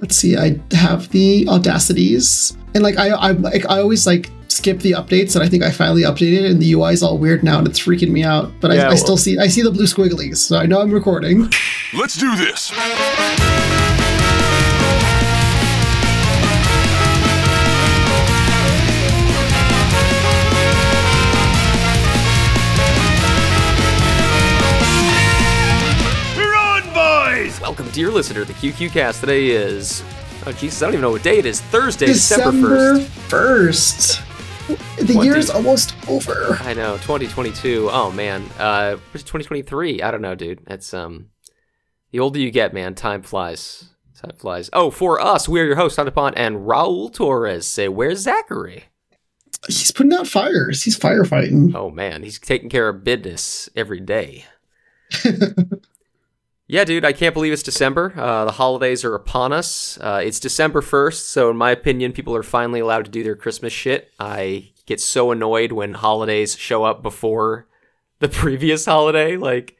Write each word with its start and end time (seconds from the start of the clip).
let's 0.00 0.16
see, 0.16 0.36
I 0.36 0.60
have 0.72 1.08
the 1.10 1.44
audacities, 1.48 2.56
and 2.74 2.82
like 2.82 2.96
I, 2.98 3.08
I 3.10 3.30
like 3.32 3.64
I 3.68 3.80
always 3.80 4.06
like 4.06 4.30
skip 4.48 4.78
the 4.80 4.92
updates, 4.92 5.34
and 5.34 5.44
I 5.44 5.48
think 5.48 5.62
I 5.62 5.70
finally 5.70 6.02
updated, 6.02 6.50
and 6.50 6.60
the 6.60 6.72
UI 6.72 6.92
is 6.92 7.02
all 7.02 7.18
weird 7.18 7.42
now, 7.42 7.58
and 7.58 7.66
it's 7.68 7.80
freaking 7.80 8.10
me 8.10 8.22
out. 8.24 8.50
But 8.60 8.72
Yeah, 8.72 8.82
I, 8.82 8.84
I 8.84 8.88
well- 8.88 8.96
still 8.96 9.16
see 9.16 9.38
I 9.38 9.48
see 9.48 9.62
the 9.62 9.70
blue 9.70 9.84
squigglies, 9.86 10.36
so 10.38 10.56
I 10.58 10.66
know 10.66 10.80
I'm 10.80 10.90
recording. 10.92 11.50
Let's 11.94 12.16
do 12.18 12.34
this. 12.36 12.72
Dear 27.96 28.10
listener, 28.10 28.44
the 28.44 28.52
QQ 28.52 28.90
Cast. 28.92 29.20
Today 29.20 29.46
is, 29.48 30.04
oh 30.44 30.52
Jesus, 30.52 30.82
I 30.82 30.84
don't 30.84 30.92
even 30.96 31.00
know 31.00 31.12
what 31.12 31.22
day 31.22 31.38
it 31.38 31.46
is. 31.46 31.62
Thursday, 31.62 32.04
December 32.04 32.50
December 32.52 32.98
1st. 32.98 33.08
first. 33.30 34.22
The 34.98 35.14
Twenty- 35.14 35.24
year's 35.24 35.48
almost 35.48 35.94
over. 36.06 36.58
I 36.60 36.74
know, 36.74 36.96
2022. 36.98 37.88
Oh 37.90 38.10
man, 38.10 38.42
uh, 38.58 38.96
where's 39.12 39.22
2023? 39.22 40.02
I 40.02 40.10
don't 40.10 40.20
know, 40.20 40.34
dude. 40.34 40.60
It's 40.66 40.92
um, 40.92 41.30
the 42.10 42.20
older 42.20 42.38
you 42.38 42.50
get, 42.50 42.74
man, 42.74 42.94
time 42.94 43.22
flies. 43.22 43.88
Time 44.14 44.36
flies. 44.36 44.68
Oh, 44.74 44.90
for 44.90 45.18
us, 45.18 45.48
we 45.48 45.58
are 45.62 45.64
your 45.64 45.76
hosts, 45.76 45.96
Hunter 45.96 46.10
Pond 46.12 46.36
and 46.36 46.66
Raul 46.66 47.10
Torres. 47.10 47.66
Say, 47.66 47.88
where's 47.88 48.18
Zachary? 48.18 48.84
He's 49.68 49.90
putting 49.90 50.12
out 50.12 50.26
fires. 50.26 50.82
He's 50.82 50.98
firefighting. 50.98 51.74
Oh 51.74 51.88
man, 51.88 52.22
he's 52.24 52.38
taking 52.38 52.68
care 52.68 52.90
of 52.90 53.04
business 53.04 53.70
every 53.74 54.00
day. 54.00 54.44
yeah, 56.68 56.84
dude, 56.84 57.04
I 57.04 57.12
can't 57.12 57.34
believe 57.34 57.52
it's 57.52 57.62
December. 57.62 58.12
Uh, 58.16 58.44
the 58.44 58.52
holidays 58.52 59.04
are 59.04 59.14
upon 59.14 59.52
us. 59.52 59.98
Uh, 60.00 60.20
it's 60.24 60.40
December 60.40 60.80
1st, 60.80 61.20
so 61.20 61.50
in 61.50 61.56
my 61.56 61.70
opinion, 61.70 62.12
people 62.12 62.34
are 62.34 62.42
finally 62.42 62.80
allowed 62.80 63.04
to 63.04 63.10
do 63.10 63.22
their 63.22 63.36
Christmas 63.36 63.72
shit. 63.72 64.10
I 64.18 64.72
get 64.84 65.00
so 65.00 65.30
annoyed 65.30 65.70
when 65.72 65.94
holidays 65.94 66.56
show 66.56 66.82
up 66.84 67.02
before 67.02 67.68
the 68.18 68.28
previous 68.28 68.84
holiday. 68.84 69.36
Like, 69.36 69.75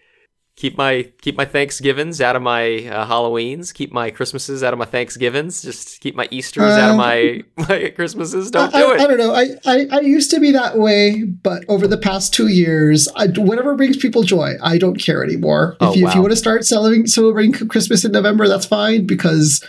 keep 0.56 0.76
my 0.78 1.02
keep 1.20 1.36
my 1.36 1.44
Thanksgivings 1.44 2.20
out 2.20 2.34
of 2.34 2.42
my 2.42 2.86
uh, 2.86 3.06
Halloweens. 3.06 3.72
Keep 3.72 3.92
my 3.92 4.10
Christmases 4.10 4.62
out 4.62 4.72
of 4.72 4.78
my 4.78 4.84
Thanksgivings. 4.86 5.62
Just 5.62 6.00
keep 6.00 6.14
my 6.14 6.26
Easters 6.30 6.72
out 6.72 6.90
of 6.90 6.94
Uh, 6.94 6.96
my 6.96 7.44
my 7.68 7.90
Christmases. 7.90 8.50
Don't 8.50 8.74
I, 8.74 8.80
do 8.80 8.92
it. 8.92 9.00
I 9.00 9.06
don't 9.06 9.18
know. 9.18 9.34
I, 9.34 9.48
I, 9.64 9.86
I 9.92 10.00
used 10.00 10.30
to 10.32 10.40
be 10.40 10.50
that 10.52 10.78
way, 10.78 11.22
but 11.24 11.64
over 11.68 11.86
the 11.86 11.98
past 11.98 12.32
two 12.32 12.48
years, 12.48 13.06
I, 13.14 13.28
whatever 13.28 13.74
brings 13.76 13.96
people 13.98 14.22
joy, 14.22 14.54
I 14.62 14.78
don't 14.78 14.96
care 14.96 15.22
anymore. 15.22 15.76
Oh, 15.80 15.90
if 15.90 15.96
you, 15.96 16.08
if 16.08 16.14
you 16.14 16.20
want 16.22 16.32
to 16.32 16.36
start 16.36 16.64
celebrating 16.64 17.06
celebrating 17.06 17.52
Christmas 17.68 18.04
in 18.04 18.12
November, 18.12 18.48
that's 18.48 18.66
fine 18.66 19.06
because 19.06 19.62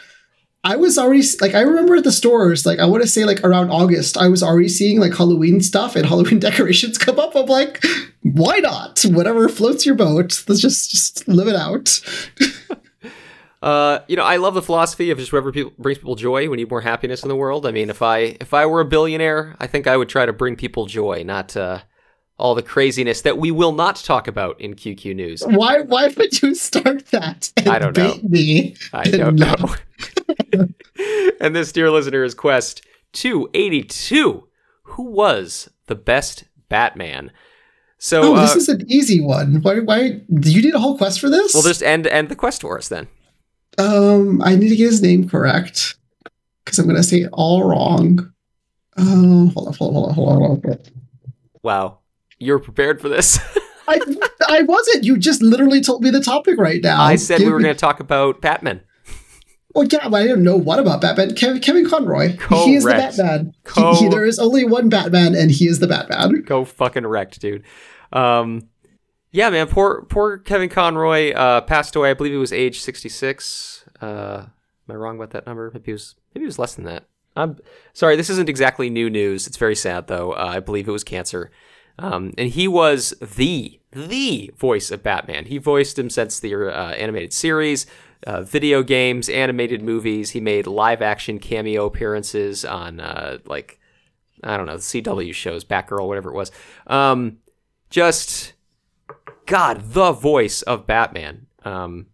I 0.68 0.76
was 0.76 0.98
already 0.98 1.24
like 1.40 1.56
I 1.56 1.62
remember 1.62 1.96
at 1.96 2.04
the 2.04 2.12
stores, 2.12 2.66
like 2.66 2.80
I 2.80 2.86
want 2.86 3.02
to 3.02 3.08
say 3.08 3.24
like 3.24 3.42
around 3.42 3.70
August, 3.70 4.18
I 4.18 4.28
was 4.28 4.44
already 4.44 4.68
seeing 4.68 5.00
like 5.00 5.16
Halloween 5.16 5.62
stuff 5.62 5.96
and 5.96 6.06
Halloween 6.06 6.40
decorations 6.48 6.98
come 6.98 7.18
up. 7.18 7.38
I'm 7.38 7.46
like, 7.46 7.82
why 8.24 8.58
not? 8.58 9.02
Whatever 9.06 9.48
floats 9.48 9.86
your 9.86 9.96
boat. 9.96 10.44
Let's 10.46 10.60
just 10.60 10.92
just 10.92 11.26
live 11.28 11.48
it 11.48 11.56
out. 11.56 12.00
Uh, 13.60 14.02
you 14.08 14.16
know, 14.16 14.24
I 14.24 14.38
love 14.38 14.54
the 14.54 14.62
philosophy 14.62 15.10
of 15.10 15.18
just 15.18 15.34
whatever 15.34 15.52
people, 15.52 15.74
brings 15.80 15.98
people 15.98 16.14
joy. 16.14 16.48
We 16.48 16.58
need 16.58 16.70
more 16.70 16.80
happiness 16.80 17.24
in 17.24 17.28
the 17.28 17.36
world. 17.36 17.66
I 17.66 17.72
mean, 17.72 17.90
if 17.90 18.04
I 18.04 18.38
if 18.40 18.54
I 18.54 18.68
were 18.68 18.82
a 18.82 18.86
billionaire, 18.86 19.56
I 19.60 19.66
think 19.66 19.88
I 19.88 19.98
would 19.98 20.10
try 20.10 20.28
to 20.28 20.32
bring 20.32 20.56
people 20.56 20.86
joy, 20.86 21.24
not 21.26 21.58
uh, 21.58 21.80
all 22.38 22.54
the 22.54 22.62
craziness 22.62 23.24
that 23.24 23.40
we 23.40 23.50
will 23.50 23.72
not 23.72 23.96
talk 23.96 24.28
about 24.28 24.62
in 24.62 24.76
QQ 24.76 25.16
News. 25.16 25.44
Why 25.44 25.82
why 25.82 26.08
would 26.08 26.40
you 26.44 26.54
start 26.54 27.08
that? 27.08 27.52
I 27.66 27.80
don't 27.80 27.98
know. 27.98 28.20
Me 28.22 28.76
I 28.94 29.06
don't 29.06 29.38
know. 29.38 29.76
and 31.40 31.56
this, 31.56 31.72
dear 31.72 31.90
listener, 31.92 32.24
is 32.24 32.34
Quest 32.34 32.82
282. 33.14 34.48
Who 34.84 35.04
was 35.04 35.70
the 35.88 35.96
best 35.96 36.46
Batman? 36.70 37.32
So, 37.98 38.22
Oh, 38.24 38.36
uh, 38.36 38.42
this 38.42 38.56
is 38.56 38.70
an 38.70 38.84
easy 38.88 39.20
one. 39.20 39.62
Why? 39.62 39.80
Why? 39.80 40.22
You 40.30 40.62
need 40.62 40.76
a 40.76 40.80
whole 40.80 40.98
quest 40.98 41.20
for 41.20 41.30
this? 41.30 41.54
well, 41.54 41.64
just 41.64 41.82
end 41.84 42.06
end 42.08 42.30
the 42.30 42.36
quest 42.36 42.62
for 42.62 42.78
us 42.78 42.88
then. 42.90 43.08
Um, 43.80 44.42
I 44.42 44.56
need 44.56 44.70
to 44.70 44.76
get 44.76 44.86
his 44.88 45.02
name 45.02 45.28
correct 45.30 45.96
because 46.64 46.78
I'm 46.80 46.86
going 46.86 46.96
to 46.98 47.04
say 47.04 47.22
it 47.22 47.30
all 47.34 47.68
wrong. 47.68 48.32
Oh, 48.98 49.52
hold 49.54 49.68
on, 49.68 49.74
hold 49.74 49.96
on, 49.96 49.96
hold 49.96 50.10
on, 50.10 50.14
hold 50.14 50.30
on, 50.30 50.38
hold 50.40 50.66
on. 50.66 50.80
Wow, 51.64 52.00
you're 52.40 52.60
prepared 52.60 53.02
for 53.02 53.10
this. 53.10 53.40
I, 53.88 54.00
I 54.48 54.62
wasn't. 54.64 55.04
You 55.06 55.18
just 55.18 55.42
literally 55.42 55.82
told 55.82 56.04
me 56.04 56.10
the 56.10 56.22
topic 56.22 56.58
right 56.60 56.82
now. 56.84 57.02
I 57.02 57.16
said 57.16 57.40
we 57.40 57.50
were 57.50 57.58
me- 57.58 57.64
going 57.64 57.76
to 57.76 57.80
talk 57.80 58.00
about 58.00 58.42
Batman. 58.42 58.82
Well, 59.78 59.88
yeah, 59.92 60.10
but 60.10 60.22
I 60.22 60.24
didn't 60.24 60.44
know 60.44 60.58
what 60.58 60.80
about 60.80 61.02
Batman. 61.02 61.36
Kevin, 61.36 61.62
Kevin 61.62 61.88
Conroy. 61.88 62.36
He 62.66 62.74
is 62.74 62.84
the 62.84 62.90
Batman. 62.90 63.54
Co- 63.64 63.94
he- 63.94 64.10
there 64.10 64.26
is 64.26 64.40
only 64.40 64.66
one 64.66 64.90
Batman, 64.90 65.36
and 65.36 65.52
he 65.52 65.68
is 65.68 65.78
the 65.78 65.88
Batman. 65.88 66.42
go 66.42 66.66
fucking 66.66 67.06
wrecked, 67.06 67.40
dude. 67.40 67.64
Um, 68.12 68.70
yeah, 69.32 69.52
man. 69.52 69.68
Poor 69.68 70.02
poor 70.10 70.40
Kevin 70.40 70.70
Conroy 70.70 71.32
uh, 71.34 71.62
passed 71.62 71.96
away. 71.96 72.10
I 72.10 72.14
believe 72.16 72.34
he 72.34 72.38
was 72.40 72.52
age 72.52 72.80
sixty 72.82 73.08
six. 73.10 73.86
Uh, 74.02 74.46
am 74.48 74.52
I 74.90 74.96
wrong 74.96 75.16
about 75.18 75.30
that 75.32 75.46
number? 75.46 75.70
Maybe 75.72 75.86
he 75.86 75.92
was 75.92 76.16
maybe 76.34 76.46
it 76.46 76.48
was 76.48 76.58
less 76.58 76.74
than 76.74 76.86
that. 76.86 77.06
I'm 77.36 77.58
sorry. 77.94 78.16
This 78.16 78.32
isn't 78.32 78.50
exactly 78.50 78.90
new 78.90 79.12
news. 79.12 79.46
It's 79.46 79.58
very 79.58 79.76
sad 79.76 80.08
though. 80.08 80.32
Uh, 80.32 80.54
I 80.56 80.60
believe 80.60 80.88
it 80.88 80.92
was 80.92 81.04
cancer. 81.04 81.52
Um, 82.00 82.34
and 82.38 82.50
he 82.50 82.68
was 82.68 83.12
the 83.22 83.80
the 83.92 84.52
voice 84.58 84.92
of 84.92 85.04
Batman. 85.04 85.46
He 85.46 85.58
voiced 85.60 86.00
him 86.00 86.10
since 86.10 86.40
the 86.40 86.56
uh, 86.56 86.92
animated 86.92 87.34
series, 87.34 87.86
uh, 88.28 88.42
video 88.42 88.84
games, 88.84 89.30
animated 89.30 89.82
movies. 89.82 90.32
He 90.32 90.42
made 90.42 90.68
live 90.68 91.02
action 91.02 91.40
cameo 91.40 91.86
appearances 91.86 92.66
on 92.66 93.00
uh, 93.00 93.38
like 93.46 93.80
I 94.44 94.58
don't 94.58 94.66
know, 94.66 94.76
the 94.76 94.82
CW 94.82 95.34
shows, 95.34 95.64
Batgirl, 95.64 96.08
whatever 96.08 96.30
it 96.30 96.36
was. 96.36 96.52
Um, 96.86 97.38
just 97.90 98.54
God, 99.46 99.94
the 99.94 100.12
voice 100.12 100.62
of 100.62 100.86
Batman. 100.86 101.48
Um, 101.64 102.08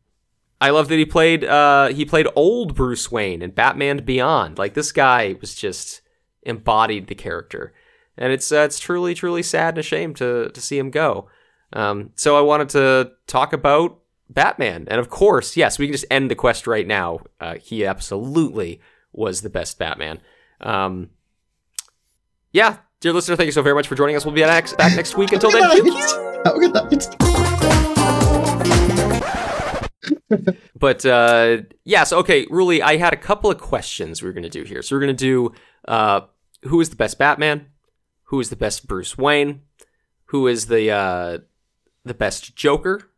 I 0.62 0.70
love 0.70 0.88
that 0.90 0.98
he 0.98 1.06
played 1.06 1.44
uh, 1.44 1.88
he 1.88 2.06
played 2.06 2.28
old 2.36 2.76
Bruce 2.76 3.12
Wayne 3.12 3.42
in 3.42 3.50
Batman 3.50 4.06
Beyond. 4.06 4.60
Like 4.60 4.76
this 4.76 4.92
guy 4.92 5.36
was 5.42 5.56
just 5.56 6.02
embodied 6.44 7.08
the 7.08 7.16
character, 7.16 7.74
and 8.20 8.32
it's 8.32 8.52
uh, 8.52 8.60
it's 8.60 8.80
truly 8.80 9.16
truly 9.16 9.42
sad 9.42 9.70
and 9.70 9.80
a 9.80 9.84
shame 9.84 10.14
to 10.14 10.50
to 10.50 10.62
see 10.62 10.78
him 10.78 10.92
go. 10.92 11.28
Um, 11.74 12.12
so 12.14 12.38
I 12.38 12.42
wanted 12.42 12.70
to 12.70 13.14
talk 13.26 13.52
about 13.52 14.03
Batman, 14.30 14.88
and 14.90 15.00
of 15.00 15.10
course, 15.10 15.56
yes, 15.58 15.78
we 15.78 15.88
can 15.88 15.94
just 15.94 16.06
end 16.10 16.32
the 16.32 16.36
quest 16.36 16.68
right 16.68 16.88
now. 16.88 17.20
Uh, 17.40 17.56
he 17.56 17.86
absolutely 17.86 18.82
was 19.12 19.42
the 19.42 19.50
best 19.50 19.78
Batman. 19.78 20.20
Um, 20.62 21.10
yeah, 22.52 22.78
dear 23.00 23.14
listener, 23.14 23.36
thank 23.36 23.48
you 23.48 23.52
so 23.52 23.62
very 23.62 23.76
much 23.76 23.88
for 23.88 23.96
joining 23.96 24.16
us. 24.16 24.26
We'll 24.26 24.34
be 24.36 24.42
back 24.42 24.76
back 24.78 24.96
next 24.96 25.18
week. 25.18 25.32
Until 25.34 25.52
then, 25.52 25.70
Good 25.70 25.84
pew, 25.84 25.94
night. 25.94 26.46
Have 26.46 26.56
a 26.56 26.60
good 26.60 26.74
night. 26.74 27.08
But 30.84 31.06
uh, 31.06 31.60
yes, 31.86 32.12
okay, 32.12 32.46
Ruli, 32.48 32.82
I 32.82 32.98
had 32.98 33.14
a 33.14 33.18
couple 33.18 33.50
of 33.50 33.58
questions 33.58 34.22
we 34.22 34.28
were 34.28 34.34
going 34.34 34.44
to 34.44 34.50
do 34.50 34.64
here. 34.64 34.82
So 34.82 34.96
we're 34.96 35.02
going 35.02 35.16
to 35.16 35.26
do 35.26 35.54
uh, 35.88 36.22
who 36.64 36.82
is 36.82 36.90
the 36.90 36.98
best 36.98 37.18
Batman? 37.18 37.68
Who 38.24 38.40
is 38.42 38.50
the 38.50 38.58
best 38.58 38.86
Bruce 38.86 39.18
Wayne? 39.18 39.62
Who 40.26 40.48
is 40.48 40.66
the 40.66 40.92
uh, 40.92 41.38
the 42.04 42.14
best 42.14 42.56
Joker? 42.58 43.10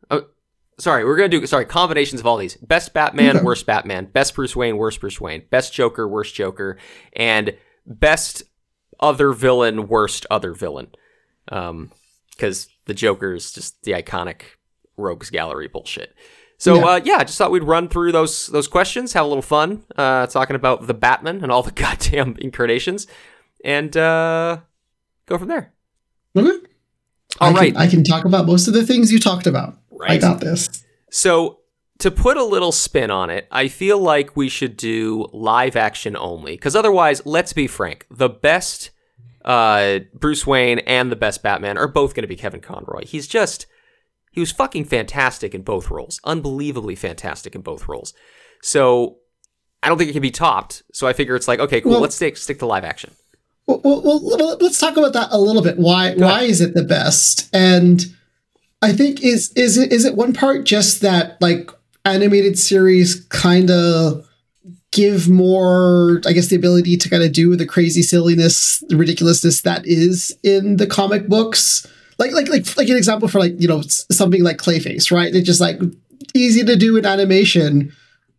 Sorry, 0.77 1.05
we're 1.05 1.15
going 1.15 1.31
to 1.31 1.39
do 1.39 1.47
sorry 1.47 1.65
combinations 1.65 2.19
of 2.19 2.27
all 2.27 2.37
these: 2.37 2.55
best 2.57 2.93
Batman, 2.93 3.37
Okay. 3.37 3.45
worst 3.45 3.65
Batman, 3.65 4.05
best 4.05 4.35
Bruce 4.35 4.55
Wayne, 4.55 4.77
worst 4.77 4.99
Bruce 4.99 5.21
Wayne, 5.21 5.43
best 5.49 5.73
Joker, 5.73 6.07
worst 6.07 6.35
Joker, 6.35 6.77
and 7.15 7.55
best 7.85 8.43
other 8.99 9.31
villain, 9.31 9.87
worst 9.87 10.25
other 10.29 10.53
villain. 10.53 10.87
Um, 11.49 11.91
because 12.31 12.67
the 12.85 12.93
Joker 12.93 13.33
is 13.35 13.53
just 13.53 13.81
the 13.83 13.93
iconic 13.93 14.41
rogues 14.97 15.29
gallery 15.29 15.69
bullshit. 15.69 16.13
So 16.57 16.75
Yeah. 16.75 16.85
uh, 16.85 17.01
yeah, 17.03 17.15
I 17.19 17.23
just 17.23 17.37
thought 17.37 17.51
we'd 17.51 17.63
run 17.63 17.87
through 17.87 18.11
those 18.11 18.47
those 18.47 18.67
questions, 18.67 19.13
have 19.13 19.23
a 19.25 19.27
little 19.27 19.41
fun, 19.41 19.83
uh, 19.97 20.27
talking 20.27 20.55
about 20.57 20.87
the 20.87 20.93
Batman 20.93 21.41
and 21.43 21.51
all 21.51 21.63
the 21.63 21.71
goddamn 21.83 22.35
incarnations, 22.39 23.07
and 23.63 23.95
uh, 23.95 24.57
go 25.27 25.37
from 25.37 25.47
there. 25.47 25.71
Okay. 26.35 26.65
All 27.39 27.49
I 27.49 27.53
right. 27.53 27.73
Can, 27.73 27.81
I 27.81 27.87
can 27.87 28.03
talk 28.03 28.25
about 28.25 28.45
most 28.45 28.67
of 28.67 28.73
the 28.73 28.85
things 28.85 29.11
you 29.11 29.19
talked 29.19 29.47
about. 29.47 29.77
I 30.07 30.17
got 30.17 30.39
this. 30.39 30.83
So 31.11 31.59
to 31.99 32.11
put 32.11 32.37
a 32.37 32.43
little 32.43 32.71
spin 32.71 33.09
on 33.11 33.29
it, 33.29 33.47
I 33.51 33.67
feel 33.67 33.97
like 33.99 34.35
we 34.35 34.49
should 34.49 34.75
do 34.77 35.27
live 35.31 35.75
action 35.75 36.15
only, 36.17 36.53
because 36.53 36.75
otherwise, 36.75 37.25
let's 37.25 37.53
be 37.53 37.67
frank, 37.67 38.05
the 38.11 38.29
best 38.29 38.91
uh, 39.45 39.99
Bruce 40.13 40.45
Wayne 40.45 40.79
and 40.79 41.11
the 41.11 41.15
best 41.15 41.43
Batman 41.43 41.77
are 41.77 41.87
both 41.87 42.13
going 42.15 42.23
to 42.23 42.27
be 42.27 42.35
Kevin 42.35 42.61
Conroy. 42.61 43.05
He's 43.05 43.27
just 43.27 43.65
he 44.31 44.41
was 44.41 44.51
fucking 44.51 44.85
fantastic 44.85 45.55
in 45.55 45.61
both 45.61 45.89
roles, 45.89 46.19
unbelievably 46.25 46.95
fantastic 46.95 47.55
in 47.55 47.61
both 47.61 47.87
roles. 47.87 48.13
So 48.61 49.17
I 49.81 49.87
don't 49.87 49.97
think 49.97 50.09
it 50.09 50.13
can 50.13 50.21
be 50.21 50.31
topped. 50.31 50.83
So 50.91 51.07
I 51.07 51.13
figure 51.13 51.35
it's 51.37 51.47
like, 51.47 51.59
okay, 51.59 51.79
cool, 51.79 51.91
Well- 51.93 52.01
let's 52.01 52.15
stick 52.15 52.35
stick 52.37 52.59
to 52.59 52.65
live 52.65 52.83
action. 52.83 53.11
Well, 53.67 53.81
well, 53.83 54.01
well, 54.03 54.57
let's 54.61 54.77
talk 54.77 54.95
about 54.95 55.13
that 55.13 55.29
a 55.31 55.39
little 55.39 55.63
bit. 55.63 55.77
Why 55.79 56.13
Go 56.13 56.25
why 56.27 56.43
is 56.43 56.61
it 56.61 56.75
the 56.75 56.83
best? 56.83 57.49
And 57.51 58.05
I 58.85 58.93
think 58.93 59.23
is 59.23 59.51
is 59.53 59.79
it 59.79 59.91
is 59.91 60.05
it 60.05 60.15
one 60.15 60.31
part 60.31 60.63
just 60.63 61.01
that 61.01 61.41
like 61.41 61.71
animated 62.05 62.59
series 62.59 63.25
kind 63.29 63.71
of 63.71 64.27
give 64.91 65.27
more, 65.27 66.21
I 66.27 66.33
guess, 66.33 66.49
the 66.49 66.55
ability 66.55 66.95
to 66.97 67.09
kind 67.09 67.23
of 67.23 67.33
do 67.33 67.55
the 67.55 67.65
crazy 67.65 68.03
silliness, 68.03 68.83
the 68.87 68.95
ridiculousness 68.95 69.63
that 69.63 69.87
is 69.87 70.37
in 70.43 70.77
the 70.77 70.85
comic 70.85 71.27
books. 71.27 71.87
Like, 72.19 72.31
like, 72.31 72.47
like, 72.47 72.77
like 72.77 72.87
an 72.87 72.95
example 72.95 73.27
for 73.27 73.39
like 73.39 73.59
you 73.59 73.67
know 73.67 73.81
something 73.81 74.43
like 74.43 74.57
Clayface, 74.57 75.11
right? 75.11 75.33
It's 75.33 75.47
just 75.47 75.59
like 75.59 75.79
easy 76.35 76.63
to 76.63 76.75
do 76.75 76.95
in 76.95 77.07
animation. 77.07 77.91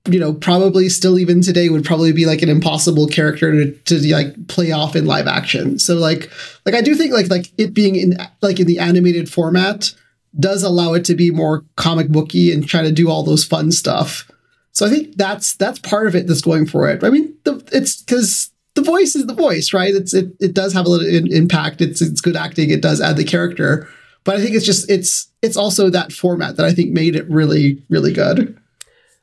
You 0.08 0.20
know, 0.20 0.32
probably 0.32 0.88
still 0.88 1.18
even 1.18 1.42
today 1.42 1.68
would 1.70 1.84
probably 1.84 2.12
be 2.12 2.24
like 2.24 2.40
an 2.40 2.48
impossible 2.48 3.08
character 3.08 3.52
to, 3.52 3.72
to 3.72 4.14
like 4.14 4.46
play 4.46 4.70
off 4.70 4.94
in 4.94 5.06
live 5.06 5.26
action. 5.26 5.80
So 5.80 5.96
like, 5.96 6.30
like 6.64 6.76
I 6.76 6.82
do 6.82 6.94
think 6.94 7.12
like 7.12 7.30
like 7.30 7.50
it 7.58 7.74
being 7.74 7.96
in 7.96 8.16
like 8.42 8.60
in 8.60 8.68
the 8.68 8.78
animated 8.78 9.28
format 9.28 9.92
does 10.38 10.62
allow 10.62 10.94
it 10.94 11.04
to 11.06 11.14
be 11.14 11.30
more 11.30 11.64
comic 11.76 12.08
booky 12.08 12.52
and 12.52 12.66
try 12.66 12.82
to 12.82 12.92
do 12.92 13.10
all 13.10 13.22
those 13.22 13.44
fun 13.44 13.72
stuff. 13.72 14.30
So 14.72 14.86
I 14.86 14.90
think 14.90 15.16
that's 15.16 15.54
that's 15.54 15.78
part 15.78 16.06
of 16.06 16.14
it 16.14 16.26
that's 16.26 16.42
going 16.42 16.66
for 16.66 16.88
it. 16.90 17.02
I 17.02 17.10
mean, 17.10 17.34
the, 17.44 17.66
it's 17.72 18.02
because 18.02 18.50
the 18.74 18.82
voice 18.82 19.16
is 19.16 19.26
the 19.26 19.34
voice, 19.34 19.72
right? 19.72 19.94
It's 19.94 20.12
it, 20.12 20.28
it 20.38 20.54
does 20.54 20.72
have 20.74 20.86
a 20.86 20.88
little 20.88 21.06
in, 21.06 21.32
impact. 21.32 21.80
It's 21.80 22.02
it's 22.02 22.20
good 22.20 22.36
acting. 22.36 22.70
It 22.70 22.82
does 22.82 23.00
add 23.00 23.16
the 23.16 23.24
character, 23.24 23.88
but 24.24 24.36
I 24.36 24.42
think 24.42 24.54
it's 24.54 24.66
just 24.66 24.90
it's 24.90 25.28
it's 25.42 25.56
also 25.56 25.88
that 25.90 26.12
format 26.12 26.56
that 26.56 26.66
I 26.66 26.72
think 26.72 26.90
made 26.90 27.16
it 27.16 27.28
really 27.30 27.82
really 27.88 28.12
good. 28.12 28.58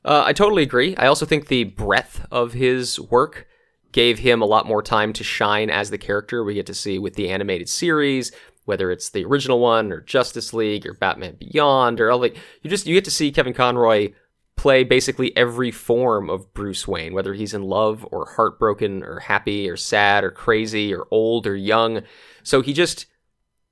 Uh, 0.06 0.24
I 0.26 0.34
totally 0.34 0.64
agree. 0.64 0.96
I 0.98 1.08
also 1.08 1.26
think 1.26 1.48
the 1.48 1.66
breadth 1.66 2.26
of 2.30 2.54
his 2.54 3.00
work 3.00 3.48
gave 3.94 4.20
him 4.20 4.42
a 4.42 4.46
lot 4.46 4.66
more 4.66 4.82
time 4.82 5.14
to 5.14 5.24
shine 5.24 5.70
as 5.70 5.92
the 5.92 5.98
character 5.98 6.44
we 6.44 6.56
get 6.56 6.66
to 6.66 6.74
see 6.74 6.98
with 7.00 7.14
the 7.14 7.30
animated 7.30 7.70
series, 7.70 8.32
whether 8.66 8.92
it's 8.92 9.10
the 9.10 9.26
original 9.26 9.60
one 9.60 9.92
or 9.92 10.02
Justice 10.02 10.54
League 10.54 10.86
or 10.86 10.94
Batman 10.94 11.36
Beyond 11.36 12.00
or 12.00 12.12
all 12.12 12.20
like 12.20 12.38
you 12.62 12.70
just 12.70 12.86
you 12.86 12.96
get 12.96 13.06
to 13.06 13.12
see 13.12 13.32
Kevin 13.32 13.54
Conroy 13.54 14.14
play 14.56 14.84
basically 14.84 15.36
every 15.36 15.72
form 15.72 16.30
of 16.30 16.54
Bruce 16.54 16.88
Wayne, 16.88 17.14
whether 17.14 17.34
he's 17.34 17.54
in 17.54 17.64
love 17.64 18.08
or 18.12 18.32
heartbroken 18.36 19.04
or 19.04 19.20
happy 19.20 19.70
or 19.70 19.76
sad 19.76 20.24
or 20.24 20.32
crazy 20.32 20.94
or 20.94 21.08
old 21.12 21.48
or 21.48 21.56
young. 21.56 22.02
So 22.44 22.62
he 22.62 22.74
just 22.74 23.08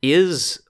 is 0.01 0.61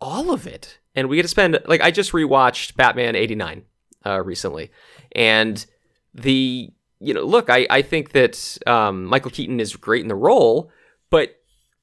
all 0.00 0.30
of 0.30 0.46
it. 0.46 0.78
And 0.94 1.08
we 1.08 1.16
get 1.16 1.22
to 1.22 1.28
spend 1.28 1.58
like 1.66 1.80
I 1.80 1.90
just 1.90 2.12
rewatched 2.12 2.76
Batman 2.76 3.16
89 3.16 3.62
uh, 4.06 4.22
recently. 4.22 4.70
And 5.12 5.64
the 6.14 6.70
you 7.00 7.14
know, 7.14 7.22
look, 7.22 7.48
I, 7.48 7.66
I 7.70 7.82
think 7.82 8.12
that 8.12 8.58
um, 8.66 9.04
Michael 9.04 9.30
Keaton 9.30 9.60
is 9.60 9.76
great 9.76 10.02
in 10.02 10.08
the 10.08 10.16
role, 10.16 10.70
but 11.10 11.37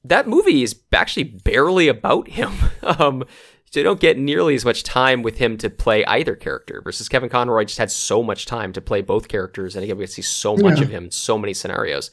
that 0.08 0.26
movie 0.28 0.62
is 0.62 0.78
actually 0.92 1.24
barely 1.24 1.88
about 1.88 2.28
him. 2.28 2.52
um, 2.82 3.24
so 3.70 3.80
you 3.80 3.84
don't 3.84 4.00
get 4.00 4.16
nearly 4.16 4.54
as 4.54 4.64
much 4.64 4.82
time 4.84 5.22
with 5.22 5.38
him 5.38 5.56
to 5.58 5.68
play 5.68 6.04
either 6.06 6.34
character 6.36 6.80
versus 6.82 7.08
Kevin 7.08 7.28
Conroy 7.28 7.64
just 7.64 7.78
had 7.78 7.90
so 7.90 8.22
much 8.22 8.46
time 8.46 8.72
to 8.72 8.80
play 8.80 9.02
both 9.02 9.28
characters 9.28 9.74
and 9.74 9.82
again 9.84 9.96
we 9.98 10.02
get 10.04 10.08
to 10.08 10.14
see 10.14 10.22
so 10.22 10.56
much 10.56 10.78
Yeah. 10.78 10.84
of 10.84 10.90
him 10.90 11.04
in 11.04 11.10
so 11.10 11.36
many 11.36 11.52
scenarios. 11.52 12.10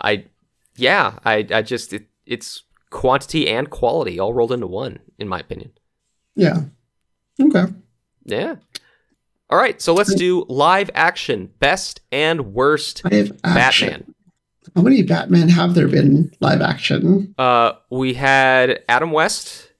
I 0.00 0.26
yeah, 0.76 1.18
I 1.24 1.46
I 1.52 1.62
just 1.62 1.92
it, 1.92 2.06
it's 2.26 2.62
quantity 2.90 3.48
and 3.48 3.68
quality 3.70 4.18
all 4.20 4.32
rolled 4.32 4.52
into 4.52 4.66
one 4.68 5.00
in 5.18 5.28
my 5.28 5.40
opinion. 5.40 5.72
Yeah. 6.36 6.62
Okay. 7.40 7.64
Yeah. 8.24 8.56
All 9.50 9.58
right, 9.58 9.80
so 9.82 9.92
let's 9.94 10.14
do 10.14 10.46
live 10.48 10.90
action 10.94 11.50
best 11.58 12.00
and 12.10 12.54
worst. 12.54 13.02
Batman. 13.42 14.13
How 14.74 14.82
many 14.82 15.02
Batman 15.02 15.48
have 15.48 15.74
there 15.74 15.88
been 15.88 16.32
live 16.40 16.60
action? 16.60 17.34
Uh, 17.38 17.72
we 17.90 18.14
had 18.14 18.82
Adam 18.88 19.12
West. 19.12 19.72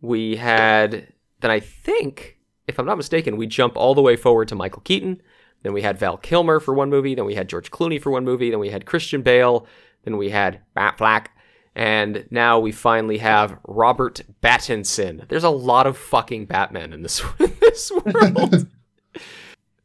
We 0.00 0.36
had 0.36 1.12
then 1.40 1.50
I 1.50 1.60
think, 1.60 2.36
if 2.66 2.78
I'm 2.78 2.86
not 2.86 2.96
mistaken, 2.96 3.36
we 3.36 3.46
jump 3.46 3.76
all 3.76 3.94
the 3.94 4.02
way 4.02 4.16
forward 4.16 4.48
to 4.48 4.54
Michael 4.54 4.82
Keaton. 4.82 5.20
Then 5.62 5.72
we 5.72 5.82
had 5.82 5.98
Val 5.98 6.16
Kilmer 6.16 6.60
for 6.60 6.74
one 6.74 6.90
movie. 6.90 7.14
Then 7.14 7.26
we 7.26 7.34
had 7.34 7.48
George 7.48 7.70
Clooney 7.70 8.00
for 8.00 8.10
one 8.10 8.24
movie. 8.24 8.50
Then 8.50 8.60
we 8.60 8.70
had 8.70 8.86
Christian 8.86 9.22
Bale. 9.22 9.66
Then 10.04 10.16
we 10.16 10.30
had 10.30 10.60
Batfleck. 10.76 11.26
And 11.74 12.26
now 12.30 12.58
we 12.58 12.72
finally 12.72 13.18
have 13.18 13.56
Robert 13.66 14.22
Pattinson. 14.42 15.28
There's 15.28 15.44
a 15.44 15.50
lot 15.50 15.86
of 15.86 15.96
fucking 15.96 16.46
Batman 16.46 16.92
in 16.92 17.02
this 17.02 17.22
in 17.38 17.56
this 17.60 17.90
world. 17.90 18.66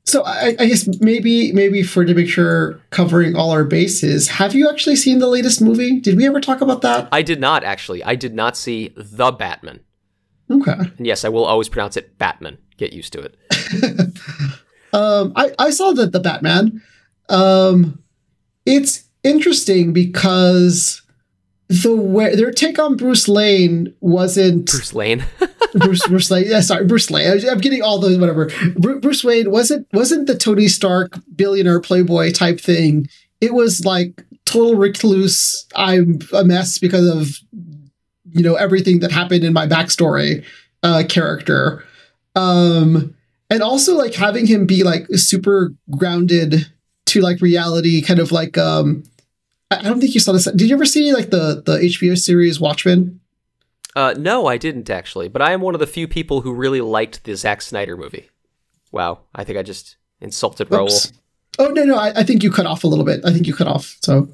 So 0.07 0.23
I, 0.23 0.55
I 0.59 0.67
guess 0.67 0.87
maybe 1.01 1.51
maybe 1.51 1.81
for 1.81 2.05
to 2.05 2.13
make 2.13 2.27
sure 2.29 2.79
covering 2.91 3.35
all 3.35 3.51
our 3.51 3.63
bases, 3.63 4.27
have 4.27 4.53
you 4.53 4.69
actually 4.69 4.95
seen 4.95 5.19
the 5.19 5.27
latest 5.27 5.61
movie? 5.61 5.99
Did 5.99 6.15
we 6.15 6.27
ever 6.27 6.39
talk 6.39 6.61
about 6.61 6.81
that? 6.81 7.09
I 7.11 7.21
did 7.23 7.39
not 7.39 7.63
actually. 7.63 8.03
I 8.03 8.15
did 8.15 8.35
not 8.35 8.55
see 8.55 8.93
the 8.95 9.31
Batman. 9.31 9.79
Okay. 10.49 10.73
And 10.97 11.07
yes, 11.07 11.25
I 11.25 11.29
will 11.29 11.45
always 11.45 11.69
pronounce 11.69 11.97
it 11.97 12.19
Batman. 12.19 12.59
Get 12.77 12.93
used 12.93 13.13
to 13.13 13.21
it. 13.21 14.19
Um, 14.95 15.33
I, 15.35 15.51
I 15.59 15.69
saw 15.71 15.91
the 15.91 16.07
the 16.07 16.21
Batman. 16.21 16.81
Um, 17.27 18.01
it's 18.65 19.03
interesting 19.23 19.91
because 19.91 21.01
the 21.67 21.93
way 21.93 22.33
their 22.35 22.51
take 22.51 22.79
on 22.79 22.95
Bruce 22.95 23.27
Lane 23.27 23.93
wasn't 23.99 24.67
Bruce 24.71 24.93
Lane. 24.93 25.25
Bruce 25.79 26.07
Bruce 26.07 26.31
Lane. 26.31 26.45
Yeah, 26.47 26.61
sorry, 26.61 26.85
Bruce. 26.85 27.11
I- 27.11 27.39
I'm 27.49 27.59
getting 27.59 27.81
all 27.81 27.99
those 27.99 28.17
whatever. 28.17 28.49
Bruce 28.77 29.23
Wayne 29.23 29.51
wasn't 29.51 29.87
wasn't 29.93 30.27
the 30.27 30.35
Tony 30.37 30.67
Stark 30.67 31.19
billionaire 31.35 31.79
playboy 31.81 32.31
type 32.31 32.59
thing. 32.59 33.07
It 33.41 33.53
was 33.53 33.85
like 33.85 34.23
total 34.45 34.75
recluse. 34.75 35.65
I'm 35.75 36.19
a 36.33 36.43
mess 36.43 36.77
because 36.77 37.07
of 37.07 37.37
you 38.31 38.43
know 38.43 38.55
everything 38.55 38.99
that 38.99 39.11
happened 39.11 39.43
in 39.43 39.53
my 39.53 39.67
backstory 39.67 40.43
uh, 40.83 41.03
character. 41.07 41.83
Um, 42.35 43.15
and 43.49 43.61
also 43.61 43.95
like 43.95 44.13
having 44.15 44.47
him 44.47 44.65
be 44.65 44.83
like 44.83 45.05
super 45.13 45.73
grounded 45.91 46.67
to 47.07 47.21
like 47.21 47.41
reality, 47.41 48.01
kind 48.01 48.19
of 48.19 48.31
like 48.31 48.57
um. 48.57 49.03
I 49.71 49.81
don't 49.81 49.99
think 49.99 50.13
you 50.13 50.19
saw 50.19 50.31
this. 50.31 50.45
Did 50.45 50.69
you 50.69 50.75
ever 50.75 50.85
see 50.85 51.11
like 51.11 51.31
the 51.31 51.61
the 51.65 51.77
HBO 51.79 52.17
series 52.17 52.59
Watchmen? 52.59 53.19
Uh, 53.95 54.13
no, 54.17 54.45
I 54.47 54.57
didn't 54.57 54.89
actually, 54.89 55.29
but 55.29 55.41
I 55.41 55.53
am 55.53 55.61
one 55.61 55.73
of 55.73 55.79
the 55.79 55.87
few 55.87 56.07
people 56.07 56.41
who 56.41 56.53
really 56.53 56.81
liked 56.81 57.23
the 57.23 57.35
Zack 57.35 57.61
Snyder 57.61 57.95
movie. 57.95 58.29
Wow, 58.91 59.19
I 59.33 59.43
think 59.43 59.57
I 59.57 59.63
just 59.63 59.97
insulted 60.19 60.69
Raul. 60.69 60.85
Oops. 60.85 61.13
Oh 61.59 61.67
no, 61.67 61.83
no, 61.85 61.95
I, 61.95 62.19
I 62.19 62.23
think 62.23 62.43
you 62.43 62.51
cut 62.51 62.65
off 62.65 62.83
a 62.83 62.87
little 62.87 63.05
bit. 63.05 63.21
I 63.23 63.31
think 63.31 63.47
you 63.47 63.53
cut 63.53 63.67
off. 63.67 63.95
So 64.01 64.27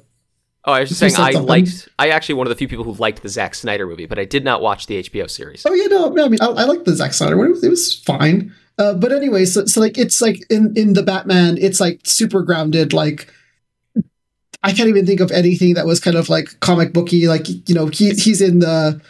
Oh, 0.64 0.72
I 0.72 0.80
was 0.80 0.90
just 0.90 1.00
saying 1.00 1.14
I 1.16 1.32
something. 1.32 1.48
liked. 1.48 1.88
I 1.98 2.10
actually 2.10 2.36
one 2.36 2.46
of 2.46 2.50
the 2.50 2.56
few 2.56 2.68
people 2.68 2.84
who 2.84 2.92
liked 2.94 3.22
the 3.22 3.28
Zack 3.28 3.54
Snyder 3.54 3.86
movie, 3.86 4.06
but 4.06 4.18
I 4.18 4.24
did 4.24 4.44
not 4.44 4.62
watch 4.62 4.86
the 4.86 5.02
HBO 5.02 5.28
series. 5.28 5.64
oh 5.66 5.74
yeah, 5.74 5.86
no, 5.86 6.08
no 6.08 6.24
I 6.24 6.28
mean 6.28 6.40
I, 6.40 6.46
I 6.46 6.64
like 6.64 6.84
the 6.84 6.94
Zack 6.94 7.12
Snyder 7.14 7.36
one. 7.36 7.46
It 7.48 7.50
was, 7.50 7.64
it 7.64 7.68
was 7.70 7.94
fine. 8.00 8.54
Uh, 8.78 8.94
but 8.94 9.12
anyway, 9.12 9.44
so, 9.44 9.66
so 9.66 9.80
like 9.80 9.98
it's 9.98 10.20
like 10.20 10.44
in 10.50 10.72
in 10.76 10.92
the 10.94 11.02
Batman, 11.02 11.58
it's 11.58 11.80
like 11.80 12.00
super 12.04 12.42
grounded. 12.42 12.92
Like 12.92 13.28
I 14.62 14.72
can't 14.72 14.88
even 14.88 15.04
think 15.06 15.20
of 15.20 15.32
anything 15.32 15.74
that 15.74 15.86
was 15.86 15.98
kind 15.98 16.16
of 16.16 16.28
like 16.28 16.58
comic 16.60 16.92
booky. 16.92 17.26
Like 17.28 17.48
you 17.68 17.74
know, 17.74 17.86
he 17.86 18.10
he's 18.10 18.40
in 18.40 18.60
the 18.60 19.00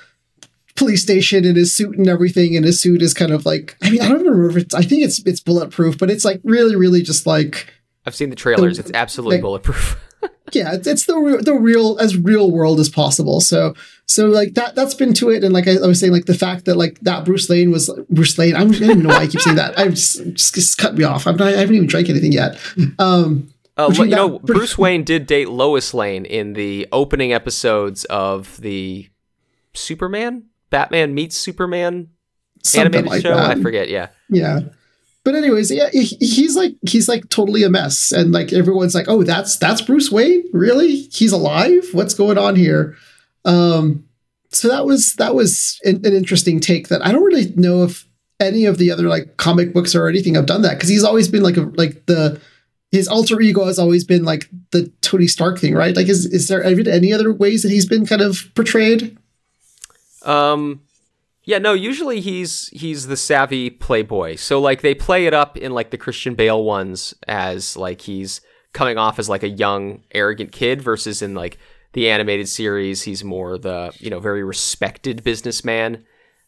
police 0.76 1.02
station 1.02 1.44
in 1.44 1.56
his 1.56 1.74
suit 1.74 1.96
and 1.98 2.08
everything, 2.08 2.56
and 2.56 2.64
his 2.64 2.80
suit 2.80 3.02
is 3.02 3.14
kind 3.14 3.32
of 3.32 3.44
like 3.46 3.76
I 3.82 3.90
mean 3.90 4.00
I 4.00 4.08
don't 4.08 4.20
even 4.20 4.32
remember. 4.32 4.58
If 4.58 4.64
it's, 4.64 4.74
I 4.74 4.82
think 4.82 5.02
it's 5.02 5.20
it's 5.26 5.40
bulletproof, 5.40 5.98
but 5.98 6.10
it's 6.10 6.24
like 6.24 6.40
really 6.44 6.76
really 6.76 7.02
just 7.02 7.26
like 7.26 7.72
I've 8.06 8.14
seen 8.14 8.30
the 8.30 8.36
trailers; 8.36 8.76
The- 8.78 8.82
it's 8.84 8.92
absolutely 8.94 9.36
like- 9.36 9.42
bulletproof. 9.42 9.98
yeah 10.52 10.74
it's, 10.74 10.86
it's 10.86 11.06
the 11.06 11.16
real, 11.16 11.42
the 11.42 11.54
real 11.54 11.98
as 11.98 12.16
real 12.16 12.50
world 12.50 12.78
as 12.78 12.88
possible. 12.88 13.40
So 13.40 13.74
so 14.06 14.26
like 14.28 14.54
that 14.54 14.74
that's 14.74 14.94
been 14.94 15.14
to 15.14 15.30
it. 15.30 15.42
And 15.44 15.52
like 15.54 15.66
I, 15.66 15.76
I 15.82 15.86
was 15.86 15.98
saying 16.00 16.12
like 16.12 16.26
the 16.26 16.34
fact 16.34 16.64
that 16.66 16.76
like 16.76 17.00
that 17.00 17.24
bruce 17.24 17.48
lane 17.50 17.70
was 17.70 17.88
bruce 18.10 18.36
lane 18.38 18.54
I'm, 18.54 18.68
i 18.68 18.78
don't 18.78 18.82
even 18.90 19.02
know 19.02 19.08
why 19.08 19.22
i 19.22 19.26
keep 19.26 19.40
saying 19.40 19.56
that. 19.56 19.78
I 19.78 19.88
just, 19.88 20.22
just 20.34 20.54
just 20.54 20.78
cut 20.78 20.94
me 20.94 21.04
off. 21.04 21.26
I'm 21.26 21.36
not 21.36 21.48
i 21.48 21.52
haven't 21.56 21.74
even 21.74 21.86
drank 21.88 22.08
anything 22.10 22.32
yet. 22.32 22.58
Um 22.98 23.48
Uh, 23.76 23.88
Between 23.88 24.10
you 24.10 24.16
know, 24.16 24.28
that- 24.32 24.42
Bruce 24.44 24.76
Wayne 24.76 25.02
did 25.02 25.26
date 25.26 25.48
Lois 25.48 25.94
Lane 25.94 26.24
in 26.26 26.52
the 26.52 26.86
opening 26.92 27.32
episodes 27.32 28.04
of 28.04 28.60
the 28.60 29.08
Superman, 29.74 30.44
Batman 30.72 31.14
meets 31.14 31.36
Superman 31.36 32.08
something 32.64 32.86
animated 32.86 33.10
like 33.10 33.22
show. 33.22 33.36
that. 33.36 33.58
I 33.58 33.62
forget. 33.62 33.88
Yeah. 33.88 34.08
yeah. 34.28 34.60
But 35.24 35.36
anyways 35.36 35.70
yeah 35.70 35.88
he's 35.90 36.56
like 36.56 36.74
he's 36.84 37.08
like 37.08 37.28
totally 37.28 37.62
a 37.62 37.70
mess. 37.70 38.10
And 38.10 38.32
like 38.32 38.52
everyone's 38.52 38.94
like 38.94 39.06
oh 39.06 39.22
that's 39.22 39.56
that's 39.56 39.80
bruce 39.80 40.10
wayne? 40.10 40.42
Really? 40.52 41.02
He's 41.12 41.30
alive? 41.30 41.86
What's 41.92 42.14
going 42.14 42.38
on 42.38 42.56
here? 42.56 42.96
Um 43.44 44.04
so 44.50 44.66
that 44.66 44.84
was 44.84 45.14
that 45.14 45.36
was 45.36 45.80
an, 45.84 46.04
an 46.04 46.12
interesting 46.12 46.60
take 46.60 46.88
that 46.88 47.02
i 47.06 47.10
don't 47.10 47.24
really 47.24 47.54
know 47.56 47.84
if 47.84 48.06
any 48.42 48.64
of 48.64 48.78
the 48.78 48.90
other 48.90 49.08
like 49.08 49.36
comic 49.36 49.72
books 49.72 49.94
or 49.94 50.08
anything 50.08 50.34
have 50.34 50.46
done 50.46 50.62
that. 50.62 50.74
Because 50.74 50.88
he's 50.88 51.04
always 51.04 51.28
been 51.28 51.42
like 51.42 51.56
a 51.56 51.62
like 51.76 52.06
the 52.06 52.40
his 52.90 53.08
alter 53.08 53.40
ego 53.40 53.64
has 53.64 53.78
always 53.78 54.04
been 54.04 54.24
like 54.24 54.48
the 54.70 54.92
tony 55.00 55.26
stark 55.26 55.58
thing 55.58 55.74
right? 55.74 55.96
Like 55.96 56.08
is 56.08 56.26
is 56.26 56.48
there 56.48 56.62
any 56.62 57.12
other 57.12 57.32
ways 57.32 57.62
that 57.62 57.70
he's 57.70 57.86
been 57.86 58.04
kind 58.04 58.20
of 58.20 58.44
portrayed 58.54 59.16
Um, 60.24 60.82
yeah, 61.44 61.58
no. 61.58 61.72
Usually 61.72 62.20
he's 62.20 62.68
he's 62.68 63.06
the 63.08 63.16
savvy 63.16 63.68
playboy. 63.70 64.36
So 64.36 64.60
like 64.60 64.80
they 64.82 64.94
play 64.94 65.26
it 65.26 65.34
up 65.34 65.56
in 65.56 65.72
like 65.72 65.90
the 65.90 65.98
Christian 65.98 66.34
Bale 66.34 66.62
ones 66.62 67.14
as 67.26 67.76
like 67.76 68.02
he's 68.02 68.40
coming 68.72 68.96
off 68.98 69.18
as 69.18 69.28
like 69.28 69.42
a 69.42 69.48
young 69.48 70.02
arrogant 70.12 70.52
kid 70.52 70.80
versus 70.80 71.20
in 71.22 71.34
like 71.34 71.58
the 71.94 72.08
animated 72.08 72.48
series 72.48 73.02
he's 73.02 73.22
more 73.22 73.58
the 73.58 73.92
you 73.98 74.08
know 74.08 74.20
very 74.20 74.42
respected 74.44 75.22
businessman. 75.24 76.04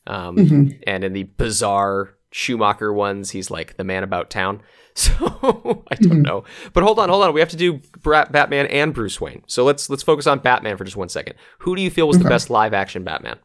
Um, 0.06 0.36
Mhm. 0.36 0.78
and 0.86 1.02
in 1.02 1.12
the 1.14 1.22
bizarre 1.24 2.14
Schumacher 2.30 2.92
ones, 2.92 3.30
he's 3.30 3.50
like 3.50 3.76
the 3.76 3.84
man 3.84 4.02
about 4.04 4.30
town. 4.30 4.62
So 4.96 5.82
I 5.90 5.96
don't 5.96 6.22
know. 6.22 6.44
But 6.72 6.84
hold 6.84 7.00
on, 7.00 7.08
hold 7.08 7.24
on. 7.24 7.34
We 7.34 7.40
have 7.40 7.48
to 7.48 7.56
do 7.56 7.80
Batman 8.04 8.66
and 8.68 8.94
Bruce 8.94 9.20
Wayne. 9.20 9.42
So 9.48 9.64
let's 9.64 9.90
let's 9.90 10.04
focus 10.04 10.28
on 10.28 10.38
Batman 10.38 10.76
for 10.76 10.84
just 10.84 10.96
one 10.96 11.08
second. 11.08 11.34
Who 11.58 11.74
do 11.74 11.82
you 11.82 11.90
feel 11.90 12.06
was 12.06 12.20
the 12.20 12.28
best 12.28 12.48
live 12.48 12.72
action 12.72 13.02
Batman? 13.02 13.38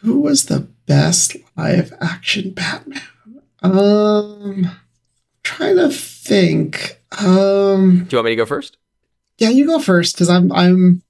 Who 0.00 0.20
was 0.20 0.46
the 0.46 0.68
best 0.86 1.36
live 1.56 1.92
action 2.00 2.50
Batman? 2.52 3.02
Um, 3.62 4.70
trying 5.42 5.76
to 5.76 5.90
think. 5.90 7.00
Um, 7.18 8.04
Do 8.08 8.16
you 8.16 8.18
want 8.18 8.24
me 8.26 8.30
to 8.30 8.36
go 8.36 8.46
first? 8.46 8.76
yeah, 9.38 9.48
you 9.48 9.66
go 9.66 9.78
first 9.78 10.14
because 10.14 10.28
I'm 10.28 10.52
I'm. 10.52 11.02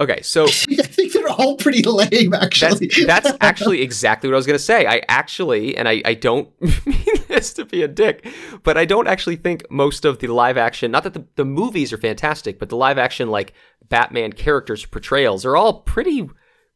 Okay, 0.00 0.22
so 0.22 0.44
I 0.46 0.48
think 0.82 1.12
they're 1.12 1.28
all 1.28 1.56
pretty 1.56 1.82
lame, 1.82 2.30
that's 2.30 2.62
actually. 2.62 3.04
that's 3.04 3.32
actually 3.40 3.82
exactly 3.82 4.28
what 4.28 4.34
I 4.34 4.36
was 4.36 4.46
gonna 4.46 4.58
say. 4.58 4.86
I 4.86 5.02
actually, 5.08 5.76
and 5.76 5.88
I, 5.88 6.00
I 6.04 6.14
don't 6.14 6.48
mean 6.86 7.24
this 7.28 7.52
to 7.54 7.64
be 7.64 7.82
a 7.82 7.88
dick, 7.88 8.26
but 8.62 8.76
I 8.78 8.84
don't 8.84 9.08
actually 9.08 9.36
think 9.36 9.64
most 9.70 10.04
of 10.04 10.18
the 10.20 10.28
live 10.28 10.56
action, 10.56 10.90
not 10.90 11.02
that 11.04 11.14
the, 11.14 11.26
the 11.34 11.44
movies 11.44 11.92
are 11.92 11.98
fantastic, 11.98 12.58
but 12.58 12.68
the 12.68 12.76
live 12.76 12.96
action 12.98 13.28
like 13.28 13.54
Batman 13.88 14.32
characters 14.32 14.84
portrayals 14.86 15.44
are 15.44 15.56
all 15.56 15.80
pretty 15.80 16.28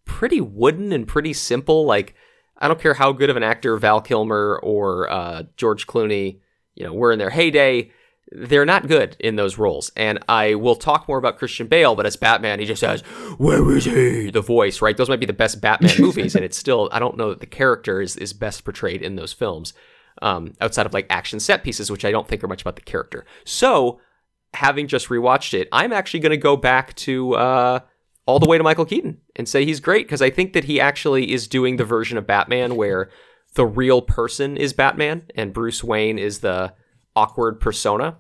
pretty 0.05 0.41
wooden 0.41 0.93
and 0.93 1.07
pretty 1.07 1.33
simple. 1.33 1.85
Like 1.85 2.15
I 2.59 2.69
don't 2.69 2.81
care 2.81 2.95
how 2.95 3.13
good 3.13 3.29
of 3.29 3.37
an 3.37 3.43
actor 3.43 3.77
Val 3.77 4.01
Kilmer 4.01 4.61
or 4.63 5.11
uh, 5.11 5.43
George 5.57 5.87
Clooney, 5.87 6.39
you 6.75 6.85
know, 6.85 6.93
were 6.93 7.13
in 7.13 7.19
their 7.19 7.31
heyday. 7.31 7.91
They're 8.31 8.65
not 8.65 8.89
good 8.89 9.17
in 9.19 9.37
those 9.37 9.59
roles. 9.59 9.91
And 9.97 10.21
I 10.29 10.55
will 10.55 10.77
talk 10.77 11.07
more 11.09 11.19
about 11.19 11.39
Christian 11.39 11.67
Bale, 11.67 11.95
but 11.97 12.07
as 12.07 12.17
Batman, 12.17 12.61
he 12.61 12.65
just 12.65 12.81
says, 12.81 13.03
Where 13.37 13.69
is 13.77 13.85
he? 13.85 14.31
The 14.31 14.41
voice, 14.41 14.81
right? 14.81 14.97
Those 14.97 15.09
might 15.09 15.21
be 15.21 15.27
the 15.27 15.33
best 15.33 15.61
Batman 15.61 15.97
movies. 15.99 16.35
And 16.35 16.45
it's 16.45 16.57
still, 16.57 16.89
I 16.93 16.99
don't 16.99 17.17
know 17.17 17.31
that 17.31 17.41
the 17.41 17.47
character 17.47 18.01
is, 18.01 18.17
is 18.17 18.33
best 18.33 18.65
portrayed 18.65 19.03
in 19.03 19.17
those 19.17 19.33
films 19.33 19.75
um, 20.23 20.55
outside 20.61 20.87
of 20.87 20.95
like 20.95 21.07
action 21.11 21.41
set 21.41 21.65
pieces, 21.65 21.91
which 21.91 22.05
I 22.05 22.11
don't 22.11 22.29
think 22.29 22.45
are 22.45 22.49
much 22.49 22.63
about 22.63 22.77
the 22.77 22.83
character. 22.83 23.27
So, 23.45 24.01
having 24.55 24.87
just 24.87 25.09
rewatched 25.09 25.53
it, 25.53 25.69
I'm 25.73 25.93
actually 25.93 26.21
going 26.21 26.31
to 26.31 26.37
go 26.37 26.57
back 26.57 26.95
to 26.97 27.35
uh, 27.35 27.81
all 28.27 28.39
the 28.39 28.49
way 28.49 28.57
to 28.57 28.65
Michael 28.65 28.85
Keaton 28.85 29.19
and 29.37 29.49
say 29.49 29.65
he's 29.65 29.81
great 29.81 30.07
because 30.07 30.23
I 30.23 30.31
think 30.31 30.53
that 30.53 30.65
he 30.65 30.81
actually 30.81 31.33
is 31.33 31.49
doing 31.49 31.77
the 31.77 31.85
version 31.85 32.17
of 32.19 32.27
Batman 32.27 32.77
where 32.77 33.11
the 33.55 33.67
real 33.67 34.01
person 34.01 34.57
is 34.57 34.73
Batman 34.73 35.25
and 35.35 35.53
Bruce 35.53 35.83
Wayne 35.83 36.19
is 36.19 36.41
the 36.41 36.73
awkward 37.17 37.61
persona. 37.61 38.17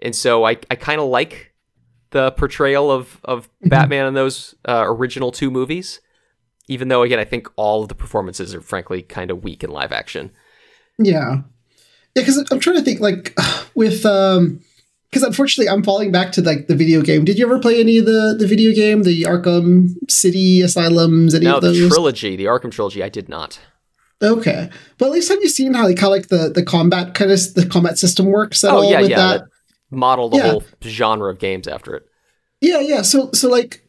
And 0.00 0.16
so 0.16 0.44
I, 0.44 0.56
I 0.70 0.74
kind 0.74 1.00
of 1.00 1.08
like 1.08 1.52
the 2.10 2.32
portrayal 2.32 2.90
of, 2.90 3.20
of 3.24 3.48
Batman 3.62 4.06
in 4.06 4.14
those 4.14 4.54
uh, 4.68 4.84
original 4.86 5.32
two 5.32 5.50
movies, 5.50 6.00
even 6.68 6.88
though, 6.88 7.02
again, 7.02 7.18
I 7.18 7.24
think 7.24 7.48
all 7.56 7.82
of 7.82 7.88
the 7.88 7.94
performances 7.94 8.54
are 8.54 8.60
frankly 8.60 9.02
kind 9.02 9.30
of 9.30 9.44
weak 9.44 9.62
in 9.62 9.70
live 9.70 9.92
action. 9.92 10.32
Yeah, 10.98 11.42
yeah. 12.14 12.22
Because 12.22 12.44
I'm 12.50 12.60
trying 12.60 12.76
to 12.76 12.82
think, 12.82 13.00
like, 13.00 13.36
with 13.74 14.04
um, 14.04 14.60
because 15.12 15.22
unfortunately 15.22 15.68
I'm 15.70 15.82
falling 15.84 16.10
back 16.10 16.32
to 16.32 16.42
like 16.42 16.68
the 16.68 16.74
video 16.74 17.02
game. 17.02 17.24
Did 17.26 17.38
you 17.38 17.44
ever 17.44 17.58
play 17.58 17.78
any 17.78 17.98
of 17.98 18.06
the 18.06 18.34
the 18.38 18.46
video 18.46 18.74
game, 18.74 19.02
the 19.02 19.22
Arkham 19.24 19.90
City 20.10 20.62
Asylums, 20.62 21.34
any 21.34 21.44
Now, 21.44 21.56
of 21.56 21.62
the 21.62 21.68
those? 21.72 21.88
trilogy, 21.90 22.34
the 22.34 22.46
Arkham 22.46 22.70
trilogy, 22.72 23.02
I 23.02 23.10
did 23.10 23.28
not. 23.28 23.60
okay, 24.22 24.70
but 24.98 25.06
at 25.06 25.12
least 25.12 25.28
have 25.30 25.42
you 25.42 25.48
seen 25.48 25.74
how 25.74 25.84
like 25.84 25.98
how 25.98 26.08
like 26.08 26.28
the 26.28 26.48
the 26.48 26.62
combat 26.64 27.12
kind 27.14 27.30
of 27.30 27.54
the 27.54 27.66
combat 27.66 27.98
system 27.98 28.26
works 28.26 28.64
at 28.64 28.72
Oh, 28.72 28.76
all 28.78 28.90
yeah, 28.90 29.00
with 29.02 29.10
yeah. 29.10 29.16
that? 29.16 29.40
that 29.40 29.48
model 29.90 30.30
the 30.30 30.38
Yeah. 30.38 30.50
whole 30.52 30.64
genre 30.82 31.30
of 31.30 31.38
games 31.38 31.68
after 31.68 31.94
it. 31.94 32.04
Yeah, 32.62 32.80
yeah. 32.80 33.02
So 33.02 33.30
so 33.32 33.48
like 33.48 33.86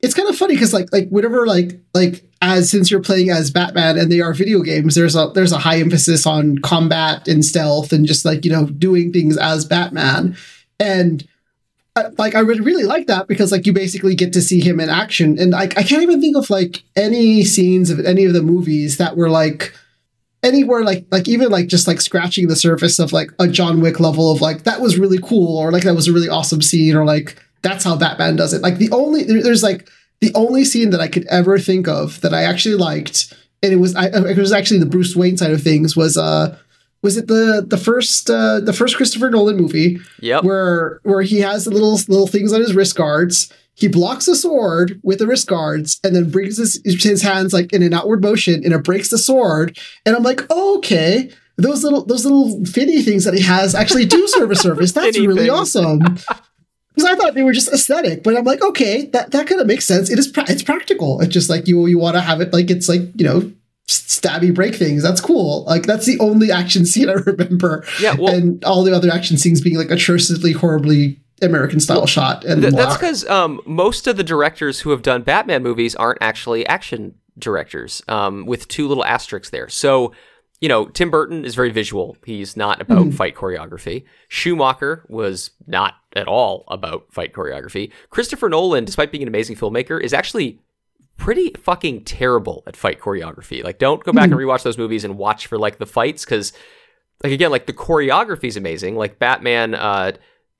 it's 0.00 0.14
kind 0.14 0.28
of 0.28 0.36
funny 0.36 0.54
because 0.54 0.74
like 0.74 0.92
like 0.92 1.08
whatever 1.08 1.46
like 1.46 1.80
like 1.94 2.24
as 2.42 2.70
since 2.70 2.90
you're 2.90 3.00
playing 3.00 3.30
as 3.30 3.50
Batman 3.50 3.96
and 3.98 4.12
they 4.12 4.20
are 4.20 4.32
video 4.34 4.60
games, 4.62 4.94
there's 4.94 5.16
a 5.16 5.30
there's 5.34 5.52
a 5.52 5.58
high 5.58 5.78
emphasis 5.78 6.26
on 6.26 6.58
combat 6.58 7.26
and 7.26 7.44
stealth 7.44 7.92
and 7.92 8.04
just 8.06 8.24
like 8.24 8.44
you 8.44 8.50
know 8.52 8.66
doing 8.66 9.12
things 9.12 9.36
as 9.38 9.64
Batman 9.64 10.36
and. 10.78 11.26
uh, 11.96 12.10
Like 12.18 12.34
I 12.34 12.40
really 12.40 12.60
really 12.60 12.84
like 12.84 13.06
that 13.08 13.26
because 13.26 13.50
like 13.50 13.66
you 13.66 13.72
basically 13.72 14.14
get 14.14 14.32
to 14.34 14.40
see 14.40 14.60
him 14.60 14.78
in 14.80 14.88
action 14.88 15.38
and 15.38 15.54
I 15.54 15.62
I 15.62 15.82
can't 15.82 16.02
even 16.02 16.20
think 16.20 16.36
of 16.36 16.48
like 16.50 16.82
any 16.94 17.44
scenes 17.44 17.90
of 17.90 17.98
any 18.00 18.24
of 18.24 18.34
the 18.34 18.42
movies 18.42 18.98
that 18.98 19.16
were 19.16 19.30
like 19.30 19.72
anywhere 20.44 20.84
like 20.84 21.04
like 21.10 21.26
even 21.26 21.50
like 21.50 21.66
just 21.66 21.88
like 21.88 22.00
scratching 22.00 22.46
the 22.46 22.54
surface 22.56 22.98
of 23.00 23.12
like 23.12 23.30
a 23.40 23.48
John 23.48 23.80
Wick 23.80 23.98
level 23.98 24.30
of 24.30 24.40
like 24.40 24.62
that 24.62 24.80
was 24.80 24.98
really 24.98 25.18
cool 25.18 25.58
or 25.58 25.72
like 25.72 25.82
that 25.82 25.96
was 25.96 26.06
a 26.06 26.12
really 26.12 26.28
awesome 26.28 26.62
scene 26.62 26.94
or 26.94 27.04
like 27.04 27.36
that's 27.62 27.82
how 27.84 27.96
Batman 27.96 28.36
does 28.36 28.52
it. 28.54 28.62
Like 28.62 28.78
the 28.78 28.90
only 28.92 29.24
there, 29.24 29.42
there's 29.42 29.64
like 29.64 29.88
the 30.20 30.32
only 30.36 30.64
scene 30.64 30.90
that 30.90 31.00
I 31.00 31.08
could 31.08 31.26
ever 31.26 31.58
think 31.58 31.88
of 31.88 32.20
that 32.20 32.32
I 32.32 32.42
actually 32.44 32.76
liked, 32.76 33.32
and 33.62 33.72
it 33.72 33.76
was 33.76 33.96
I, 33.96 34.06
it 34.06 34.38
was 34.38 34.52
actually 34.52 34.78
the 34.80 34.86
Bruce 34.86 35.16
Wayne 35.16 35.36
side 35.36 35.50
of 35.50 35.62
things 35.62 35.96
was 35.96 36.16
uh 36.16 36.56
was 37.02 37.16
it 37.16 37.26
the 37.28 37.64
the 37.66 37.76
first 37.78 38.28
uh 38.30 38.60
the 38.60 38.72
first 38.72 38.96
Christopher 38.96 39.30
Nolan 39.30 39.56
movie 39.56 39.98
Yep. 40.20 40.44
where 40.44 41.00
where 41.04 41.22
he 41.22 41.40
has 41.40 41.64
the 41.64 41.70
little 41.70 41.92
little 42.08 42.26
things 42.26 42.52
on 42.52 42.60
his 42.60 42.74
wrist 42.74 42.96
guards. 42.96 43.52
He 43.74 43.86
blocks 43.86 44.26
a 44.26 44.34
sword 44.34 44.98
with 45.04 45.20
the 45.20 45.26
wrist 45.28 45.46
guards 45.46 46.00
and 46.02 46.16
then 46.16 46.30
brings 46.30 46.56
his, 46.56 46.80
his 46.84 47.22
hands 47.22 47.52
like 47.52 47.72
in 47.72 47.80
an 47.84 47.94
outward 47.94 48.20
motion 48.22 48.64
and 48.64 48.72
it 48.72 48.82
breaks 48.82 49.08
the 49.10 49.18
sword. 49.18 49.78
And 50.04 50.16
I'm 50.16 50.24
like, 50.24 50.40
oh, 50.50 50.78
okay. 50.78 51.30
Those 51.56 51.84
little 51.84 52.04
those 52.04 52.24
little 52.24 52.64
finny 52.64 53.02
things 53.02 53.22
that 53.24 53.34
he 53.34 53.42
has 53.42 53.76
actually 53.76 54.04
do 54.06 54.26
serve 54.34 54.50
a 54.50 54.56
service. 54.56 54.90
That's 54.92 55.16
really 55.18 55.48
awesome. 55.48 56.00
Because 56.00 57.04
I 57.04 57.14
thought 57.14 57.34
they 57.34 57.44
were 57.44 57.52
just 57.52 57.72
aesthetic, 57.72 58.24
but 58.24 58.36
I'm 58.36 58.44
like, 58.44 58.60
okay, 58.62 59.06
that, 59.12 59.30
that 59.30 59.46
kind 59.46 59.60
of 59.60 59.68
makes 59.68 59.84
sense. 59.84 60.10
It 60.10 60.18
is 60.18 60.26
pra- 60.26 60.46
it's 60.50 60.64
practical. 60.64 61.20
It's 61.20 61.32
just 61.32 61.48
like 61.48 61.68
you 61.68 61.86
you 61.86 61.98
want 62.00 62.16
to 62.16 62.20
have 62.20 62.40
it 62.40 62.52
like 62.52 62.70
it's 62.72 62.88
like 62.88 63.02
you 63.14 63.24
know 63.24 63.52
stabby 63.88 64.54
break 64.54 64.74
things. 64.74 65.02
That's 65.02 65.20
cool. 65.20 65.64
Like 65.64 65.84
that's 65.86 66.06
the 66.06 66.18
only 66.20 66.52
action 66.52 66.86
scene 66.86 67.08
I 67.10 67.14
remember 67.14 67.84
Yeah, 68.00 68.14
well- 68.18 68.34
and 68.34 68.62
all 68.64 68.84
the 68.84 68.94
other 68.94 69.10
action 69.10 69.36
scenes 69.38 69.60
being 69.60 69.76
like 69.76 69.90
atrociously, 69.90 70.52
horribly 70.52 71.18
American 71.42 71.80
style 71.80 72.06
shot. 72.06 72.44
And 72.44 72.62
Th- 72.62 72.74
that's 72.74 72.96
because 72.96 73.26
um, 73.28 73.60
most 73.66 74.06
of 74.06 74.16
the 74.16 74.24
directors 74.24 74.80
who 74.80 74.90
have 74.90 75.02
done 75.02 75.22
Batman 75.22 75.62
movies 75.62 75.94
aren't 75.94 76.18
actually 76.20 76.66
action 76.66 77.14
directors, 77.38 78.02
um, 78.08 78.44
with 78.46 78.66
two 78.68 78.88
little 78.88 79.04
asterisks 79.04 79.50
there. 79.50 79.68
So, 79.68 80.12
you 80.60 80.68
know, 80.68 80.86
Tim 80.88 81.08
Burton 81.10 81.44
is 81.44 81.54
very 81.54 81.70
visual. 81.70 82.16
He's 82.24 82.56
not 82.56 82.80
about 82.80 83.12
fight 83.14 83.36
choreography. 83.36 84.02
Schumacher 84.28 85.04
was 85.08 85.52
not 85.68 85.94
at 86.16 86.26
all 86.26 86.64
about 86.66 87.06
fight 87.12 87.32
choreography. 87.32 87.92
Christopher 88.10 88.48
Nolan, 88.48 88.84
despite 88.84 89.12
being 89.12 89.22
an 89.22 89.28
amazing 89.28 89.54
filmmaker, 89.54 90.02
is 90.02 90.12
actually 90.12 90.58
pretty 91.18 91.52
fucking 91.62 92.04
terrible 92.04 92.62
at 92.66 92.76
fight 92.76 93.00
choreography. 93.00 93.62
Like, 93.62 93.78
don't 93.78 94.02
go 94.02 94.12
back 94.12 94.30
and 94.30 94.34
rewatch 94.34 94.62
those 94.62 94.78
movies 94.78 95.04
and 95.04 95.18
watch 95.18 95.46
for 95.46 95.58
like 95.58 95.78
the 95.78 95.84
fights 95.84 96.24
because, 96.24 96.54
like, 97.22 97.32
again, 97.32 97.50
like 97.50 97.66
the 97.66 97.74
choreography 97.74 98.44
is 98.44 98.56
amazing. 98.56 98.96
Like 98.96 99.18
Batman 99.18 99.74
uh, 99.74 100.12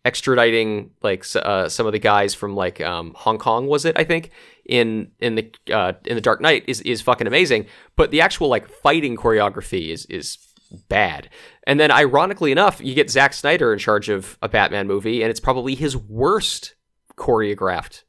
extraditing 0.05 0.91
like 1.03 1.25
uh, 1.37 1.69
some 1.69 1.87
of 1.87 1.93
the 1.93 1.99
guys 1.99 2.35
from 2.35 2.55
like 2.55 2.81
um, 2.81 3.15
Hong 3.17 3.39
Kong 3.39 3.67
was 3.67 3.85
it? 3.85 3.99
I 3.99 4.05
think 4.05 4.31
in 4.67 5.13
in 5.21 5.37
the 5.37 5.51
uh, 5.73 5.95
in 6.05 6.17
the 6.17 6.21
Dark 6.21 6.41
Knight 6.41 6.65
is 6.67 6.81
is 6.83 7.01
fucking 7.01 7.27
amazing. 7.27 7.67
But 7.97 8.11
the 8.11 8.21
actual 8.21 8.49
like 8.49 8.69
fighting 8.69 9.17
choreography 9.17 9.89
is 9.89 10.07
is 10.07 10.39
bad. 10.89 11.31
And 11.67 11.79
then 11.79 11.91
ironically 11.91 12.53
enough, 12.53 12.81
you 12.81 12.95
get 12.95 13.11
Zack 13.11 13.33
Snyder 13.33 13.73
in 13.73 13.79
charge 13.79 14.09
of 14.09 14.39
a 14.43 14.49
Batman 14.49 14.87
movie, 14.87 15.23
and 15.23 15.31
it's 15.31 15.41
probably 15.41 15.75
his 15.75 15.97
worst 15.97 16.75
choreographed 17.17 18.03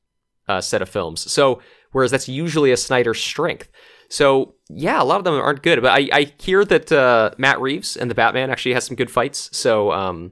uh, 0.47 0.61
set 0.61 0.81
of 0.81 0.89
films. 0.89 1.31
So 1.31 1.61
whereas 1.91 2.11
that's 2.11 2.27
usually 2.27 2.71
a 2.71 2.77
Snyder 2.77 3.13
strength. 3.13 3.69
So 4.09 4.55
yeah, 4.69 5.01
a 5.01 5.05
lot 5.05 5.17
of 5.17 5.23
them 5.23 5.35
aren't 5.35 5.63
good. 5.63 5.81
But 5.81 5.91
I, 5.91 6.09
I 6.11 6.33
hear 6.39 6.65
that 6.65 6.91
uh, 6.91 7.31
Matt 7.37 7.61
Reeves 7.61 7.95
and 7.95 8.09
the 8.09 8.15
Batman 8.15 8.49
actually 8.49 8.73
has 8.73 8.85
some 8.85 8.95
good 8.95 9.11
fights. 9.11 9.55
So 9.55 9.91
um, 9.91 10.31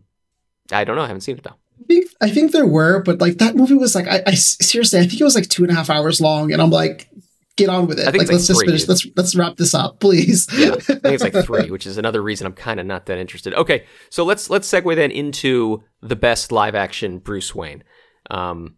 I 0.72 0.84
don't 0.84 0.96
know. 0.96 1.04
I 1.04 1.08
haven't 1.08 1.22
seen 1.22 1.38
it 1.38 1.44
though. 1.44 1.56
I 1.80 1.84
think 1.88 2.12
I 2.22 2.30
think 2.30 2.52
there 2.52 2.66
were, 2.66 3.02
but 3.04 3.22
like 3.22 3.38
that 3.38 3.56
movie 3.56 3.76
was 3.76 3.96
like 3.96 4.08
I, 4.08 4.24
I 4.26 4.34
seriously 4.34 5.00
I 5.00 5.08
think 5.08 5.22
it 5.22 5.24
was 5.24 5.36
like 5.36 5.48
two 5.48 5.64
and 5.64 5.72
a 5.72 5.76
half 5.76 5.90
hours 5.90 6.20
long, 6.20 6.52
and 6.52 6.62
I'm 6.62 6.72
like, 6.72 7.10
get 7.56 7.70
on 7.70 7.88
with 7.88 8.00
it. 8.00 8.08
I 8.08 8.12
think 8.12 8.24
like 8.24 8.32
it's 8.32 8.50
let's 8.50 8.50
like 8.50 8.56
just 8.58 8.60
three, 8.60 8.68
finish. 8.68 8.88
Let's 8.88 9.08
let's 9.16 9.36
wrap 9.36 9.58
this 9.58 9.74
up, 9.74 10.00
please. 10.00 10.48
Yeah, 10.58 10.74
I 10.74 10.80
think 10.80 11.06
it's 11.06 11.24
like 11.24 11.46
three, 11.46 11.70
which 11.70 11.86
is 11.86 11.98
another 11.98 12.24
reason 12.24 12.48
I'm 12.48 12.54
kind 12.54 12.80
of 12.80 12.86
not 12.86 13.06
that 13.06 13.20
interested. 13.20 13.54
Okay, 13.54 13.86
so 14.10 14.24
let's 14.24 14.50
let's 14.50 14.70
segue 14.72 14.96
then 14.96 15.12
into 15.12 15.84
the 16.02 16.16
best 16.16 16.52
live 16.52 16.76
action 16.76 17.20
Bruce 17.20 17.54
Wayne. 17.54 17.84
Um, 18.32 18.76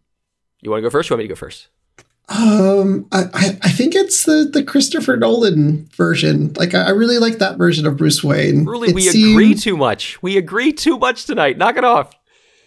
you 0.60 0.70
want 0.70 0.80
to 0.80 0.82
go 0.82 0.90
first? 0.90 1.10
Or 1.10 1.14
you 1.14 1.16
want 1.16 1.24
me 1.24 1.28
to 1.28 1.34
go 1.34 1.38
first? 1.38 1.68
Um, 2.30 3.06
I, 3.10 3.24
I 3.34 3.58
I 3.64 3.70
think 3.70 3.94
it's 3.94 4.24
the 4.24 4.48
the 4.50 4.62
Christopher 4.62 5.16
Nolan 5.16 5.88
version. 5.96 6.52
Like 6.54 6.74
I, 6.74 6.82
I 6.86 6.90
really 6.90 7.18
like 7.18 7.38
that 7.38 7.58
version 7.58 7.86
of 7.86 7.96
Bruce 7.96 8.22
Wayne. 8.22 8.64
Really, 8.64 8.90
It 8.90 8.94
we 8.94 9.02
seemed- 9.02 9.32
agree 9.32 9.54
too 9.54 9.76
much. 9.76 10.22
We 10.22 10.36
agree 10.36 10.72
too 10.72 10.96
much 10.98 11.24
tonight. 11.26 11.58
Knock 11.58 11.76
it 11.76 11.84
off. 11.84 12.12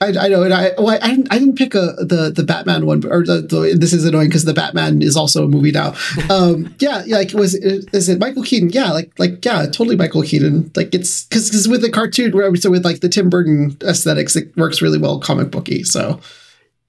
I, 0.02 0.08
I 0.20 0.28
know, 0.28 0.44
and 0.44 0.54
I 0.54 0.72
well, 0.78 1.00
I 1.02 1.08
didn't 1.12 1.32
I 1.32 1.40
didn't 1.40 1.56
pick 1.58 1.76
a 1.76 1.94
the 2.00 2.30
the 2.36 2.44
Batman 2.44 2.86
one, 2.86 3.06
or 3.10 3.24
the, 3.26 3.42
the 3.42 3.78
this 3.80 3.94
is 3.94 4.04
annoying 4.04 4.28
because 4.28 4.44
the 4.44 4.54
Batman 4.54 5.02
is 5.02 5.16
also 5.16 5.46
a 5.46 5.48
movie 5.48 5.72
now. 5.72 5.94
Um, 6.30 6.76
yeah, 6.80 7.04
yeah, 7.06 7.18
like 7.18 7.32
was 7.32 7.54
is 7.56 8.10
it 8.10 8.20
Michael 8.20 8.44
Keaton? 8.44 8.70
Yeah, 8.70 8.92
like 8.92 9.18
like 9.18 9.46
yeah, 9.46 9.66
totally 9.68 9.96
Michael 9.96 10.24
Keaton. 10.24 10.72
Like 10.76 10.94
it's 10.94 11.24
because 11.24 11.50
because 11.50 11.70
with 11.70 11.82
the 11.82 11.90
cartoon, 11.90 12.32
where 12.34 12.54
so 12.58 12.70
with 12.70 12.84
like 12.84 13.00
the 13.00 13.08
Tim 13.08 13.30
Burton 13.30 13.78
aesthetics, 13.82 14.36
it 14.36 14.56
works 14.58 14.82
really 14.82 14.98
well 14.98 15.20
comic 15.22 15.52
booky. 15.52 15.84
So 15.86 16.20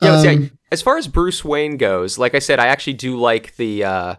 Yeah, 0.02 0.16
Um, 0.18 0.50
as 0.74 0.82
far 0.82 0.98
as 0.98 1.08
Bruce 1.08 1.44
Wayne 1.44 1.76
goes, 1.76 2.18
like 2.18 2.34
I 2.34 2.40
said, 2.40 2.58
I 2.58 2.66
actually 2.66 2.94
do 2.94 3.16
like 3.16 3.54
the 3.56 3.84
uh, 3.84 4.16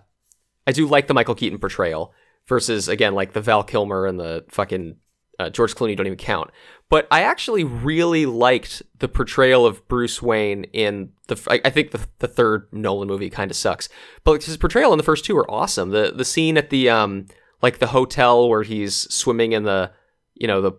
I 0.65 0.71
do 0.71 0.87
like 0.87 1.07
the 1.07 1.13
Michael 1.13 1.35
Keaton 1.35 1.59
portrayal 1.59 2.13
versus 2.47 2.87
again 2.87 3.13
like 3.13 3.33
the 3.33 3.41
Val 3.41 3.61
Kilmer 3.61 4.05
and 4.05 4.17
the 4.17 4.45
fucking 4.49 4.95
uh, 5.37 5.49
George 5.49 5.75
Clooney 5.75 5.97
don't 5.97 6.07
even 6.07 6.17
count. 6.17 6.49
But 6.89 7.07
I 7.11 7.23
actually 7.23 7.65
really 7.65 8.25
liked 8.25 8.81
the 8.99 9.09
portrayal 9.09 9.65
of 9.65 9.85
Bruce 9.89 10.21
Wayne 10.21 10.63
in 10.65 11.11
the. 11.27 11.35
I, 11.49 11.59
I 11.65 11.69
think 11.69 11.91
the, 11.91 12.07
the 12.19 12.27
third 12.27 12.69
Nolan 12.71 13.09
movie 13.09 13.29
kind 13.29 13.51
of 13.51 13.57
sucks, 13.57 13.89
but 14.23 14.41
his 14.43 14.55
portrayal 14.55 14.93
in 14.93 14.97
the 14.97 15.03
first 15.03 15.25
two 15.25 15.37
are 15.37 15.51
awesome. 15.51 15.89
The 15.89 16.13
the 16.15 16.25
scene 16.25 16.57
at 16.57 16.69
the 16.69 16.89
um 16.89 17.25
like 17.61 17.79
the 17.79 17.87
hotel 17.87 18.47
where 18.47 18.63
he's 18.63 18.95
swimming 19.13 19.51
in 19.51 19.63
the 19.63 19.91
you 20.35 20.47
know 20.47 20.61
the 20.61 20.71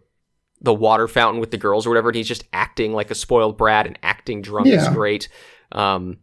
the 0.62 0.73
water 0.73 1.06
fountain 1.06 1.38
with 1.38 1.50
the 1.50 1.59
girls 1.59 1.87
or 1.87 1.90
whatever, 1.90 2.09
and 2.09 2.16
he's 2.16 2.28
just 2.28 2.45
acting 2.54 2.95
like 2.95 3.11
a 3.11 3.14
spoiled 3.14 3.59
brat 3.59 3.87
and 3.87 3.99
acting 4.02 4.40
drunk 4.40 4.68
is 4.68 4.88
great. 4.88 5.28
Um, 5.73 6.18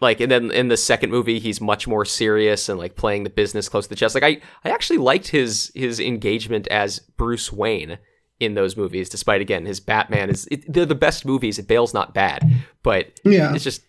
like 0.00 0.20
and 0.20 0.30
then 0.30 0.50
in 0.50 0.68
the 0.68 0.76
second 0.76 1.10
movie 1.10 1.38
he's 1.38 1.58
much 1.60 1.88
more 1.88 2.04
serious 2.04 2.68
and 2.68 2.78
like 2.78 2.96
playing 2.96 3.22
the 3.24 3.30
business 3.30 3.66
close 3.68 3.86
to 3.86 3.88
the 3.88 3.96
chest 3.96 4.14
like 4.14 4.22
i 4.24 4.38
i 4.62 4.70
actually 4.70 4.98
liked 4.98 5.28
his 5.28 5.72
his 5.74 5.98
engagement 6.00 6.66
as 6.68 6.98
bruce 6.98 7.50
wayne 7.50 7.96
in 8.38 8.52
those 8.52 8.76
movies 8.76 9.08
despite 9.08 9.40
again 9.40 9.64
his 9.64 9.80
batman 9.80 10.28
is 10.28 10.46
it, 10.50 10.70
they're 10.70 10.84
the 10.84 10.94
best 10.94 11.24
movies 11.24 11.58
bale's 11.62 11.94
not 11.94 12.12
bad 12.12 12.42
but 12.82 13.18
Yeah. 13.24 13.54
it's 13.54 13.64
just 13.64 13.80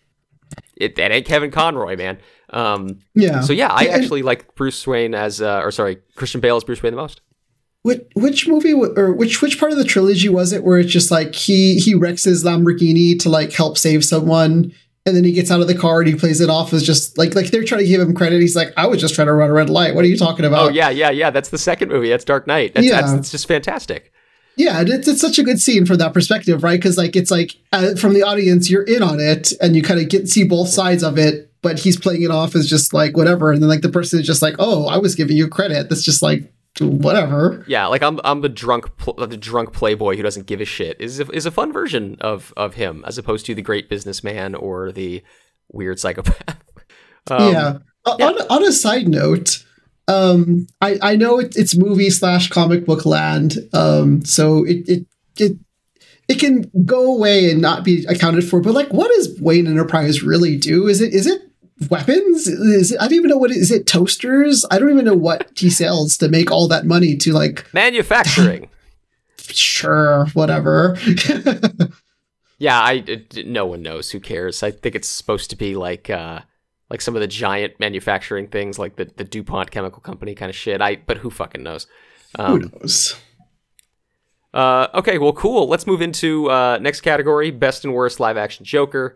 it 0.78 0.96
that 0.96 1.12
ain't 1.12 1.26
kevin 1.26 1.50
conroy 1.50 1.94
man 1.94 2.16
um 2.54 3.00
Yeah. 3.14 3.40
so 3.40 3.52
yeah 3.52 3.68
i 3.70 3.88
actually 3.88 4.22
like 4.22 4.54
bruce 4.54 4.86
wayne 4.86 5.14
as 5.14 5.42
uh 5.42 5.60
or 5.62 5.70
sorry 5.70 5.98
christian 6.14 6.40
bale 6.40 6.56
as 6.56 6.64
bruce 6.64 6.82
wayne 6.82 6.94
the 6.94 6.96
most 7.02 7.20
Which 7.82 8.02
which 8.14 8.48
movie 8.48 8.72
or 8.72 9.12
which 9.12 9.40
which 9.40 9.58
part 9.58 9.72
of 9.72 9.78
the 9.78 9.84
trilogy 9.84 10.28
was 10.28 10.52
it 10.52 10.64
where 10.64 10.78
it's 10.78 10.92
just 10.92 11.10
like 11.10 11.34
he 11.34 11.78
he 11.78 11.94
wrecks 11.94 12.24
his 12.24 12.44
Lamborghini 12.44 13.18
to 13.20 13.28
like 13.28 13.52
help 13.52 13.78
save 13.78 14.04
someone 14.04 14.72
and 15.06 15.16
then 15.16 15.24
he 15.24 15.32
gets 15.32 15.50
out 15.50 15.60
of 15.60 15.68
the 15.68 15.74
car 15.76 16.00
and 16.00 16.08
he 16.08 16.14
plays 16.14 16.40
it 16.40 16.50
off 16.50 16.72
as 16.74 16.82
just 16.82 17.16
like 17.16 17.34
like 17.34 17.46
they're 17.50 17.64
trying 17.64 17.80
to 17.82 17.86
give 17.86 18.00
him 18.00 18.14
credit. 18.14 18.40
He's 18.40 18.56
like, 18.56 18.72
I 18.76 18.86
was 18.86 19.00
just 19.00 19.14
trying 19.14 19.28
to 19.28 19.32
run 19.32 19.48
a 19.48 19.52
red 19.54 19.70
light. 19.70 19.94
What 19.94 20.04
are 20.04 20.08
you 20.08 20.18
talking 20.18 20.44
about? 20.44 20.70
oh 20.70 20.72
yeah 20.72 20.90
yeah 20.90 21.10
yeah 21.10 21.30
that's 21.30 21.48
the 21.50 21.56
second 21.58 21.88
movie 21.88 22.08
that's 22.10 22.24
dark 22.24 22.46
knight 22.46 22.74
that's, 22.74 22.86
Yeah. 22.86 23.00
that's, 23.00 23.12
that's 23.12 23.30
just 23.30 23.46
fantastic 23.48 24.12
Yeah, 24.56 24.80
and 24.80 24.88
it's, 24.88 25.06
it's 25.06 25.20
such 25.20 25.38
a 25.38 25.44
good 25.44 25.60
scene 25.60 25.86
from 25.86 25.98
that 25.98 26.12
perspective, 26.12 26.64
right? 26.64 26.78
Because 26.80 26.98
like 26.98 27.14
it's 27.14 27.30
like 27.30 27.54
uh, 27.72 27.94
from 27.94 28.12
the 28.12 28.24
audience, 28.24 28.68
you're 28.68 28.82
in 28.82 29.04
on 29.04 29.20
it, 29.20 29.52
and 29.62 29.76
you 29.76 29.82
kind 29.82 30.00
of 30.00 30.08
get 30.08 30.28
see 30.28 30.42
both 30.42 30.68
sides 30.68 31.04
of 31.04 31.16
it. 31.16 31.44
But 31.62 31.78
he's 31.78 31.96
playing 31.98 32.22
it 32.22 32.30
off 32.32 32.54
as 32.56 32.68
just 32.68 32.92
like 32.92 33.16
whatever, 33.16 33.52
and 33.52 33.62
then 33.62 33.68
like 33.68 33.82
the 33.82 33.88
person 33.88 34.18
is 34.20 34.26
just 34.26 34.42
like, 34.42 34.56
oh, 34.58 34.86
I 34.88 34.98
was 34.98 35.14
giving 35.14 35.36
you 35.36 35.46
credit. 35.48 35.88
That's 35.88 36.02
just 36.02 36.22
like 36.22 36.52
whatever. 36.80 37.64
Yeah, 37.68 37.86
like 37.86 38.02
I'm 38.02 38.20
I'm 38.24 38.40
the 38.40 38.48
drunk 38.48 38.96
pl- 38.96 39.14
the 39.26 39.36
drunk 39.36 39.72
playboy 39.72 40.16
who 40.16 40.22
doesn't 40.22 40.46
give 40.46 40.60
a 40.60 40.64
shit 40.64 41.00
is 41.00 41.20
a, 41.20 41.30
is 41.30 41.46
a 41.46 41.50
fun 41.50 41.72
version 41.72 42.16
of 42.20 42.52
of 42.56 42.74
him 42.74 43.04
as 43.06 43.18
opposed 43.18 43.46
to 43.46 43.54
the 43.54 43.62
great 43.62 43.88
businessman 43.88 44.54
or 44.54 44.92
the 44.92 45.22
weird 45.70 45.98
psychopath. 45.98 46.62
Um, 47.30 47.52
yeah. 47.52 47.78
O- 48.06 48.16
On, 48.26 48.46
on 48.48 48.64
a 48.64 48.72
side 48.72 49.06
note, 49.06 49.62
um, 50.06 50.66
I 50.80 50.98
I 51.02 51.16
know 51.16 51.38
it, 51.38 51.56
it's 51.58 51.76
movie 51.76 52.08
slash 52.08 52.48
comic 52.48 52.86
book 52.86 53.04
land, 53.04 53.56
um, 53.74 54.24
so 54.24 54.64
it 54.64 54.88
it 54.88 55.06
it. 55.38 55.58
It 56.26 56.38
can 56.40 56.70
go 56.84 57.14
away 57.14 57.50
and 57.50 57.60
not 57.62 57.84
be 57.84 58.04
accounted 58.06 58.44
for, 58.48 58.60
but 58.60 58.74
like, 58.74 58.88
what 58.92 59.10
does 59.14 59.38
Wayne 59.40 59.66
Enterprise 59.66 60.22
really 60.22 60.56
do? 60.58 60.86
Is 60.86 61.00
it 61.02 61.12
is 61.14 61.26
it 61.26 61.40
weapons? 61.90 62.46
Is 62.48 62.92
it, 62.92 63.00
I 63.00 63.04
don't 63.08 63.14
even 63.14 63.30
know 63.30 63.36
what 63.38 63.50
it, 63.50 63.56
is 63.58 63.70
it 63.70 63.86
toasters? 63.86 64.64
I 64.70 64.78
don't 64.78 64.90
even 64.90 65.04
know 65.04 65.14
what 65.14 65.50
he 65.56 65.70
sells 65.70 66.16
to 66.18 66.28
make 66.28 66.50
all 66.50 66.68
that 66.68 66.86
money 66.86 67.16
to 67.18 67.32
like 67.32 67.66
Manufacturing. 67.72 68.68
sure 69.40 70.26
whatever. 70.34 70.96
yeah, 72.58 72.80
I 72.80 73.04
it- 73.06 73.46
no 73.46 73.66
one 73.66 73.82
knows. 73.82 74.10
Who 74.10 74.20
cares? 74.20 74.62
I 74.62 74.70
think 74.70 74.94
it's 74.94 75.08
supposed 75.08 75.50
to 75.50 75.56
be 75.56 75.74
like 75.76 76.10
uh 76.10 76.40
like 76.90 77.00
some 77.02 77.14
of 77.14 77.20
the 77.20 77.26
giant 77.28 77.78
manufacturing 77.78 78.48
things, 78.48 78.78
like 78.78 78.96
the 78.96 79.04
the 79.16 79.24
Dupont 79.24 79.70
chemical 79.70 80.00
company 80.00 80.34
kind 80.34 80.50
of 80.50 80.56
shit. 80.56 80.80
I 80.80 80.96
but 80.96 81.18
who 81.18 81.30
fucking 81.30 81.62
knows? 81.62 81.86
Who 82.36 82.42
Um, 82.42 82.72
knows? 82.80 83.14
Uh, 84.54 84.88
okay, 84.94 85.18
well, 85.18 85.32
cool. 85.34 85.68
Let's 85.68 85.86
move 85.86 86.00
into 86.00 86.50
uh, 86.50 86.78
next 86.80 87.02
category: 87.02 87.50
best 87.50 87.84
and 87.84 87.92
worst 87.94 88.18
live 88.18 88.36
action 88.36 88.64
Joker. 88.64 89.14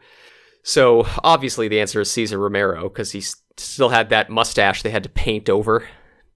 So 0.62 1.06
obviously, 1.24 1.68
the 1.68 1.80
answer 1.80 2.00
is 2.00 2.10
Cesar 2.10 2.38
Romero 2.38 2.88
because 2.88 3.12
he 3.12 3.22
still 3.56 3.88
had 3.88 4.10
that 4.10 4.30
mustache 4.30 4.82
they 4.82 4.90
had 4.90 5.02
to 5.02 5.08
paint 5.08 5.48
over. 5.48 5.86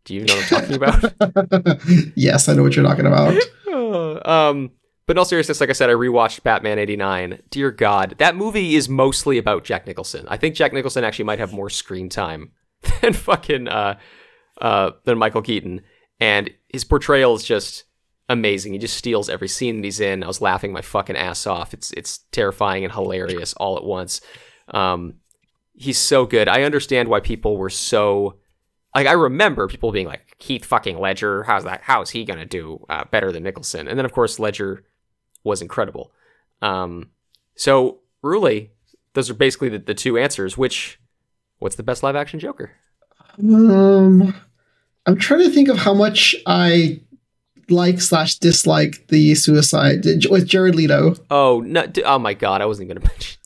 Do 0.05 0.15
you 0.15 0.25
know 0.25 0.37
what 0.37 0.53
I'm 0.53 0.61
talking 0.61 0.77
about? 0.77 2.13
yes, 2.17 2.49
I 2.49 2.55
know 2.55 2.63
what 2.63 2.77
you're 2.77 2.85
talking 2.85 3.07
about. 3.07 3.35
um, 4.27 4.71
but 5.07 5.15
in 5.15 5.19
all 5.19 5.25
seriousness, 5.25 5.61
like 5.61 5.71
I 5.71 5.73
said, 5.73 5.91
I 5.91 5.95
rewatched 5.95 6.43
Batman 6.43 6.79
'89. 6.79 7.43
Dear 7.51 7.71
God, 7.71 8.17
that 8.19 8.37
movie 8.37 8.75
is 8.75 8.89
mostly 8.89 9.39
about 9.39 9.65
Jack 9.65 9.87
Nicholson. 9.87 10.27
I 10.29 10.37
think 10.37 10.55
Jack 10.55 10.73
Nicholson 10.73 11.05
actually 11.05 11.27
might 11.27 11.39
have 11.39 11.53
more 11.53 11.71
screen 11.71 12.09
time 12.09 12.53
than 13.01 13.13
fucking 13.13 13.69
uh, 13.69 13.99
uh, 14.61 14.91
than 15.05 15.19
Michael 15.19 15.43
Keaton, 15.43 15.83
and 16.21 16.51
his 16.69 16.85
portrayal 16.85 17.35
is 17.35 17.45
just 17.45 17.85
amazing. 18.29 18.73
He 18.73 18.79
just 18.79 18.97
steals 18.97 19.29
every 19.29 19.49
scene 19.49 19.77
that 19.77 19.85
he's 19.85 20.01
in. 20.01 20.23
I 20.23 20.27
was 20.27 20.41
laughing 20.41 20.73
my 20.73 20.81
fucking 20.81 21.17
ass 21.17 21.47
off. 21.47 21.75
It's 21.75 21.93
it's 21.93 22.19
terrifying 22.33 22.85
and 22.85 22.93
hilarious 22.93 23.55
all 23.55 23.77
at 23.77 23.85
once. 23.85 24.21
Um, 24.69 25.15
he's 25.75 25.99
so 25.99 26.27
good. 26.27 26.49
I 26.49 26.63
understand 26.63 27.09
why 27.09 27.21
people 27.21 27.57
were 27.57 27.71
so 27.71 28.37
like 28.95 29.07
I 29.07 29.13
remember 29.13 29.69
people 29.69 29.93
being 29.93 30.07
like 30.07 30.35
Heath 30.39 30.65
fucking 30.65 30.99
Ledger. 30.99 31.45
How's 31.45 31.65
that? 31.65 31.83
How 31.83 32.03
is 32.03 32.11
he 32.11 32.25
gonna 32.25 32.47
do 32.47 32.85
uh, 32.89 33.05
better 33.11 33.31
than 33.31 33.43
Nicholson? 33.43 33.89
And 33.89 33.99
then 33.99 34.05
of 34.05 34.13
course 34.13 34.39
Ledger 34.39 34.85
was 35.45 35.63
incredible. 35.63 36.13
Um, 36.63 37.11
so 37.55 38.01
Ruli, 38.25 38.71
those 39.13 39.31
are 39.31 39.35
basically 39.35 39.69
the, 39.69 39.79
the 39.79 39.95
two 39.95 40.19
answers. 40.19 40.59
Which 40.59 40.99
what's 41.59 41.77
the 41.77 41.83
best 41.83 42.03
live 42.03 42.17
action 42.17 42.41
Joker? 42.41 42.73
Um, 43.39 44.35
I'm 45.07 45.17
trying 45.17 45.41
to 45.41 45.51
think 45.51 45.69
of 45.69 45.77
how 45.77 45.95
much 45.95 46.35
I 46.47 47.01
like 47.69 48.01
slash 48.01 48.37
dislike 48.37 49.07
the 49.09 49.35
suicide 49.35 50.05
with 50.31 50.47
Jared 50.47 50.75
Leto. 50.75 51.15
Oh 51.31 51.63
no! 51.67 51.87
Oh 52.05 52.19
my 52.19 52.35
God! 52.35 52.63
I 52.63 52.67
wasn't 52.67 52.91
even 52.91 52.99
gonna 52.99 53.09
mention 53.13 53.39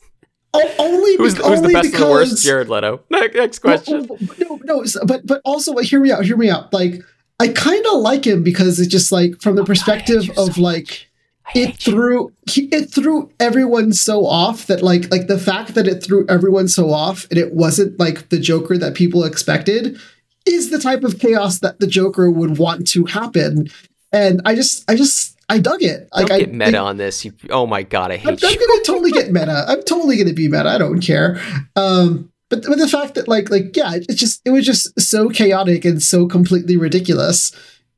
O- 0.53 0.75
only, 0.79 1.15
who's, 1.15 1.35
bec- 1.35 1.45
who's 1.45 1.61
the 1.61 1.69
best 1.69 1.91
because 1.91 1.99
the 2.01 2.09
worst. 2.09 2.43
Jared 2.43 2.67
Leto. 2.69 3.01
Next, 3.09 3.59
question. 3.59 4.07
oh, 4.09 4.17
but 4.19 4.39
no, 4.39 4.59
no, 4.63 4.85
but 5.05 5.25
but 5.25 5.41
also 5.45 5.75
hear 5.77 6.01
me 6.01 6.11
out, 6.11 6.25
hear 6.25 6.35
me 6.37 6.49
out. 6.49 6.73
Like 6.73 6.95
I 7.39 7.47
kind 7.47 7.85
of 7.87 7.99
like 7.99 8.25
him 8.27 8.43
because 8.43 8.79
it's 8.79 8.91
just 8.91 9.11
like 9.11 9.41
from 9.41 9.55
the 9.55 9.63
perspective 9.63 10.25
you 10.25 10.33
so 10.33 10.47
of 10.47 10.57
like 10.57 11.07
it 11.55 11.75
threw 11.77 12.31
he, 12.49 12.65
it 12.65 12.93
threw 12.93 13.31
everyone 13.39 13.93
so 13.93 14.25
off 14.25 14.67
that 14.67 14.81
like 14.83 15.09
like 15.09 15.27
the 15.27 15.39
fact 15.39 15.73
that 15.73 15.87
it 15.87 16.03
threw 16.03 16.25
everyone 16.27 16.67
so 16.67 16.91
off 16.91 17.25
and 17.29 17.39
it 17.39 17.53
wasn't 17.53 17.97
like 17.99 18.29
the 18.29 18.39
Joker 18.39 18.77
that 18.77 18.93
people 18.93 19.23
expected 19.23 19.97
is 20.45 20.69
the 20.69 20.79
type 20.79 21.03
of 21.03 21.19
chaos 21.19 21.59
that 21.59 21.79
the 21.79 21.87
Joker 21.87 22.29
would 22.29 22.57
want 22.57 22.87
to 22.89 23.05
happen. 23.05 23.69
And 24.11 24.41
I 24.45 24.55
just 24.55 24.89
I 24.89 24.95
just 24.95 25.37
I 25.49 25.59
dug 25.59 25.83
it. 25.83 26.07
Like 26.13 26.27
Don't 26.27 26.35
I 26.35 26.39
get 26.39 26.53
meta 26.53 26.77
on 26.77 26.97
this. 26.97 27.25
You, 27.25 27.33
oh 27.49 27.67
my 27.67 27.83
God! 27.83 28.11
I 28.11 28.15
I'm, 28.15 28.19
hate 28.19 28.43
I'm 28.43 28.55
gonna 28.55 28.83
totally 28.83 29.11
get 29.11 29.31
meta. 29.31 29.65
I'm 29.67 29.83
totally 29.83 30.17
gonna 30.17 30.33
be 30.33 30.47
meta. 30.47 30.69
I 30.69 30.77
don't 30.77 31.01
care. 31.01 31.41
Um, 31.75 32.31
but 32.49 32.63
but 32.67 32.77
the 32.77 32.87
fact 32.87 33.15
that 33.15 33.27
like 33.27 33.49
like 33.49 33.75
yeah, 33.75 33.95
it's 33.95 34.15
just 34.15 34.41
it 34.45 34.51
was 34.51 34.65
just 34.65 34.99
so 34.99 35.29
chaotic 35.29 35.85
and 35.85 36.01
so 36.01 36.27
completely 36.27 36.77
ridiculous. 36.77 37.51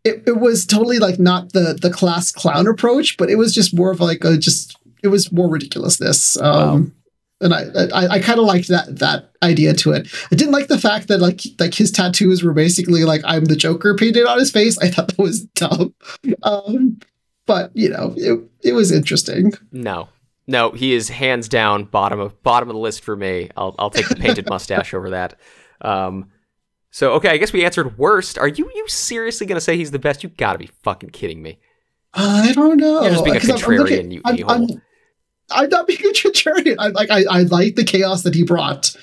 It, 0.04 0.24
it 0.28 0.38
was 0.40 0.66
totally 0.66 1.00
like 1.00 1.20
not 1.20 1.54
the 1.54 1.78
the 1.80 1.90
class 1.90 2.32
clown 2.32 2.68
approach, 2.68 3.18
but 3.18 3.30
it 3.30 3.36
was 3.36 3.54
just 3.54 3.76
more 3.76 3.92
of 3.92 4.00
like 4.00 4.24
a 4.24 4.38
just 4.38 4.78
it 5.04 5.10
was 5.10 5.32
more 5.32 5.50
ridiculousness. 5.50 6.40
Um, 6.42 6.94
and 7.42 7.54
I 7.54 7.64
I, 7.94 8.08
I 8.16 8.20
kind 8.20 8.40
of 8.40 8.46
liked 8.46 8.68
that 8.70 9.00
that 9.00 9.32
idea 9.42 9.74
to 9.74 9.92
it. 9.92 10.08
I 10.32 10.36
didn't 10.36 10.54
like 10.54 10.68
the 10.68 10.80
fact 10.80 11.08
that 11.10 11.20
like 11.20 11.42
like 11.60 11.74
his 11.74 11.92
tattoos 11.92 12.44
were 12.44 12.54
basically 12.54 13.04
like 13.04 13.22
I'm 13.26 13.46
the 13.46 13.56
Joker 13.56 13.96
painted 13.96 14.26
on 14.26 14.40
his 14.40 14.52
face. 14.52 14.78
I 14.80 14.88
thought 14.90 15.08
that 15.10 15.18
was 15.20 15.42
dumb. 15.56 15.94
Um, 16.44 17.00
but 17.46 17.72
you 17.74 17.90
know 17.90 18.14
it 18.18 18.40
it 18.64 18.74
was 18.74 18.92
interesting. 18.92 19.54
No, 19.72 20.10
no, 20.48 20.72
he 20.72 20.94
is 20.94 21.10
hands 21.10 21.50
down 21.50 21.84
bottom 21.86 22.20
of 22.20 22.42
bottom 22.44 22.70
of 22.70 22.74
the 22.76 22.80
list 22.80 23.04
for 23.04 23.16
me. 23.16 23.50
I'll 23.58 23.76
I'll 23.80 23.90
take 23.90 24.08
the 24.08 24.16
painted 24.16 24.48
mustache 24.50 24.94
over 24.94 25.10
that. 25.12 25.40
Um, 25.82 26.30
so 26.92 27.14
okay, 27.14 27.30
I 27.30 27.38
guess 27.38 27.52
we 27.52 27.66
answered 27.66 27.98
worst. 27.98 28.38
Are 28.38 28.48
you 28.48 28.70
you 28.74 28.88
seriously 28.88 29.46
gonna 29.48 29.60
say 29.62 29.76
he's 29.76 29.92
the 29.92 30.00
best? 30.00 30.24
You 30.24 30.30
gotta 30.30 30.60
be 30.60 30.70
fucking 30.84 31.10
kidding 31.10 31.42
me. 31.42 31.60
I 32.14 32.54
don't 32.54 32.78
know. 32.78 33.02
You're 33.02 33.12
just 33.12 33.26
being 33.26 33.36
a 33.36 33.40
'Cause 33.40 33.50
I'm- 33.50 33.60
I'm 33.72 33.78
looking- 33.78 33.98
contrarian, 34.12 34.14
you 34.14 34.22
a-hole. 34.46 34.72
I'm, 34.72 34.82
I'm 35.52 35.70
not 35.70 35.88
being 35.88 36.00
a 36.02 36.14
contrarian. 36.14 36.76
I 36.80 36.88
like 36.90 37.10
I, 37.12 37.24
I 37.30 37.42
like 37.44 37.76
the 37.76 37.84
chaos 37.84 38.24
that 38.24 38.34
he 38.36 38.44
brought. 38.44 38.96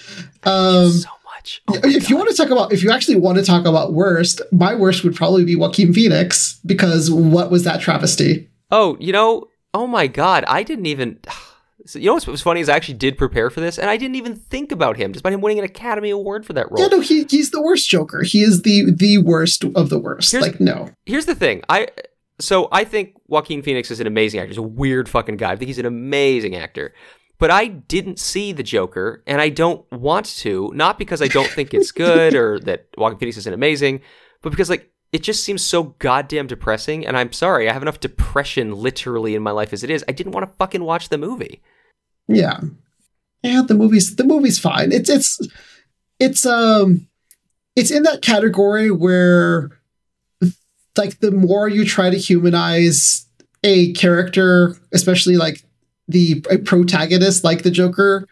Um, 0.44 0.90
so 0.90 1.08
much. 1.36 1.62
Oh 1.68 1.78
if 1.84 2.08
you 2.10 2.16
want 2.16 2.30
to 2.30 2.36
talk 2.36 2.50
about, 2.50 2.72
if 2.72 2.82
you 2.82 2.90
actually 2.90 3.16
want 3.16 3.38
to 3.38 3.44
talk 3.44 3.66
about 3.66 3.92
worst, 3.92 4.40
my 4.52 4.74
worst 4.74 5.04
would 5.04 5.14
probably 5.14 5.44
be 5.44 5.56
Joaquin 5.56 5.92
Phoenix 5.92 6.58
because 6.66 7.10
what 7.10 7.50
was 7.50 7.64
that 7.64 7.80
travesty? 7.80 8.48
Oh, 8.70 8.96
you 9.00 9.12
know, 9.12 9.48
oh 9.74 9.86
my 9.86 10.06
god, 10.06 10.44
I 10.46 10.62
didn't 10.62 10.86
even. 10.86 11.18
So, 11.86 11.98
you 11.98 12.06
know 12.06 12.14
what's 12.14 12.26
what's 12.26 12.42
funny 12.42 12.60
is 12.60 12.68
I 12.68 12.76
actually 12.76 12.98
did 12.98 13.16
prepare 13.16 13.48
for 13.48 13.60
this, 13.60 13.78
and 13.78 13.88
I 13.88 13.96
didn't 13.96 14.16
even 14.16 14.36
think 14.36 14.70
about 14.70 14.98
him, 14.98 15.12
despite 15.12 15.32
him 15.32 15.40
winning 15.40 15.58
an 15.58 15.64
Academy 15.64 16.10
Award 16.10 16.44
for 16.44 16.52
that 16.52 16.70
role. 16.70 16.82
Yeah, 16.82 16.88
no, 16.88 17.00
he 17.00 17.24
he's 17.24 17.50
the 17.50 17.62
worst 17.62 17.88
Joker. 17.88 18.22
He 18.22 18.42
is 18.42 18.62
the 18.62 18.92
the 18.92 19.18
worst 19.18 19.64
of 19.74 19.88
the 19.88 19.98
worst. 19.98 20.30
Here's- 20.30 20.46
like 20.46 20.60
no, 20.60 20.90
Here's 21.06 21.24
the 21.24 21.34
thing, 21.34 21.62
I 21.70 21.88
so 22.40 22.68
I 22.72 22.84
think 22.84 23.14
Joaquin 23.26 23.62
Phoenix 23.62 23.90
is 23.90 24.00
an 24.00 24.06
amazing 24.06 24.40
actor. 24.40 24.48
He's 24.48 24.58
a 24.58 24.62
weird 24.62 25.08
fucking 25.08 25.36
guy. 25.36 25.52
I 25.52 25.56
think 25.56 25.68
he's 25.68 25.78
an 25.78 25.86
amazing 25.86 26.56
actor. 26.56 26.94
But 27.38 27.50
I 27.50 27.68
didn't 27.68 28.18
see 28.18 28.52
the 28.52 28.62
Joker, 28.62 29.22
and 29.26 29.40
I 29.40 29.48
don't 29.48 29.90
want 29.90 30.26
to. 30.40 30.70
Not 30.74 30.98
because 30.98 31.22
I 31.22 31.28
don't 31.28 31.48
think 31.48 31.72
it's 31.72 31.90
good 31.90 32.34
or 32.34 32.60
that 32.64 32.88
Joaquin 32.98 33.18
Phoenix 33.18 33.38
isn't 33.38 33.52
amazing, 33.52 34.02
but 34.42 34.50
because 34.50 34.68
like 34.68 34.90
it 35.12 35.22
just 35.22 35.42
seems 35.42 35.64
so 35.64 35.94
goddamn 35.98 36.46
depressing. 36.46 37.06
And 37.06 37.16
I'm 37.16 37.32
sorry, 37.32 37.68
I 37.68 37.72
have 37.72 37.82
enough 37.82 38.00
depression 38.00 38.72
literally 38.72 39.34
in 39.34 39.42
my 39.42 39.50
life 39.50 39.72
as 39.72 39.82
it 39.82 39.90
is. 39.90 40.04
I 40.06 40.12
didn't 40.12 40.32
want 40.32 40.46
to 40.46 40.56
fucking 40.56 40.84
watch 40.84 41.08
the 41.08 41.18
movie. 41.18 41.62
Yeah. 42.28 42.60
Yeah, 43.42 43.62
the 43.66 43.74
movie's 43.74 44.16
the 44.16 44.24
movie's 44.24 44.58
fine. 44.58 44.92
It's 44.92 45.08
it's 45.08 45.40
it's 46.18 46.44
um 46.44 47.08
it's 47.74 47.90
in 47.90 48.02
that 48.02 48.22
category 48.22 48.90
where 48.90 49.79
like 50.96 51.20
the 51.20 51.30
more 51.30 51.68
you 51.68 51.84
try 51.84 52.10
to 52.10 52.18
humanize 52.18 53.26
a 53.64 53.92
character, 53.92 54.76
especially 54.92 55.36
like 55.36 55.62
the 56.08 56.44
a 56.50 56.58
protagonist 56.58 57.44
like 57.44 57.62
the 57.62 57.70
Joker, 57.70 58.26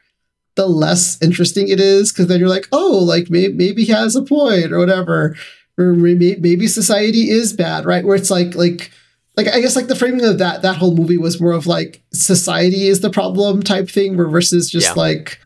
the 0.57 0.67
less 0.67 1.21
interesting 1.23 1.69
it 1.69 1.79
is 1.81 2.13
because 2.13 2.27
then 2.27 2.41
you're 2.41 2.49
like, 2.49 2.67
oh, 2.73 2.99
like 2.99 3.31
maybe 3.31 3.53
maybe 3.53 3.85
he 3.85 3.93
has 3.93 4.17
a 4.17 4.23
point 4.23 4.73
or 4.73 4.79
whatever, 4.79 5.37
or 5.79 5.93
maybe 5.93 6.37
maybe 6.37 6.67
society 6.67 7.31
is 7.31 7.53
bad, 7.53 7.85
right? 7.85 8.05
Where 8.05 8.17
it's 8.17 8.31
like 8.31 8.55
like 8.55 8.91
like 9.37 9.47
I 9.49 9.61
guess 9.61 9.77
like 9.77 9.87
the 9.87 9.95
framing 9.95 10.25
of 10.25 10.39
that 10.39 10.63
that 10.63 10.77
whole 10.77 10.97
movie 10.97 11.19
was 11.19 11.41
more 11.41 11.53
of 11.53 11.67
like 11.69 12.03
society 12.13 12.89
is 12.89 13.01
the 13.01 13.11
problem 13.11 13.63
type 13.63 13.89
thing, 13.89 14.17
where 14.17 14.29
versus 14.29 14.69
just 14.69 14.89
Yeah. 14.89 14.93
like 14.95 15.39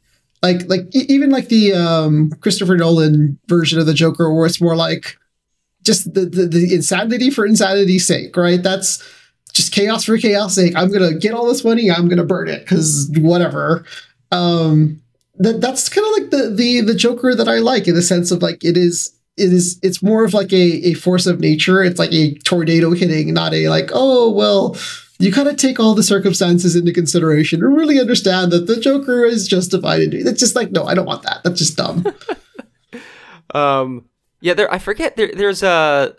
like 0.43 0.67
like 0.69 0.87
even 0.95 1.29
like 1.31 1.49
the 1.49 1.75
um 1.75 2.31
Christopher 2.41 2.77
Nolan 2.77 3.39
version 3.49 3.79
of 3.79 3.85
the 3.87 3.95
Joker, 3.95 4.33
where 4.33 4.47
it's 4.47 4.61
more 4.63 4.77
like 4.77 5.19
just 5.83 6.13
the 6.15 6.27
the, 6.27 6.47
the 6.47 6.75
insanity 6.75 7.31
for 7.31 7.47
insanity's 7.47 8.07
sake, 8.07 8.37
right? 8.37 8.63
That's 8.63 9.03
just 9.53 9.73
chaos 9.73 10.05
for 10.05 10.17
chaos 10.17 10.55
sake. 10.55 10.75
I'm 10.77 10.93
gonna 10.93 11.15
get 11.15 11.35
all 11.35 11.47
this 11.47 11.65
money. 11.65 11.91
I'm 11.91 12.09
gonna 12.09 12.25
burn 12.25 12.49
it 12.49 12.61
because 12.61 13.11
whatever. 13.19 13.85
Um, 14.31 15.03
that 15.37 15.61
that's 15.61 15.89
kind 15.89 16.07
of 16.07 16.13
like 16.13 16.31
the 16.31 16.55
the 16.55 16.81
the 16.81 16.95
Joker 16.95 17.35
that 17.35 17.49
I 17.49 17.59
like 17.59 17.89
in 17.89 17.95
the 17.95 18.03
sense 18.03 18.31
of 18.31 18.43
like 18.43 18.65
it 18.65 18.77
is 18.77 19.13
it 19.37 19.53
is 19.53 19.79
it's 19.83 20.03
more 20.03 20.25
of 20.25 20.35
like 20.35 20.53
a 20.53 20.91
a 20.91 20.95
force 20.95 21.27
of 21.27 21.41
nature. 21.41 21.83
It's 21.83 21.99
like 21.99 22.13
a 22.13 22.35
tornado 22.41 22.93
hitting, 22.93 23.33
not 23.35 23.55
a 23.55 23.69
like 23.69 23.91
oh 23.93 24.31
well. 24.31 24.77
You 25.19 25.31
kind 25.31 25.47
of 25.47 25.57
take 25.57 25.79
all 25.79 25.95
the 25.95 26.03
circumstances 26.03 26.75
into 26.75 26.93
consideration 26.93 27.63
and 27.63 27.77
really 27.77 28.01
understand 28.01 28.51
that 28.51 28.67
the 28.67 28.81
Joker 28.81 29.25
is 29.25 29.47
justified 29.47 30.01
in 30.01 30.11
doing. 30.11 30.27
It's 30.27 30.41
just 30.41 30.57
like 30.57 30.73
no, 30.73 30.85
I 30.85 30.95
don't 30.95 31.07
want 31.07 31.23
that. 31.23 31.43
That's 31.45 31.59
just 31.59 31.77
dumb. 31.77 32.05
Um, 33.55 34.07
yeah, 34.43 34.55
there. 34.55 34.73
I 34.73 34.79
forget. 34.79 35.17
There, 35.17 35.31
there's 35.33 35.63
a 35.63 36.17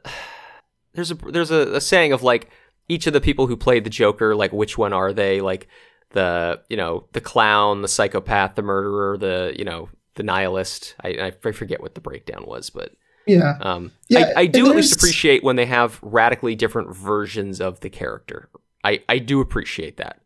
there's 0.94 1.12
a 1.12 1.16
there's 1.16 1.52
a, 1.52 1.76
a 1.76 1.82
saying 1.82 2.14
of 2.14 2.24
like 2.24 2.50
each 2.88 3.06
of 3.06 3.14
the 3.14 3.22
people 3.22 3.48
who 3.48 3.58
played 3.58 3.84
the 3.84 3.90
Joker. 3.90 4.34
Like, 4.34 4.54
which 4.54 4.78
one 4.78 4.94
are 4.94 5.12
they? 5.12 5.42
Like 5.42 5.68
the 6.12 6.62
you 6.70 6.78
know 6.78 7.06
the 7.12 7.22
clown, 7.22 7.82
the 7.82 7.88
psychopath, 7.88 8.56
the 8.56 8.62
murderer, 8.62 9.18
the 9.18 9.54
you 9.58 9.66
know 9.66 9.90
the 10.16 10.24
nihilist. 10.24 10.96
I, 11.04 11.34
I 11.44 11.52
forget 11.52 11.82
what 11.82 11.96
the 11.96 12.02
breakdown 12.02 12.46
was, 12.48 12.70
but 12.70 12.94
yeah, 13.28 13.58
um, 13.60 13.92
Yeah, 14.08 14.32
I, 14.36 14.42
I 14.42 14.46
do 14.46 14.70
at 14.70 14.76
least 14.76 14.96
appreciate 14.96 15.44
when 15.44 15.56
they 15.58 15.66
have 15.66 16.00
radically 16.02 16.56
different 16.56 16.96
versions 16.96 17.60
of 17.60 17.82
the 17.82 17.90
character. 17.90 18.50
I 18.84 19.02
I 19.10 19.18
do 19.18 19.42
appreciate 19.42 19.98
that, 19.98 20.22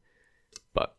but 0.73 0.95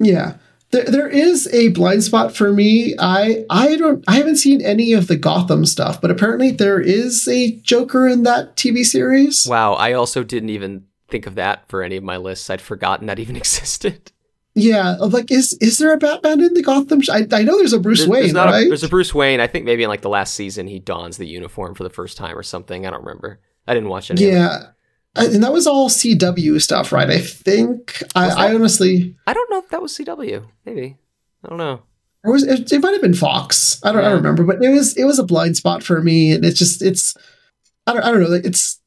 Yeah. 0.00 0.36
There, 0.70 0.84
there 0.84 1.08
is 1.08 1.46
a 1.52 1.68
blind 1.68 2.02
spot 2.02 2.34
for 2.34 2.52
me. 2.52 2.94
I 2.98 3.44
I 3.48 3.76
don't 3.76 4.04
I 4.08 4.16
haven't 4.16 4.36
seen 4.36 4.60
any 4.60 4.92
of 4.92 5.06
the 5.06 5.16
Gotham 5.16 5.64
stuff, 5.66 6.00
but 6.00 6.10
apparently 6.10 6.50
there 6.50 6.80
is 6.80 7.28
a 7.28 7.52
Joker 7.60 8.08
in 8.08 8.24
that 8.24 8.56
TV 8.56 8.84
series. 8.84 9.46
wow, 9.48 9.74
I 9.74 9.92
also 9.92 10.24
didn't 10.24 10.50
even 10.50 10.84
think 11.08 11.26
of 11.26 11.36
that 11.36 11.68
for 11.68 11.82
any 11.82 11.96
of 11.96 12.02
my 12.02 12.16
lists. 12.16 12.50
I'd 12.50 12.60
forgotten 12.60 13.06
that 13.06 13.18
even 13.20 13.36
existed. 13.44 14.10
Yeah, 14.56 14.96
like 15.00 15.30
is 15.32 15.52
is 15.60 15.78
there 15.78 15.92
a 15.92 15.96
Batman 15.98 16.40
in 16.40 16.54
the 16.54 16.62
Gotham? 16.62 17.00
Sh- 17.00 17.08
I, 17.08 17.26
I 17.32 17.42
know 17.42 17.56
there's 17.56 17.72
a 17.72 17.80
Bruce 17.80 17.98
There's, 18.00 18.08
Wayne, 18.08 18.22
there's 18.34 18.34
right? 18.34 18.66
a, 18.66 18.68
there's 18.68 18.84
a 18.84 18.88
Bruce 18.88 19.12
Wayne. 19.14 19.40
I 19.40 19.46
think 19.48 19.64
maybe 19.64 19.82
in 19.82 19.88
like 19.88 20.02
the 20.02 20.08
last 20.08 20.34
season 20.34 20.66
he 20.68 20.78
dons 20.78 21.16
the 21.16 21.26
uniform 21.26 21.74
for 21.74 21.82
the 21.82 21.90
first 21.90 22.16
time 22.16 22.36
or 22.38 22.42
something. 22.44 22.86
I 22.86 22.90
don't 22.90 23.00
remember. 23.04 23.40
I 23.66 23.74
didn't 23.74 23.88
watch 23.88 24.10
any. 24.12 24.22
it. 24.22 24.32
yeah, 24.32 24.66
and 25.16 25.42
that 25.44 25.52
was 25.52 25.66
all 25.66 25.88
CW 25.88 26.60
stuff, 26.60 26.92
right? 26.92 27.08
I 27.10 27.18
think. 27.20 28.02
I, 28.14 28.28
I 28.50 28.54
honestly, 28.54 29.14
I 29.26 29.32
don't 29.32 29.50
know 29.50 29.58
if 29.58 29.68
that 29.70 29.80
was 29.82 29.96
CW. 29.96 30.44
Maybe 30.66 30.96
I 31.44 31.48
don't 31.48 31.58
know. 31.58 31.82
or 32.24 32.32
was 32.32 32.42
it, 32.42 32.72
it 32.72 32.82
might 32.82 32.92
have 32.92 33.02
been 33.02 33.14
Fox. 33.14 33.80
I 33.84 33.92
don't, 33.92 34.00
I 34.00 34.02
Yeah. 34.04 34.08
don't 34.10 34.16
remember, 34.22 34.44
but 34.44 34.62
it 34.62 34.70
was 34.70 34.96
it 34.96 35.04
was 35.04 35.18
a 35.18 35.24
blind 35.24 35.56
spot 35.56 35.82
for 35.82 36.02
me, 36.02 36.32
and 36.32 36.44
it's 36.44 36.58
just 36.58 36.82
it's 36.82 37.16
I 37.86 37.92
don't 37.92 38.02
I 38.02 38.10
don't 38.10 38.22
know. 38.22 38.28
like, 38.28 38.44
It's 38.44 38.80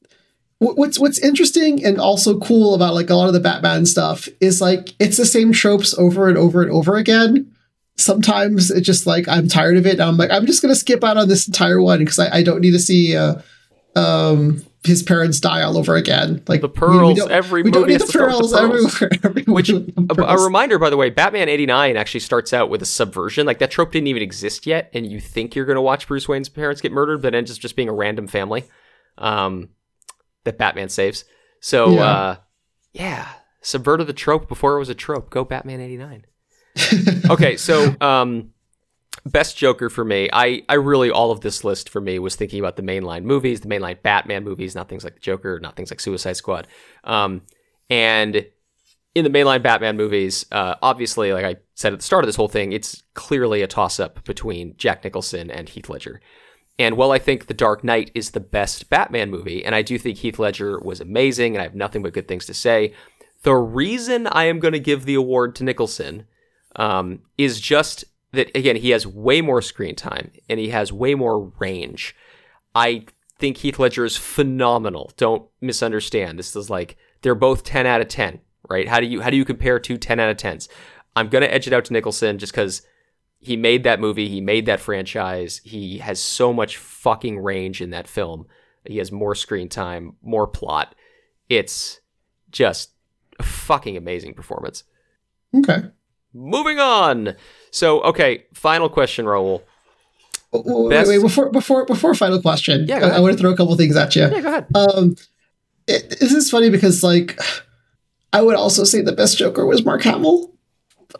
what's 0.59 0.97
what's 0.99 1.19
interesting 1.19 1.85
and 1.85 1.99
also 1.99 2.39
cool 2.39 2.73
about 2.73 2.95
like 2.95 3.09
a 3.11 3.15
lot 3.15 3.27
of 3.27 3.33
the 3.33 3.39
Batman 3.39 3.85
stuff 3.85 4.27
is 4.41 4.59
like 4.59 4.95
it's 4.99 5.17
the 5.17 5.25
same 5.25 5.51
tropes 5.53 5.95
over 5.97 6.27
and 6.27 6.37
over 6.37 6.61
and 6.63 6.71
over 6.71 6.95
again. 6.97 7.53
Sometimes 7.95 8.69
it's 8.71 8.85
just 8.85 9.05
like 9.07 9.27
I'm 9.27 9.47
tired 9.47 9.77
of 9.77 9.85
it. 9.85 9.93
And 9.93 10.01
I'm 10.01 10.17
like 10.17 10.31
I'm 10.31 10.45
just 10.47 10.61
gonna 10.61 10.75
skip 10.75 11.03
out 11.03 11.17
on 11.17 11.27
this 11.27 11.47
entire 11.47 11.79
one 11.81 11.99
because 11.99 12.19
I, 12.19 12.37
I 12.37 12.43
don't 12.43 12.61
need 12.61 12.71
to 12.71 12.79
see 12.79 13.15
uh, 13.15 13.35
um 13.95 14.63
his 14.83 15.03
parents 15.03 15.39
die 15.39 15.61
all 15.63 15.77
over 15.77 15.95
again. 15.95 16.43
Like 16.47 16.61
The 16.61 16.67
we- 16.67 16.71
we 16.73 16.77
pearls, 16.79 17.27
every 17.29 17.61
we 17.63 17.71
movie 17.71 17.93
the 17.93 17.99
to 17.99 18.07
start 18.07 18.27
with 18.27 18.37
pearls 18.39 18.51
the 18.51 18.57
pearls. 18.59 19.01
everywhere. 19.01 19.19
everywhere 19.23 19.55
Which 19.55 19.69
a 19.69 20.37
reminder, 20.43 20.79
by 20.79 20.89
the 20.89 20.97
way, 20.97 21.09
Batman 21.09 21.49
'89 21.49 21.97
actually 21.97 22.19
starts 22.21 22.53
out 22.53 22.69
with 22.69 22.81
a 22.81 22.85
subversion. 22.85 23.45
Like 23.45 23.59
that 23.59 23.71
trope 23.71 23.91
didn't 23.91 24.07
even 24.07 24.21
exist 24.21 24.65
yet, 24.65 24.89
and 24.93 25.05
you 25.11 25.19
think 25.19 25.55
you're 25.55 25.65
going 25.65 25.75
to 25.75 25.81
watch 25.81 26.07
Bruce 26.07 26.27
Wayne's 26.27 26.49
parents 26.49 26.79
get 26.81 26.91
murdered, 26.91 27.21
but 27.21 27.33
ends 27.35 27.51
up 27.51 27.57
just 27.57 27.75
being 27.75 27.89
a 27.89 27.93
random 27.93 28.27
family 28.27 28.63
um, 29.17 29.69
that 30.43 30.57
Batman 30.57 30.89
saves. 30.89 31.25
So, 31.59 31.91
Yeah. 31.91 32.01
uh, 32.03 32.35
yeah, 32.93 33.27
subverted 33.61 34.07
the 34.07 34.13
trope 34.13 34.47
before 34.47 34.75
it 34.75 34.79
was 34.79 34.89
a 34.89 34.95
trope. 34.95 35.29
Go 35.29 35.43
Batman 35.43 35.81
'89. 35.81 36.25
okay, 37.31 37.57
so 37.57 37.95
um, 37.99 38.51
best 39.25 39.57
Joker 39.57 39.89
for 39.89 40.03
me. 40.03 40.29
I 40.31 40.63
I 40.69 40.75
really 40.75 41.09
all 41.09 41.31
of 41.31 41.41
this 41.41 41.63
list 41.63 41.89
for 41.89 42.01
me 42.01 42.19
was 42.19 42.35
thinking 42.35 42.59
about 42.59 42.75
the 42.75 42.83
mainline 42.83 43.23
movies, 43.23 43.61
the 43.61 43.67
mainline 43.67 44.01
Batman 44.01 44.43
movies, 44.43 44.75
not 44.75 44.89
things 44.89 45.03
like 45.03 45.15
the 45.15 45.19
Joker, 45.19 45.59
not 45.59 45.75
things 45.75 45.91
like 45.91 45.99
Suicide 45.99 46.37
Squad. 46.37 46.67
Um, 47.03 47.41
and 47.89 48.45
in 49.15 49.23
the 49.23 49.29
mainline 49.29 49.63
Batman 49.63 49.97
movies, 49.97 50.45
uh, 50.51 50.75
obviously, 50.81 51.33
like 51.33 51.45
I 51.45 51.55
said 51.73 51.93
at 51.93 51.99
the 51.99 52.05
start 52.05 52.23
of 52.23 52.27
this 52.27 52.35
whole 52.35 52.47
thing, 52.47 52.71
it's 52.71 53.01
clearly 53.13 53.61
a 53.61 53.67
toss 53.67 53.99
up 53.99 54.23
between 54.25 54.75
Jack 54.77 55.03
Nicholson 55.03 55.49
and 55.49 55.67
Heath 55.67 55.89
Ledger. 55.89 56.21
And 56.79 56.97
while 56.97 57.11
I 57.11 57.17
think 57.17 57.47
The 57.47 57.55
Dark 57.55 57.83
Knight 57.83 58.11
is 58.13 58.31
the 58.31 58.39
best 58.39 58.89
Batman 58.89 59.31
movie, 59.31 59.65
and 59.65 59.73
I 59.73 59.81
do 59.81 59.97
think 59.97 60.19
Heath 60.19 60.37
Ledger 60.37 60.79
was 60.79 61.01
amazing, 61.01 61.55
and 61.55 61.61
I 61.61 61.63
have 61.63 61.73
nothing 61.73 62.03
but 62.03 62.13
good 62.13 62.27
things 62.27 62.45
to 62.45 62.53
say, 62.53 62.93
the 63.41 63.55
reason 63.55 64.27
I 64.27 64.45
am 64.45 64.59
going 64.59 64.73
to 64.73 64.79
give 64.79 65.05
the 65.05 65.15
award 65.15 65.55
to 65.55 65.63
Nicholson 65.63 66.27
um, 66.75 67.21
is 67.37 67.59
just 67.59 68.05
that, 68.33 68.55
again, 68.55 68.75
he 68.75 68.91
has 68.91 69.07
way 69.07 69.41
more 69.41 69.61
screen 69.61 69.95
time 69.95 70.31
and 70.49 70.59
he 70.59 70.69
has 70.69 70.91
way 70.91 71.15
more 71.15 71.51
range. 71.59 72.15
I 72.75 73.05
think 73.39 73.57
Heath 73.57 73.79
Ledger 73.79 74.05
is 74.05 74.17
phenomenal. 74.17 75.11
Don't 75.17 75.47
misunderstand. 75.61 76.37
This 76.37 76.55
is 76.55 76.69
like 76.69 76.97
they're 77.21 77.35
both 77.35 77.63
10 77.63 77.85
out 77.85 78.01
of 78.01 78.07
10, 78.07 78.39
right? 78.69 78.87
How 78.87 78.99
do 78.99 79.05
you 79.05 79.21
how 79.21 79.29
do 79.29 79.37
you 79.37 79.45
compare 79.45 79.79
two 79.79 79.97
10 79.97 80.19
out 80.19 80.29
of 80.29 80.37
10s? 80.37 80.67
I'm 81.15 81.29
going 81.29 81.41
to 81.41 81.53
edge 81.53 81.67
it 81.67 81.73
out 81.73 81.85
to 81.85 81.93
Nicholson 81.93 82.37
just 82.37 82.53
cuz 82.53 82.81
he 83.39 83.55
made 83.55 83.83
that 83.83 83.99
movie, 83.99 84.27
he 84.29 84.41
made 84.41 84.65
that 84.65 84.79
franchise. 84.79 85.61
He 85.63 85.99
has 85.99 86.19
so 86.19 86.51
much 86.51 86.77
fucking 86.77 87.39
range 87.39 87.81
in 87.81 87.91
that 87.91 88.07
film. 88.07 88.47
He 88.85 88.97
has 88.97 89.11
more 89.11 89.35
screen 89.35 89.69
time, 89.69 90.15
more 90.21 90.47
plot. 90.47 90.95
It's 91.49 92.01
just 92.51 92.91
a 93.39 93.43
fucking 93.43 93.95
amazing 93.95 94.33
performance. 94.33 94.83
okay. 95.55 95.83
Moving 96.33 96.77
on. 96.79 97.35
So, 97.77 98.01
okay, 98.01 98.45
final 98.53 98.89
question, 98.89 99.25
Raul. 99.25 99.61
Wait, 100.51 100.89
Best- 100.89 101.09
wait, 101.09 101.21
before 101.21 101.49
before 101.51 101.85
before 101.85 102.15
final 102.15 102.41
question. 102.41 102.85
Yeah, 102.87 102.99
go 103.01 103.09
I, 103.09 103.19
want 103.19 103.33
to 103.33 103.39
throw 103.39 103.51
a 103.51 103.55
couple 103.55 103.75
things 103.75 103.95
at 103.95 104.15
you. 104.15 104.23
Yeah, 104.23 104.41
go 104.41 104.47
ahead. 104.47 104.65
Um, 104.75 105.15
it, 105.87 106.09
this 106.19 106.31
is 106.33 106.49
funny 106.49 106.69
because 106.69 107.03
like 107.03 107.39
I 108.33 108.41
would 108.41 108.55
also 108.55 108.83
say 108.83 109.01
the 109.01 109.11
best 109.11 109.37
Joker 109.37 109.65
was 109.65 109.85
Mark 109.85 110.01
Hamill. 110.03 110.53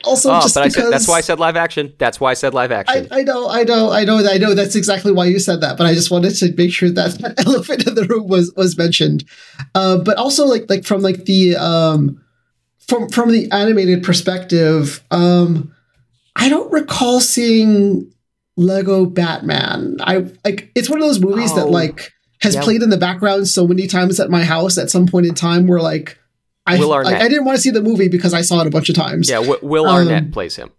Also, 0.04 0.32
Oh, 0.32 0.42
just 0.42 0.56
but 0.56 0.64
I 0.64 0.68
because 0.68 0.84
said 0.84 0.92
that's 0.94 1.08
why 1.08 1.18
I 1.18 1.22
said 1.22 1.40
live 1.40 1.56
action. 1.56 1.94
That's 1.98 2.20
why 2.20 2.32
I 2.32 2.34
said 2.34 2.54
live 2.54 2.72
I, 2.72 2.76
action. 2.76 3.08
I 3.12 3.24
know, 3.24 3.50
I 3.50 3.64
know, 3.64 3.92
I 3.92 4.04
know, 4.04 4.18
I 4.28 4.38
know. 4.38 4.54
That's 4.54 4.76
exactly 4.76 5.12
why 5.12 5.26
you 5.26 5.40
said 5.40 5.62
that. 5.62 5.78
But 5.78 5.88
I 5.88 5.94
just 5.94 6.10
wanted 6.10 6.36
to 6.36 6.52
make 6.56 6.74
sure 6.74 6.90
that 6.90 7.12
that 7.20 7.46
elephant 7.46 7.86
in 7.88 7.96
the 7.96 8.06
room 8.06 8.28
was 8.28 8.52
was 8.56 8.78
mentioned. 8.78 9.24
Uh, 9.76 9.98
but 9.98 10.18
also, 10.18 10.46
like 10.46 10.66
like 10.70 10.86
from 10.86 11.02
like 11.02 11.26
the 11.26 11.56
um 11.56 12.22
from 12.88 13.10
from 13.10 13.32
the 13.32 13.52
animated 13.52 14.04
perspective, 14.04 15.04
um, 15.12 15.74
I 16.40 16.50
don't 16.50 16.72
recall 16.72 17.20
seeing 17.20 18.14
Lego 18.56 19.06
Batman. 19.06 19.98
I 20.02 20.26
like 20.46 20.72
it's 20.76 20.90
one 20.90 21.00
of 21.02 21.06
those 21.08 21.20
movies 21.20 21.54
that 21.56 21.66
Oh, 21.66 21.70
like 21.70 22.12
has 22.42 22.54
yeah. 22.56 22.62
played 22.62 22.84
in 22.84 22.90
the 22.92 22.98
background 22.98 23.48
so 23.48 23.68
many 23.68 23.88
times 23.88 24.20
at 24.20 24.30
my 24.30 24.44
house 24.44 24.78
at 24.78 24.90
some 24.92 25.08
point 25.08 25.26
in 25.26 25.34
time 25.34 25.66
where 25.68 25.82
like 25.82 26.18
I 26.68 26.78
Will 26.78 26.90
like, 26.90 27.08
I 27.08 27.28
didn't 27.28 27.46
want 27.46 27.56
to 27.56 27.62
see 27.62 27.70
the 27.72 27.82
movie 27.82 28.08
because 28.10 28.34
I 28.34 28.42
saw 28.42 28.62
it 28.62 28.68
a 28.68 28.70
bunch 28.70 28.90
of 28.90 28.96
times. 28.96 29.30
yeah, 29.30 29.38
w- 29.42 29.60
Will 29.62 29.86
um, 29.88 29.96
Arnett 30.08 30.32
plays 30.32 30.56
him. 30.58 30.70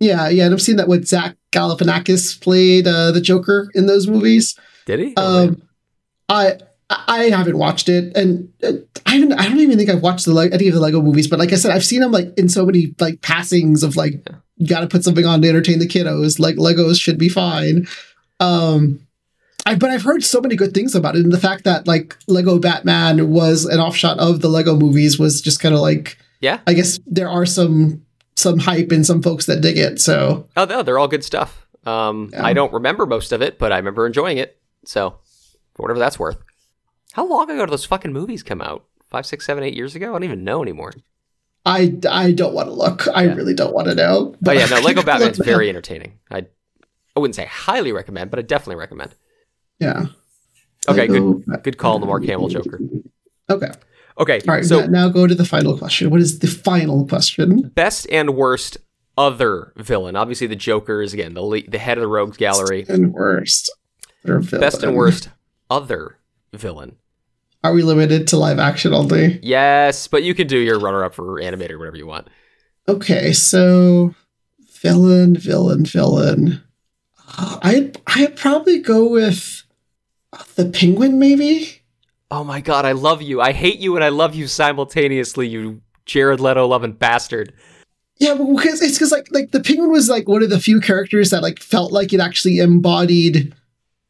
Yeah, 0.00 0.28
yeah, 0.28 0.44
and 0.46 0.54
I've 0.54 0.62
seen 0.62 0.76
that 0.76 0.88
with 0.88 1.06
Zach 1.06 1.36
Galifianakis 1.52 2.40
played 2.40 2.86
uh, 2.86 3.10
the 3.12 3.20
Joker 3.20 3.68
in 3.74 3.86
those 3.86 4.06
movies. 4.06 4.58
Did 4.86 5.00
he? 5.00 5.14
Oh. 5.16 5.48
Um, 5.48 5.62
I 6.28 6.58
I 6.90 7.24
haven't 7.24 7.58
watched 7.58 7.88
it, 7.90 8.16
and 8.16 8.48
I 9.06 9.14
haven't. 9.16 9.32
I 9.34 9.48
don't 9.48 9.60
even 9.60 9.76
think 9.76 9.90
I've 9.90 10.02
watched 10.02 10.24
the 10.24 10.32
Le- 10.32 10.48
any 10.50 10.68
of 10.68 10.74
the 10.74 10.80
Lego 10.80 11.02
movies. 11.02 11.28
But 11.28 11.38
like 11.38 11.52
I 11.52 11.56
said, 11.56 11.72
I've 11.72 11.84
seen 11.84 12.00
them 12.00 12.10
like 12.12 12.32
in 12.38 12.48
so 12.48 12.64
many 12.64 12.94
like 12.98 13.20
passings 13.20 13.82
of 13.82 13.96
like 13.96 14.22
Yeah. 14.26 14.36
Got 14.66 14.80
to 14.80 14.86
put 14.88 15.04
something 15.04 15.24
on 15.26 15.42
to 15.42 15.48
entertain 15.48 15.78
the 15.78 15.86
kiddos. 15.88 16.38
Like 16.38 16.56
Legos 16.56 17.00
should 17.00 17.18
be 17.18 17.28
fine. 17.28 17.86
Um, 18.40 19.00
I, 19.66 19.74
but 19.74 19.90
I've 19.90 20.02
heard 20.02 20.24
so 20.24 20.40
many 20.40 20.56
good 20.56 20.72
things 20.72 20.94
about 20.94 21.16
it, 21.16 21.22
and 21.24 21.32
the 21.32 21.38
fact 21.40 21.64
that 21.64 21.86
like 21.86 22.16
Lego 22.26 22.58
Batman 22.58 23.30
was 23.30 23.64
an 23.64 23.80
offshot 23.80 24.18
of 24.18 24.40
the 24.40 24.48
Lego 24.48 24.74
movies 24.76 25.18
was 25.18 25.40
just 25.42 25.60
kind 25.60 25.74
of 25.74 25.80
like, 25.80 26.16
Yeah. 26.40 26.60
I 26.66 26.72
guess 26.74 26.98
there 27.06 27.28
are 27.28 27.44
some 27.46 28.04
some 28.36 28.58
hype 28.58 28.92
and 28.92 29.04
some 29.04 29.20
folks 29.20 29.46
that 29.46 29.60
dig 29.60 29.76
it. 29.76 30.00
So 30.00 30.46
Oh 30.56 30.64
no, 30.64 30.82
they're 30.82 30.98
all 30.98 31.08
good 31.08 31.24
stuff. 31.24 31.66
Um, 31.84 32.30
Yeah. 32.32 32.44
I 32.46 32.52
don't 32.52 32.72
remember 32.72 33.04
most 33.04 33.32
of 33.32 33.42
it, 33.42 33.58
but 33.58 33.72
I 33.72 33.76
remember 33.76 34.06
enjoying 34.06 34.38
it. 34.38 34.58
So, 34.84 35.18
for 35.74 35.82
whatever 35.82 35.98
that's 35.98 36.18
worth. 36.18 36.38
How 37.12 37.26
long 37.26 37.50
ago 37.50 37.66
did 37.66 37.72
those 37.72 37.84
fucking 37.84 38.12
movies 38.12 38.42
come 38.42 38.62
out? 38.62 38.84
Five, 39.10 39.26
six, 39.26 39.44
seven, 39.44 39.64
eight 39.64 39.74
years 39.74 39.96
ago? 39.96 40.10
I 40.10 40.12
don't 40.12 40.24
even 40.24 40.44
know 40.44 40.62
anymore. 40.62 40.92
I 41.66 41.96
I 42.08 42.32
don't 42.32 42.54
want 42.54 42.68
to 42.68 42.74
look. 42.74 43.06
I 43.14 43.24
Yeah. 43.24 43.34
really 43.34 43.54
don't 43.54 43.74
want 43.74 43.88
to 43.88 43.94
know. 43.94 44.34
But 44.40 44.56
yeah, 44.56 44.66
no, 44.66 44.80
Lego 44.80 45.02
Batman's 45.10 45.38
very 45.44 45.68
entertaining. 45.68 46.18
I 46.30 46.46
I 47.16 47.20
wouldn't 47.20 47.34
say 47.34 47.46
highly 47.46 47.92
recommend, 47.92 48.30
but 48.30 48.38
I 48.38 48.42
definitely 48.42 48.76
recommend. 48.76 49.14
yeah. 49.78 50.06
Okay, 50.88 51.08
Lego 51.08 51.34
good 51.34 51.62
good 51.64 51.78
call 51.78 51.94
on 51.96 52.00
the 52.00 52.06
Mark 52.06 52.24
Hamill 52.24 52.48
Joker. 52.48 52.80
Okay. 53.50 53.70
Okay, 54.20 54.40
All 54.48 54.54
right. 54.54 54.64
so 54.64 54.84
now, 54.86 55.08
go 55.08 55.26
to 55.28 55.34
the 55.34 55.44
final 55.44 55.78
question. 55.78 56.10
What 56.10 56.20
is 56.20 56.40
the 56.40 56.48
final 56.48 57.06
question? 57.06 57.68
best 57.74 58.06
and 58.10 58.34
worst 58.34 58.76
other 59.16 59.72
villain. 59.76 60.16
Obviously, 60.16 60.46
the 60.48 60.56
Joker 60.56 61.02
is 61.02 61.12
again 61.14 61.34
the 61.34 61.42
le- 61.42 61.62
the 61.68 61.78
head 61.78 61.98
of 61.98 62.02
the 62.02 62.08
Rogues 62.08 62.36
Gallery. 62.36 62.84
And 62.88 63.12
worst. 63.12 63.70
Best 64.24 64.82
and 64.82 64.94
worst 64.96 65.28
other 65.70 66.18
villain. 66.52 66.96
Are 67.64 67.72
we 67.72 67.82
limited 67.82 68.28
to 68.28 68.36
live 68.36 68.58
action 68.58 68.94
only? 68.94 69.40
Yes, 69.42 70.06
but 70.06 70.22
you 70.22 70.34
can 70.34 70.46
do 70.46 70.58
your 70.58 70.78
runner 70.78 71.04
up 71.04 71.14
for 71.14 71.40
animated 71.40 71.72
or 71.72 71.78
whatever 71.78 71.96
you 71.96 72.06
want. 72.06 72.28
Okay, 72.86 73.32
so 73.32 74.14
villain, 74.80 75.36
villain, 75.36 75.84
villain. 75.84 76.62
Uh, 77.36 77.58
I'd 77.62 78.00
I'd 78.06 78.36
probably 78.36 78.78
go 78.78 79.08
with 79.08 79.64
uh, 80.32 80.42
the 80.54 80.66
penguin, 80.66 81.18
maybe. 81.18 81.82
Oh 82.30 82.44
my 82.44 82.60
god, 82.60 82.84
I 82.84 82.92
love 82.92 83.22
you. 83.22 83.40
I 83.40 83.52
hate 83.52 83.80
you 83.80 83.96
and 83.96 84.04
I 84.04 84.10
love 84.10 84.34
you 84.34 84.46
simultaneously, 84.46 85.48
you 85.48 85.82
Jared 86.06 86.40
Leto 86.40 86.66
loving 86.66 86.92
bastard. 86.92 87.52
Yeah, 88.18 88.34
because 88.34 88.82
it's 88.82 88.94
because 88.94 89.12
like 89.12 89.28
like 89.32 89.50
the 89.50 89.60
penguin 89.60 89.90
was 89.90 90.08
like 90.08 90.28
one 90.28 90.42
of 90.42 90.50
the 90.50 90.60
few 90.60 90.80
characters 90.80 91.30
that 91.30 91.42
like 91.42 91.60
felt 91.60 91.92
like 91.92 92.12
it 92.12 92.20
actually 92.20 92.58
embodied 92.58 93.54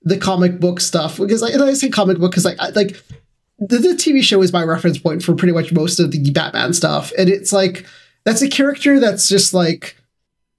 the 0.03 0.17
comic 0.17 0.61
book 0.61 0.81
stuff. 0.81 1.19
Because 1.19 1.43
like, 1.43 1.55
and 1.55 1.63
I 1.63 1.75
say 1.75 1.89
comic 1.89 2.19
book 2.19 2.31
because 2.31 2.45
like 2.45 2.59
I, 2.59 2.71
like 2.71 3.03
the, 3.59 3.79
the 3.79 3.89
TV 3.89 4.23
show 4.23 4.43
is 4.43 4.53
my 4.53 4.63
reference 4.63 4.99
point 4.99 5.23
for 5.23 5.35
pretty 5.35 5.53
much 5.53 5.73
most 5.73 5.99
of 6.01 6.11
the 6.11 6.31
Batman 6.31 6.73
stuff, 6.73 7.13
and 7.19 7.29
it's 7.29 7.53
like 7.53 7.87
that's 8.25 8.43
a 8.43 8.49
character 8.49 9.01
that's 9.01 9.29
just 9.29 9.55
like 9.55 9.97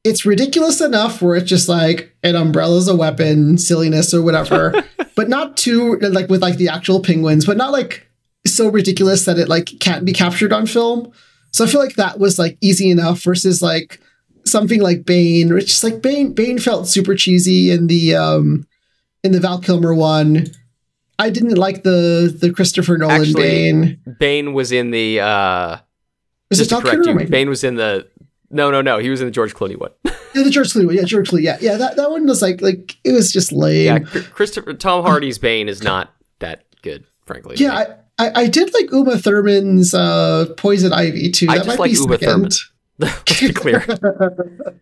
it's 0.03 0.25
ridiculous 0.25 0.81
enough 0.81 1.21
where 1.21 1.35
it's 1.35 1.49
just 1.49 1.69
like 1.69 2.15
an 2.23 2.35
umbrella's 2.35 2.87
a 2.87 2.95
weapon, 2.95 3.57
silliness 3.57 4.13
or 4.13 4.21
whatever, 4.21 4.73
but 5.15 5.29
not 5.29 5.57
too 5.57 5.97
like 5.97 6.29
with 6.29 6.41
like 6.41 6.57
the 6.57 6.69
actual 6.69 7.01
penguins, 7.01 7.45
but 7.45 7.57
not 7.57 7.71
like 7.71 8.07
so 8.45 8.69
ridiculous 8.69 9.25
that 9.25 9.37
it 9.37 9.49
like 9.49 9.71
can't 9.79 10.05
be 10.05 10.13
captured 10.13 10.53
on 10.53 10.65
film. 10.65 11.11
So 11.51 11.63
I 11.63 11.67
feel 11.67 11.81
like 11.81 11.95
that 11.95 12.19
was 12.19 12.39
like 12.39 12.57
easy 12.61 12.89
enough 12.89 13.21
versus 13.23 13.61
like 13.61 13.99
something 14.45 14.81
like 14.81 15.05
Bane, 15.05 15.53
which 15.53 15.71
is 15.71 15.83
like 15.83 16.01
Bane. 16.01 16.33
Bane 16.33 16.59
felt 16.59 16.87
super 16.87 17.15
cheesy 17.15 17.71
in 17.71 17.87
the 17.87 18.15
um 18.15 18.67
in 19.23 19.31
the 19.31 19.39
Val 19.39 19.59
Kilmer 19.59 19.93
one. 19.93 20.47
I 21.19 21.29
didn't 21.29 21.55
like 21.57 21.83
the 21.83 22.35
the 22.35 22.51
Christopher 22.51 22.97
Nolan 22.97 23.21
Actually, 23.21 23.43
Bane. 23.43 23.99
Bane 24.19 24.53
was 24.53 24.71
in 24.71 24.89
the 24.91 25.19
uh 25.19 25.77
Was 26.49 26.57
just 26.59 26.71
it 26.71 26.75
Val 26.75 26.81
correct 26.81 27.05
you, 27.05 27.27
Bane 27.27 27.49
was 27.49 27.63
in 27.63 27.75
the 27.75 28.07
no 28.49 28.71
no 28.71 28.81
no, 28.81 28.97
he 28.97 29.09
was 29.09 29.19
in 29.21 29.27
the 29.27 29.31
George 29.31 29.53
Clooney 29.53 29.77
one. 29.77 29.91
Yeah, 30.35 30.43
the 30.43 30.51
George 30.51 30.67
Clooney 30.71 30.85
one. 30.85 30.95
Yeah, 30.95 31.03
George 31.05 31.29
Clooney. 31.31 31.41
Yeah, 31.41 31.57
yeah. 31.59 31.75
That, 31.75 31.95
that 31.95 32.11
one 32.11 32.27
was 32.27 32.39
like 32.41 32.61
like 32.61 32.95
it 33.03 33.13
was 33.13 33.31
just 33.33 33.51
lame. 33.51 33.85
yeah, 33.85 33.99
Yeah, 34.13 34.21
Christopher 34.31 34.73
Tom 34.75 35.03
Hardy's 35.03 35.39
Bane 35.39 35.67
is 35.67 35.81
not 35.81 36.13
that 36.37 36.65
good, 36.83 37.03
frankly. 37.25 37.55
me. 37.59 37.67
I, 37.67 37.83
I 38.19 38.31
I 38.43 38.47
did 38.47 38.71
like 38.75 38.91
Uma 38.91 39.17
Thurman's 39.17 39.93
uh 39.95 40.53
Poison 40.55 40.93
Ivy 40.93 41.31
too. 41.31 41.47
I 41.49 41.57
That 41.57 41.65
just 41.65 41.67
might 41.67 41.79
like 41.79 41.91
be 41.91 41.97
Uma 41.97 42.17
second. 42.19 42.55
Let's 42.99 43.39
be 43.41 43.51
clear. 43.53 43.83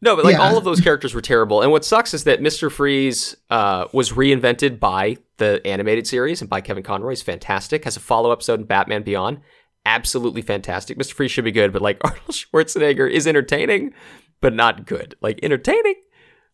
No, 0.00 0.14
but 0.14 0.24
like 0.24 0.34
Yeah. 0.36 0.42
all 0.42 0.56
of 0.56 0.62
those 0.64 0.80
characters 0.80 1.12
were 1.12 1.20
terrible. 1.20 1.60
And 1.60 1.72
what 1.72 1.84
sucks 1.84 2.14
is 2.14 2.22
that 2.24 2.40
Mr. 2.40 2.70
Freeze 2.70 3.36
uh, 3.50 3.86
was 3.92 4.12
reinvented 4.12 4.78
by 4.78 5.18
the 5.38 5.66
animated 5.66 6.06
series 6.06 6.40
and 6.40 6.50
by 6.50 6.60
Kevin 6.60 6.82
Conroy. 6.82 7.10
He's 7.10 7.22
fantastic. 7.22 7.84
Has 7.84 7.96
a 7.96 8.00
follow 8.00 8.30
up 8.30 8.38
episode 8.38 8.60
in 8.60 8.66
Batman 8.66 9.02
Beyond. 9.02 9.40
Absolutely 9.86 10.42
fantastic. 10.42 10.98
Mr. 10.98 11.14
Freeze 11.14 11.30
should 11.30 11.44
be 11.44 11.52
good, 11.52 11.72
but 11.72 11.82
like 11.82 11.98
Arnold 12.04 12.30
Schwarzenegger 12.30 13.10
is 13.10 13.26
entertaining, 13.26 13.94
but 14.40 14.54
not 14.54 14.86
good. 14.86 15.14
Like 15.20 15.40
entertaining, 15.42 15.94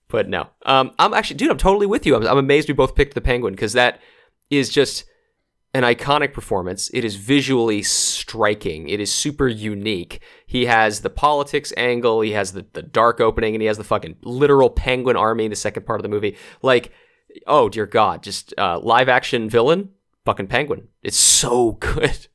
but 0.08 0.28
no. 0.28 0.48
Um, 0.64 0.92
I'm 0.98 1.12
actually, 1.12 1.36
dude, 1.36 1.50
I'm 1.50 1.58
totally 1.58 1.86
with 1.86 2.06
you. 2.06 2.14
I'm, 2.14 2.26
I'm 2.26 2.38
amazed 2.38 2.68
we 2.68 2.74
both 2.74 2.94
picked 2.94 3.14
the 3.14 3.20
Penguin 3.20 3.54
because 3.54 3.72
that 3.72 4.00
is 4.50 4.68
just 4.68 5.04
an 5.74 5.82
iconic 5.82 6.32
performance. 6.32 6.88
It 6.94 7.04
is 7.04 7.16
visually 7.16 7.82
striking. 7.82 8.88
It 8.88 9.00
is 9.00 9.12
super 9.12 9.48
unique. 9.48 10.22
He 10.46 10.66
has 10.66 11.00
the 11.00 11.10
politics 11.10 11.72
angle, 11.76 12.20
he 12.20 12.30
has 12.30 12.52
the, 12.52 12.64
the 12.74 12.82
dark 12.82 13.20
opening, 13.20 13.56
and 13.56 13.60
he 13.60 13.66
has 13.66 13.76
the 13.76 13.84
fucking 13.84 14.16
literal 14.22 14.70
penguin 14.70 15.16
army 15.16 15.46
in 15.46 15.50
the 15.50 15.56
second 15.56 15.84
part 15.84 15.98
of 15.98 16.04
the 16.04 16.08
movie. 16.08 16.36
Like, 16.62 16.92
oh 17.46 17.68
dear 17.68 17.86
God, 17.86 18.22
just 18.22 18.54
uh, 18.58 18.78
live 18.78 19.08
action 19.08 19.48
villain, 19.48 19.90
fucking 20.24 20.46
penguin. 20.46 20.88
It's 21.02 21.16
so 21.16 21.72
good. 21.80 22.26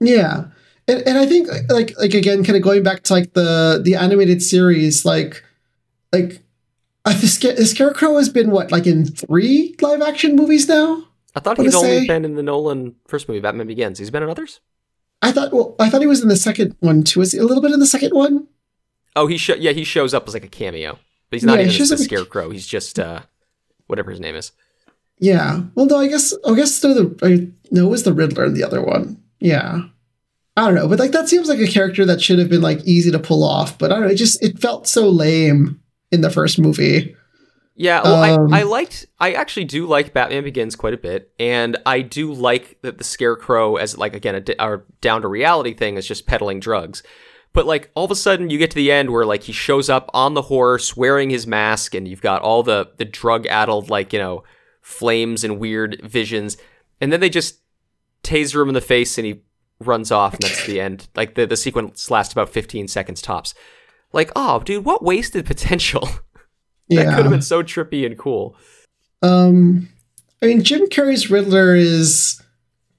Yeah. 0.00 0.46
And, 0.86 1.02
and 1.06 1.18
I 1.18 1.26
think 1.26 1.48
like 1.70 1.96
like 1.98 2.14
again, 2.14 2.44
kind 2.44 2.56
of 2.56 2.62
going 2.62 2.82
back 2.82 3.02
to 3.04 3.12
like 3.14 3.32
the 3.32 3.80
the 3.82 3.94
animated 3.94 4.42
series, 4.42 5.04
like 5.04 5.42
like 6.12 6.42
uh, 7.06 7.18
the, 7.18 7.26
Sca- 7.26 7.54
the 7.54 7.64
Scarecrow 7.66 8.16
has 8.16 8.28
been 8.28 8.50
what 8.50 8.70
like 8.70 8.86
in 8.86 9.06
three 9.06 9.74
live 9.80 10.02
action 10.02 10.36
movies 10.36 10.68
now. 10.68 11.04
I 11.34 11.40
thought 11.40 11.58
he'd 11.58 11.74
only 11.74 12.00
say? 12.00 12.06
been 12.06 12.24
in 12.24 12.34
the 12.34 12.42
Nolan 12.42 12.94
first 13.06 13.28
movie, 13.28 13.40
Batman 13.40 13.66
Begins. 13.66 13.98
He's 13.98 14.10
been 14.10 14.22
in 14.22 14.30
others? 14.30 14.60
I 15.22 15.32
thought 15.32 15.52
well, 15.52 15.74
I 15.80 15.88
thought 15.88 16.02
he 16.02 16.06
was 16.06 16.22
in 16.22 16.28
the 16.28 16.36
second 16.36 16.76
one 16.80 17.02
too. 17.02 17.20
Was 17.20 17.32
he 17.32 17.38
a 17.38 17.44
little 17.44 17.62
bit 17.62 17.72
in 17.72 17.80
the 17.80 17.86
second 17.86 18.14
one? 18.14 18.46
Oh, 19.16 19.26
he 19.26 19.38
sho- 19.38 19.54
yeah, 19.54 19.72
he 19.72 19.84
shows 19.84 20.12
up 20.12 20.28
as 20.28 20.34
like 20.34 20.44
a 20.44 20.48
cameo, 20.48 20.98
but 21.30 21.36
he's 21.36 21.44
not 21.44 21.54
Yeah, 21.54 21.62
he 21.64 21.68
even 21.68 21.76
shows 21.78 21.88
the 21.88 21.98
Scarecrow. 21.98 22.50
He's 22.50 22.66
just 22.66 22.98
uh, 22.98 23.20
whatever 23.86 24.10
his 24.10 24.20
name 24.20 24.34
is. 24.34 24.52
Yeah. 25.18 25.62
Well, 25.74 25.86
no, 25.86 25.98
I 25.98 26.08
guess 26.08 26.34
I 26.46 26.54
guess 26.54 26.82
no, 26.82 26.94
the 26.94 27.18
I, 27.22 27.52
no, 27.70 27.86
it 27.86 27.90
was 27.90 28.02
the 28.02 28.12
Riddler 28.12 28.44
in 28.44 28.54
the 28.54 28.64
other 28.64 28.82
one. 28.82 29.22
Yeah. 29.40 29.82
I 30.56 30.66
don't 30.66 30.74
know, 30.74 30.88
but 30.88 31.00
like 31.00 31.12
that 31.12 31.28
seems 31.28 31.48
like 31.48 31.58
a 31.58 31.66
character 31.66 32.04
that 32.04 32.20
should 32.20 32.38
have 32.38 32.48
been 32.48 32.62
like 32.62 32.84
easy 32.84 33.10
to 33.10 33.18
pull 33.18 33.42
off, 33.42 33.76
but 33.76 33.90
I 33.90 33.96
don't 33.96 34.04
know. 34.04 34.10
It 34.10 34.16
just 34.16 34.42
it 34.42 34.58
felt 34.58 34.86
so 34.86 35.08
lame 35.08 35.80
in 36.12 36.20
the 36.20 36.30
first 36.30 36.58
movie. 36.58 37.16
Yeah, 37.76 38.02
well, 38.04 38.22
Um, 38.22 38.54
I, 38.54 38.60
I 38.60 38.62
liked, 38.62 39.06
I 39.18 39.32
actually 39.32 39.64
do 39.64 39.86
like 39.86 40.12
Batman 40.12 40.44
Begins 40.44 40.76
quite 40.76 40.94
a 40.94 40.96
bit, 40.98 41.32
and 41.40 41.76
I 41.84 42.02
do 42.02 42.32
like 42.32 42.78
that 42.82 42.98
the 42.98 43.04
Scarecrow 43.04 43.76
as 43.76 43.98
like 43.98 44.14
again 44.14 44.36
a, 44.36 44.62
our 44.62 44.84
down 45.00 45.22
to 45.22 45.28
reality 45.28 45.74
thing 45.74 45.96
is 45.96 46.06
just 46.06 46.24
peddling 46.24 46.60
drugs, 46.60 47.02
but 47.54 47.64
like 47.64 47.90
all 47.94 48.04
of 48.04 48.10
a 48.10 48.16
sudden 48.16 48.50
you 48.50 48.58
get 48.58 48.70
to 48.72 48.76
the 48.76 48.92
end 48.92 49.08
where 49.10 49.24
like 49.24 49.44
he 49.44 49.52
shows 49.52 49.88
up 49.88 50.10
on 50.12 50.34
the 50.34 50.42
horse 50.42 50.94
wearing 50.96 51.30
his 51.30 51.46
mask, 51.46 51.94
and 51.94 52.06
you've 52.06 52.20
got 52.20 52.42
all 52.42 52.62
the 52.62 52.90
the 52.98 53.04
drug 53.06 53.46
addled 53.46 53.88
like 53.88 54.12
you 54.12 54.18
know 54.18 54.44
flames 54.82 55.42
and 55.44 55.58
weird 55.58 56.00
visions, 56.04 56.58
and 57.00 57.10
then 57.10 57.20
they 57.20 57.30
just 57.30 57.60
taser 58.22 58.60
him 58.62 58.68
in 58.68 58.74
the 58.74 58.80
face 58.82 59.16
and 59.18 59.26
he 59.26 59.40
runs 59.80 60.10
off, 60.12 60.34
and 60.34 60.42
that's 60.42 60.66
the 60.66 60.80
end. 60.80 61.08
Like 61.16 61.34
the 61.34 61.46
the 61.46 61.56
sequence 61.56 62.10
lasts 62.10 62.32
about 62.34 62.50
fifteen 62.50 62.86
seconds 62.88 63.22
tops. 63.22 63.54
Like, 64.12 64.30
oh, 64.36 64.60
dude, 64.60 64.84
what 64.84 65.02
wasted 65.02 65.46
potential? 65.54 66.02
That 66.88 67.04
Yeah. 67.06 67.14
could 67.16 67.24
have 67.24 67.30
been 67.32 67.42
so 67.42 67.62
trippy 67.62 68.04
and 68.06 68.16
cool. 68.18 68.56
Um, 69.22 69.88
I 70.42 70.46
mean, 70.46 70.62
Jim 70.62 70.86
Carrey's 70.86 71.30
Riddler 71.30 71.74
is 71.74 72.40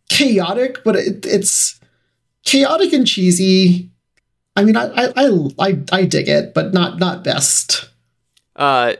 chaotic, 0.10 0.84
but 0.84 0.96
it, 0.96 1.26
it's 1.26 1.80
chaotic 2.44 2.92
and 2.94 3.06
cheesy. 3.08 3.92
I 4.56 4.64
mean, 4.64 4.76
I, 4.78 4.86
I 4.88 5.14
I 5.16 5.48
I 5.60 5.80
I 5.92 6.06
dig 6.06 6.30
it, 6.30 6.54
but 6.54 6.74
not 6.74 7.00
not 7.00 7.24
best. 7.24 7.90
Uh, 8.56 8.94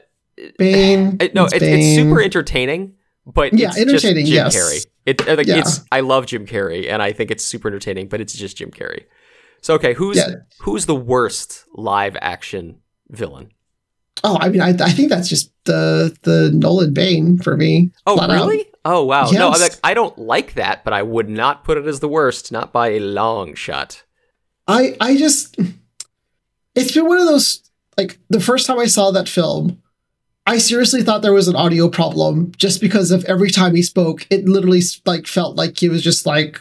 Bane. 0.58 1.18
it- 1.22 1.34
no, 1.34 1.46
it's 1.46 1.54
it's, 1.54 1.64
it's 1.64 1.96
super 1.96 2.22
entertaining, 2.22 2.96
but 3.26 3.54
Yeah, 3.54 3.70
it's 3.70 3.78
entertaining, 3.78 4.26
Just 4.26 4.32
Jim 4.34 4.46
yes. 4.46 4.56
Carrey. 4.58 4.86
It 5.06 5.28
uh, 5.28 5.36
like 5.36 5.48
Yeah. 5.48 5.60
it's 5.60 5.82
I 5.92 6.02
love 6.02 6.26
Jim 6.26 6.46
Carrey, 6.46 6.90
and 6.92 7.02
I 7.02 7.14
think 7.14 7.32
it's 7.32 7.44
super 7.46 7.68
entertaining, 7.70 8.08
but 8.10 8.20
it's 8.22 8.34
just 8.34 8.58
Jim 8.58 8.72
Carrey. 8.72 9.04
So 9.62 9.76
okay, 9.76 9.94
who's 9.94 10.18
Yeah. 10.18 10.36
who's 10.60 10.86
the 10.88 10.96
worst 10.96 11.66
live 11.74 12.18
action 12.22 12.80
villain? 13.10 13.50
Oh, 14.24 14.38
I 14.40 14.50
mean, 14.50 14.62
I, 14.62 14.70
I 14.70 14.92
think 14.92 15.10
that's 15.10 15.28
just 15.30 15.52
the 15.66 16.16
the 16.24 16.52
Nolan 16.54 16.94
Bane 16.94 17.38
for 17.38 17.56
me. 17.56 17.92
Oh, 18.08 18.16
flat 18.18 18.30
out. 18.30 18.34
really? 18.48 18.66
Oh, 18.88 19.04
wow. 19.04 19.30
No, 19.32 19.50
I'm 19.50 19.60
like, 19.60 19.74
I 19.84 19.96
don't 19.96 20.16
like 20.20 20.54
that, 20.54 20.84
but 20.84 20.94
I 20.94 21.02
would 21.02 21.28
not 21.28 21.64
put 21.64 21.78
it 21.80 21.88
as 21.88 22.00
the 22.02 22.08
worst, 22.08 22.52
not 22.52 22.72
by 22.72 22.90
a 22.90 23.00
long 23.00 23.56
shot. 23.56 24.04
I 24.68 24.96
I 25.00 25.16
just 25.18 25.58
it's 26.76 26.92
been 26.92 27.08
one 27.08 27.20
of 27.20 27.26
those 27.26 27.62
like 27.98 28.18
the 28.30 28.40
first 28.42 28.68
time 28.68 28.80
I 28.80 28.86
saw 28.88 29.12
that 29.12 29.30
film, 29.30 29.82
I 30.48 30.58
seriously 30.58 31.02
thought 31.02 31.22
there 31.22 31.34
was 31.34 31.48
an 31.48 31.56
audio 31.56 31.88
problem 31.90 32.52
just 32.58 32.82
because 32.82 33.10
of 33.12 33.24
every 33.26 33.50
time 33.50 33.74
he 33.76 33.82
spoke, 33.82 34.28
it 34.30 34.46
literally 34.46 34.82
like 35.06 35.28
felt 35.28 35.56
like 35.56 35.80
he 35.80 35.88
was 35.90 36.02
just 36.04 36.26
like 36.26 36.60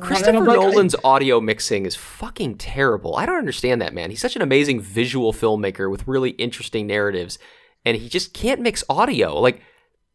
Christopher 0.00 0.32
Like, 0.40 0.48
I- 0.48 0.54
Nolan's 0.54 0.96
audio 1.04 1.40
mixing 1.40 1.86
is 1.86 1.96
fucking 1.96 2.56
terrible. 2.58 3.16
I 3.16 3.26
don't 3.26 3.38
understand 3.38 3.80
that, 3.82 3.94
man. 3.94 4.10
He's 4.10 4.20
such 4.20 4.36
an 4.36 4.42
amazing 4.42 4.80
visual 4.80 5.32
filmmaker 5.32 5.90
with 5.90 6.06
really 6.06 6.30
interesting 6.30 6.86
narratives. 6.86 7.38
and 7.84 7.96
he 7.96 8.08
just 8.08 8.32
can't 8.32 8.60
mix 8.60 8.84
audio. 8.88 9.40
Like, 9.40 9.60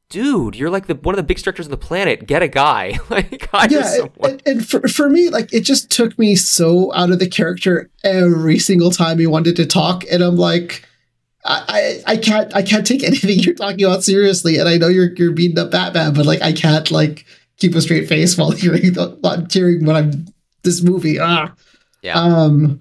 dude, 0.10 0.56
you're 0.56 0.70
like 0.70 0.88
the 0.88 0.96
one 0.96 1.14
of 1.14 1.18
the 1.18 1.24
biggest 1.24 1.46
directors 1.46 1.68
on 1.68 1.72
the 1.72 1.78
planet. 1.78 2.28
Get 2.28 2.42
a 2.42 2.48
guy. 2.48 3.00
like, 3.10 3.50
hire 3.50 3.68
yeah, 3.70 3.84
someone. 3.84 4.12
and, 4.24 4.42
and 4.46 4.68
for, 4.68 4.88
for 4.88 5.10
me, 5.10 5.30
like 5.30 5.54
it 5.54 5.62
just 5.62 5.90
took 5.90 6.18
me 6.18 6.36
so 6.36 6.94
out 6.94 7.12
of 7.12 7.20
the 7.20 7.28
character 7.28 7.90
every 8.04 8.60
single 8.60 8.92
time 8.92 9.20
he 9.20 9.28
wanted 9.28 9.56
to 9.58 9.66
talk, 9.66 10.04
and 10.12 10.22
I'm 10.22 10.38
like, 10.38 10.88
I, 11.46 12.02
I, 12.08 12.14
I 12.14 12.18
can't 12.18 12.56
I 12.56 12.62
can't 12.62 12.86
take 12.86 13.04
anything 13.06 13.40
you're 13.40 13.56
talking 13.56 13.86
about 13.86 14.04
seriously, 14.04 14.58
and 14.58 14.68
I 14.68 14.78
know 14.78 14.88
you're 14.88 15.14
you're 15.16 15.32
beating 15.32 15.60
up 15.60 15.72
Batman, 15.72 16.14
but 16.14 16.26
like 16.26 16.42
I 16.42 16.54
can't 16.54 16.90
like 16.92 17.26
keep 17.58 17.76
a 17.76 17.82
straight 17.82 18.08
face 18.08 18.38
while 18.38 18.52
hearing 18.52 18.94
the, 18.94 19.18
while 19.22 19.46
hearing 19.50 19.86
what 19.86 19.96
I'm 19.96 20.28
this 20.64 20.82
movie. 20.82 21.20
Ah, 21.20 21.54
yeah. 22.02 22.20
um, 22.20 22.80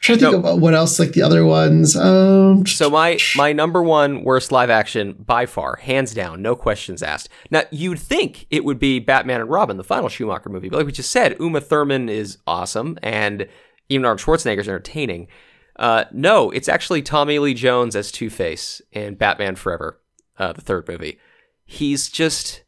trying 0.00 0.18
to 0.18 0.24
think 0.24 0.32
No. 0.32 0.38
about 0.40 0.60
what 0.60 0.74
else 0.74 0.98
like 0.98 1.12
the 1.12 1.22
other 1.22 1.44
ones. 1.44 1.94
Um, 1.96 2.66
So 2.66 2.88
my 2.90 3.18
my 3.36 3.52
number 3.52 3.82
one 3.82 4.24
worst 4.24 4.50
live 4.52 4.70
action 4.70 5.14
by 5.18 5.46
far, 5.46 5.76
hands 5.76 6.14
down, 6.14 6.42
no 6.42 6.56
questions 6.56 7.02
asked. 7.02 7.28
Now 7.50 7.62
you'd 7.70 7.98
think 7.98 8.46
it 8.50 8.64
would 8.64 8.78
be 8.78 8.98
Batman 8.98 9.40
and 9.42 9.50
Robin, 9.50 9.76
the 9.76 9.84
final 9.84 10.08
Schumacher 10.08 10.48
movie, 10.48 10.68
but 10.68 10.78
like 10.78 10.86
we 10.86 10.92
just 10.92 11.10
said, 11.10 11.36
Uma 11.40 11.60
Thurman 11.60 12.08
is 12.08 12.38
awesome, 12.46 12.98
and 13.02 13.46
even 13.88 14.04
Arnold 14.04 14.20
Schwarzenegger 14.20 14.60
is 14.60 14.68
entertaining. 14.68 15.28
Uh, 15.76 16.04
no, 16.12 16.50
it's 16.50 16.68
actually 16.68 17.00
Tommy 17.02 17.38
Lee 17.38 17.54
Jones 17.54 17.96
as 17.96 18.12
Two 18.12 18.28
Face 18.30 18.82
in 18.92 19.14
Batman 19.14 19.56
Forever, 19.56 20.00
uh, 20.38 20.52
the 20.52 20.60
third 20.60 20.86
movie. 20.88 21.18
He's 21.64 22.08
just 22.10 22.62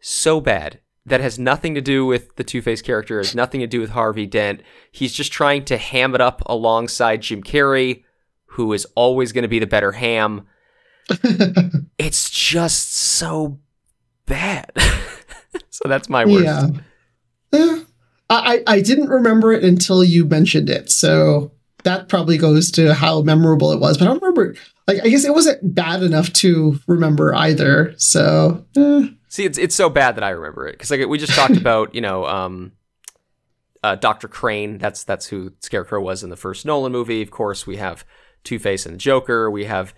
so 0.00 0.40
bad. 0.40 0.80
That 1.06 1.20
has 1.20 1.38
nothing 1.38 1.74
to 1.76 1.80
do 1.80 2.04
with 2.04 2.34
the 2.34 2.44
Two 2.44 2.60
Face 2.60 2.82
character. 2.82 3.18
Has 3.18 3.34
nothing 3.34 3.60
to 3.60 3.66
do 3.66 3.80
with 3.80 3.90
Harvey 3.90 4.26
Dent. 4.26 4.60
He's 4.90 5.12
just 5.12 5.32
trying 5.32 5.64
to 5.66 5.76
ham 5.76 6.14
it 6.14 6.20
up 6.20 6.42
alongside 6.46 7.22
Jim 7.22 7.42
Carrey, 7.42 8.02
who 8.46 8.72
is 8.72 8.86
always 8.96 9.32
going 9.32 9.42
to 9.42 9.48
be 9.48 9.60
the 9.60 9.66
better 9.66 9.92
ham. 9.92 10.46
it's 11.98 12.28
just 12.28 12.92
so 12.96 13.60
bad. 14.26 14.72
so 15.70 15.88
that's 15.88 16.08
my 16.08 16.24
worst. 16.24 16.44
Yeah. 16.44 16.68
Eh, 17.52 17.84
I, 18.28 18.62
I 18.66 18.74
I 18.74 18.80
didn't 18.80 19.08
remember 19.08 19.52
it 19.52 19.64
until 19.64 20.02
you 20.02 20.24
mentioned 20.24 20.68
it. 20.68 20.90
So 20.90 21.52
that 21.84 22.08
probably 22.08 22.36
goes 22.36 22.70
to 22.72 22.94
how 22.94 23.22
memorable 23.22 23.72
it 23.72 23.78
was. 23.78 23.96
But 23.96 24.04
I 24.04 24.08
don't 24.08 24.22
remember 24.22 24.56
like 24.86 25.04
I 25.04 25.08
guess 25.08 25.24
it 25.24 25.32
wasn't 25.32 25.74
bad 25.74 26.02
enough 26.02 26.32
to 26.34 26.78
remember 26.86 27.34
either. 27.34 27.94
So 27.96 28.66
eh. 28.76 29.08
See, 29.28 29.44
it's 29.44 29.58
it's 29.58 29.74
so 29.74 29.88
bad 29.90 30.14
that 30.16 30.24
I 30.24 30.30
remember 30.30 30.66
it 30.68 30.72
because 30.72 30.90
like 30.90 31.06
we 31.06 31.18
just 31.18 31.34
talked 31.34 31.56
about, 31.56 31.94
you 31.94 32.00
know, 32.00 32.26
um, 32.26 32.72
uh, 33.82 33.94
Doctor 33.96 34.28
Crane. 34.28 34.78
That's 34.78 35.04
that's 35.04 35.26
who 35.26 35.52
Scarecrow 35.60 36.00
was 36.00 36.22
in 36.22 36.30
the 36.30 36.36
first 36.36 36.64
Nolan 36.64 36.92
movie. 36.92 37.22
Of 37.22 37.30
course, 37.30 37.66
we 37.66 37.76
have 37.76 38.04
Two 38.44 38.58
Face 38.58 38.86
and 38.86 38.98
Joker. 39.00 39.50
We 39.50 39.64
have 39.64 39.94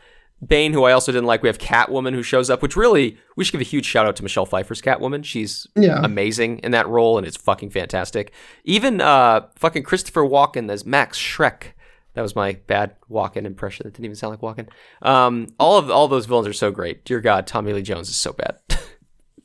Bane, 0.46 0.72
who 0.72 0.84
I 0.84 0.92
also 0.92 1.10
didn't 1.12 1.26
like. 1.26 1.42
We 1.42 1.48
have 1.48 1.58
Catwoman, 1.58 2.14
who 2.14 2.22
shows 2.22 2.48
up. 2.48 2.62
Which 2.62 2.76
really, 2.76 3.18
we 3.36 3.44
should 3.44 3.52
give 3.52 3.60
a 3.60 3.64
huge 3.64 3.84
shout 3.84 4.06
out 4.06 4.16
to 4.16 4.22
Michelle 4.22 4.46
Pfeiffer's 4.46 4.80
Catwoman. 4.80 5.24
She's 5.24 5.66
Yeah. 5.76 6.00
amazing 6.02 6.58
in 6.60 6.70
that 6.72 6.86
role, 6.88 7.18
and 7.18 7.26
it's 7.26 7.36
fucking 7.36 7.70
fantastic. 7.70 8.32
Even 8.64 9.00
uh, 9.00 9.46
fucking 9.56 9.82
Christopher 9.82 10.22
Walken 10.22 10.70
as 10.70 10.86
Max 10.86 11.18
Shreck. 11.18 11.72
That 12.14 12.22
was 12.22 12.34
my 12.34 12.54
bad 12.66 12.96
Walken 13.10 13.44
impression. 13.44 13.84
That 13.84 13.92
didn't 13.92 14.06
even 14.06 14.16
sound 14.16 14.32
like 14.32 14.40
Walken. 14.56 14.68
Um, 15.06 15.48
all 15.60 15.76
of 15.78 15.90
all 15.90 16.08
those 16.08 16.26
villains 16.26 16.48
are 16.48 16.52
so 16.52 16.70
great. 16.72 17.04
Dear 17.04 17.20
God, 17.20 17.46
Tommy 17.46 17.72
Lee 17.72 17.82
Jones 17.82 18.08
is 18.08 18.16
so 18.16 18.32
bad. 18.32 18.56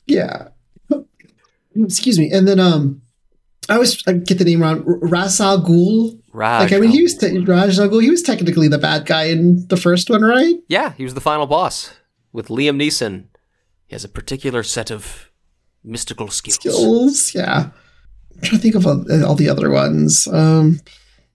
yeah. 0.05 0.49
Excuse 1.75 2.19
me. 2.19 2.31
And 2.31 2.47
then 2.47 2.59
um 2.59 3.01
I 3.69 3.75
always 3.75 4.01
I 4.07 4.13
get 4.13 4.37
the 4.37 4.43
name 4.45 4.61
wrong. 4.61 4.83
Ra's 4.85 5.39
al 5.41 5.61
Ghul. 5.63 6.19
Raj. 6.33 6.63
Like 6.63 6.73
I 6.73 6.79
mean, 6.79 6.91
he 6.91 7.01
was 7.03 7.15
te- 7.17 7.27
al 7.27 7.33
Ghul. 7.43 8.01
He 8.01 8.09
was 8.09 8.21
technically 8.21 8.67
the 8.67 8.77
bad 8.77 9.05
guy 9.05 9.23
in 9.25 9.67
the 9.67 9.77
first 9.77 10.09
one, 10.09 10.21
right? 10.21 10.55
Yeah, 10.67 10.93
he 10.93 11.03
was 11.03 11.13
the 11.13 11.21
final 11.21 11.47
boss 11.47 11.93
with 12.31 12.47
Liam 12.49 12.81
Neeson. 12.81 13.25
He 13.85 13.95
has 13.95 14.03
a 14.03 14.09
particular 14.09 14.63
set 14.63 14.91
of 14.91 15.29
mystical 15.83 16.29
skills. 16.29 16.55
Skills. 16.57 17.35
Yeah. 17.35 17.69
I'm 18.35 18.41
trying 18.41 18.57
to 18.57 18.57
think 18.57 18.75
of 18.75 18.85
all, 18.87 19.05
all 19.25 19.35
the 19.35 19.49
other 19.49 19.69
ones. 19.69 20.27
Um, 20.27 20.79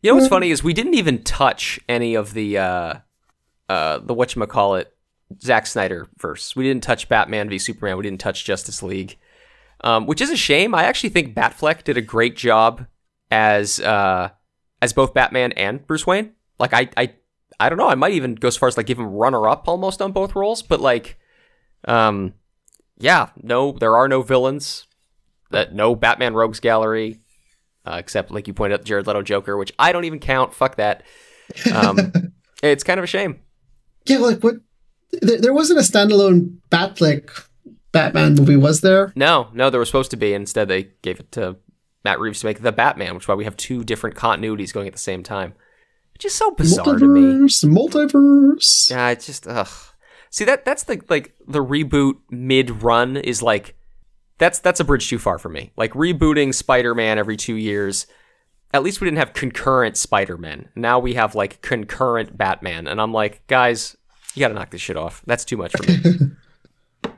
You 0.03 0.11
know 0.11 0.17
what's 0.17 0.29
funny 0.29 0.51
is 0.51 0.63
we 0.63 0.75
didn't 0.75 0.95
even 0.95 1.23
touch 1.23 1.81
any 1.89 2.15
of 2.15 2.35
the 2.35 2.59
uh 2.59 2.95
uh 3.69 3.99
the 3.99 4.15
whatchamacallit 4.15 4.87
Zack 5.41 5.67
Snyder 5.67 6.09
verse. 6.19 6.57
We 6.57 6.65
didn't 6.65 6.83
touch 6.83 7.09
Batman 7.09 7.49
v 7.49 7.59
Superman. 7.59 7.97
We 7.97 8.03
didn't 8.03 8.21
touch 8.21 8.45
Justice 8.45 8.83
League. 8.83 9.19
Um, 9.85 10.07
which 10.07 10.21
is 10.21 10.31
a 10.31 10.37
shame. 10.37 10.75
I 10.75 10.85
actually 10.85 11.11
think 11.11 11.35
Batfleck 11.35 11.85
did 11.85 11.97
a 11.97 12.03
great 12.03 12.37
job 12.37 12.87
as 13.31 13.79
uh 13.81 14.31
as 14.83 14.93
both 14.93 15.15
Batman 15.15 15.53
and 15.53 15.87
Bruce 15.87 16.07
Wayne. 16.07 16.33
Like 16.59 16.75
I 16.75 16.89
I 16.97 17.15
I 17.61 17.69
don't 17.69 17.79
know, 17.79 17.89
I 17.89 17.95
might 17.95 18.13
even 18.13 18.35
go 18.35 18.49
as 18.49 18.57
far 18.57 18.69
as 18.69 18.77
like 18.77 18.87
give 18.87 18.99
him 18.99 19.07
runner 19.13 19.49
up 19.49 19.69
almost 19.69 20.03
on 20.03 20.13
both 20.13 20.35
roles, 20.35 20.63
but 20.63 20.81
like 20.81 21.19
um 21.87 22.35
yeah, 22.99 23.29
no 23.41 23.73
there 23.73 23.97
are 23.97 24.09
no 24.09 24.23
villains. 24.23 24.87
That 25.51 25.75
no 25.75 25.95
Batman 25.95 26.35
Rogues 26.35 26.61
Gallery 26.61 27.21
uh, 27.89 27.97
except 27.97 28.31
like 28.31 28.47
you 28.47 28.55
pointed 28.55 28.81
out, 28.81 28.85
Jared 28.85 29.07
Leto 29.07 29.23
Joker, 29.23 29.57
which 29.57 29.73
I 29.79 29.93
don't 29.93 30.05
even 30.05 30.19
count. 30.19 30.53
Fuck 30.53 30.77
that. 30.77 31.05
Um, 31.73 32.13
it's 32.63 32.85
kind 32.85 32.99
of 32.99 33.05
a 33.05 33.07
shame. 33.07 33.41
yeah, 34.05 34.19
like 34.19 34.43
what? 34.43 34.57
There, 35.13 35.41
there 35.41 35.55
wasn't 35.55 35.79
a 35.79 35.83
standalone 35.83 36.59
Batfleck 36.71 37.47
Batman 37.93 38.35
movie, 38.35 38.57
was 38.57 38.81
there? 38.81 39.13
No, 39.17 39.49
no, 39.53 39.71
there 39.71 39.81
was 39.81 39.89
supposed 39.89 40.11
to 40.11 40.17
be. 40.17 40.35
Instead, 40.35 40.69
they 40.69 40.91
gave 41.03 41.21
it 41.21 41.33
to 41.33 41.57
Matt 42.05 42.21
Reeves 42.21 42.41
to 42.41 42.47
make 42.47 42.61
the 42.61 42.73
Batman, 42.73 43.15
which 43.15 43.25
is 43.25 43.29
why 43.29 43.35
we 43.35 43.45
have 43.45 43.57
two 43.57 43.85
different 43.85 44.17
continuities 44.17 44.73
going 44.73 44.87
at 44.87 44.93
the 44.93 44.99
same 44.99 45.23
time, 45.23 45.55
which 46.13 46.25
is 46.25 46.35
so 46.35 46.51
bizarre 46.53 46.97
to 46.97 47.07
me. 47.07 47.21
Multiverse, 47.21 47.65
multiverse. 47.65 48.91
Yeah, 48.91 49.11
it's 49.11 49.27
just 49.27 49.47
ugh. 49.47 49.69
See 50.31 50.45
that 50.45 50.65
that's 50.65 50.85
the 50.85 51.01
like 51.09 51.35
the 51.47 51.65
reboot 51.65 52.17
mid 52.31 52.83
run 52.83 53.17
is 53.17 53.43
like 53.43 53.75
that's 54.39 54.59
that's 54.59 54.81
a 54.81 54.85
bridge 54.85 55.09
too 55.09 55.19
far 55.19 55.39
for 55.39 55.49
me. 55.49 55.73
Like 55.77 55.93
rebooting 55.93 56.55
Spider-Man 56.55 57.19
every 57.19 57.37
2 57.37 57.55
years. 57.55 58.07
At 58.73 58.83
least 58.83 59.01
we 59.01 59.07
didn't 59.07 59.19
have 59.19 59.33
concurrent 59.33 59.97
Spider-Man. 59.97 60.69
Now 60.77 60.99
we 60.99 61.15
have 61.15 61.35
like 61.35 61.63
concurrent 61.63 62.37
Batman 62.37 62.87
and 62.87 63.01
I'm 63.01 63.13
like, 63.13 63.47
guys, 63.47 63.97
you 64.35 64.41
got 64.41 64.49
to 64.49 64.55
knock 64.55 64.71
this 64.71 64.81
shit 64.81 64.97
off. 64.97 65.23
That's 65.27 65.45
too 65.45 65.57
much 65.57 65.73
for 65.73 65.83
me. 65.91 65.97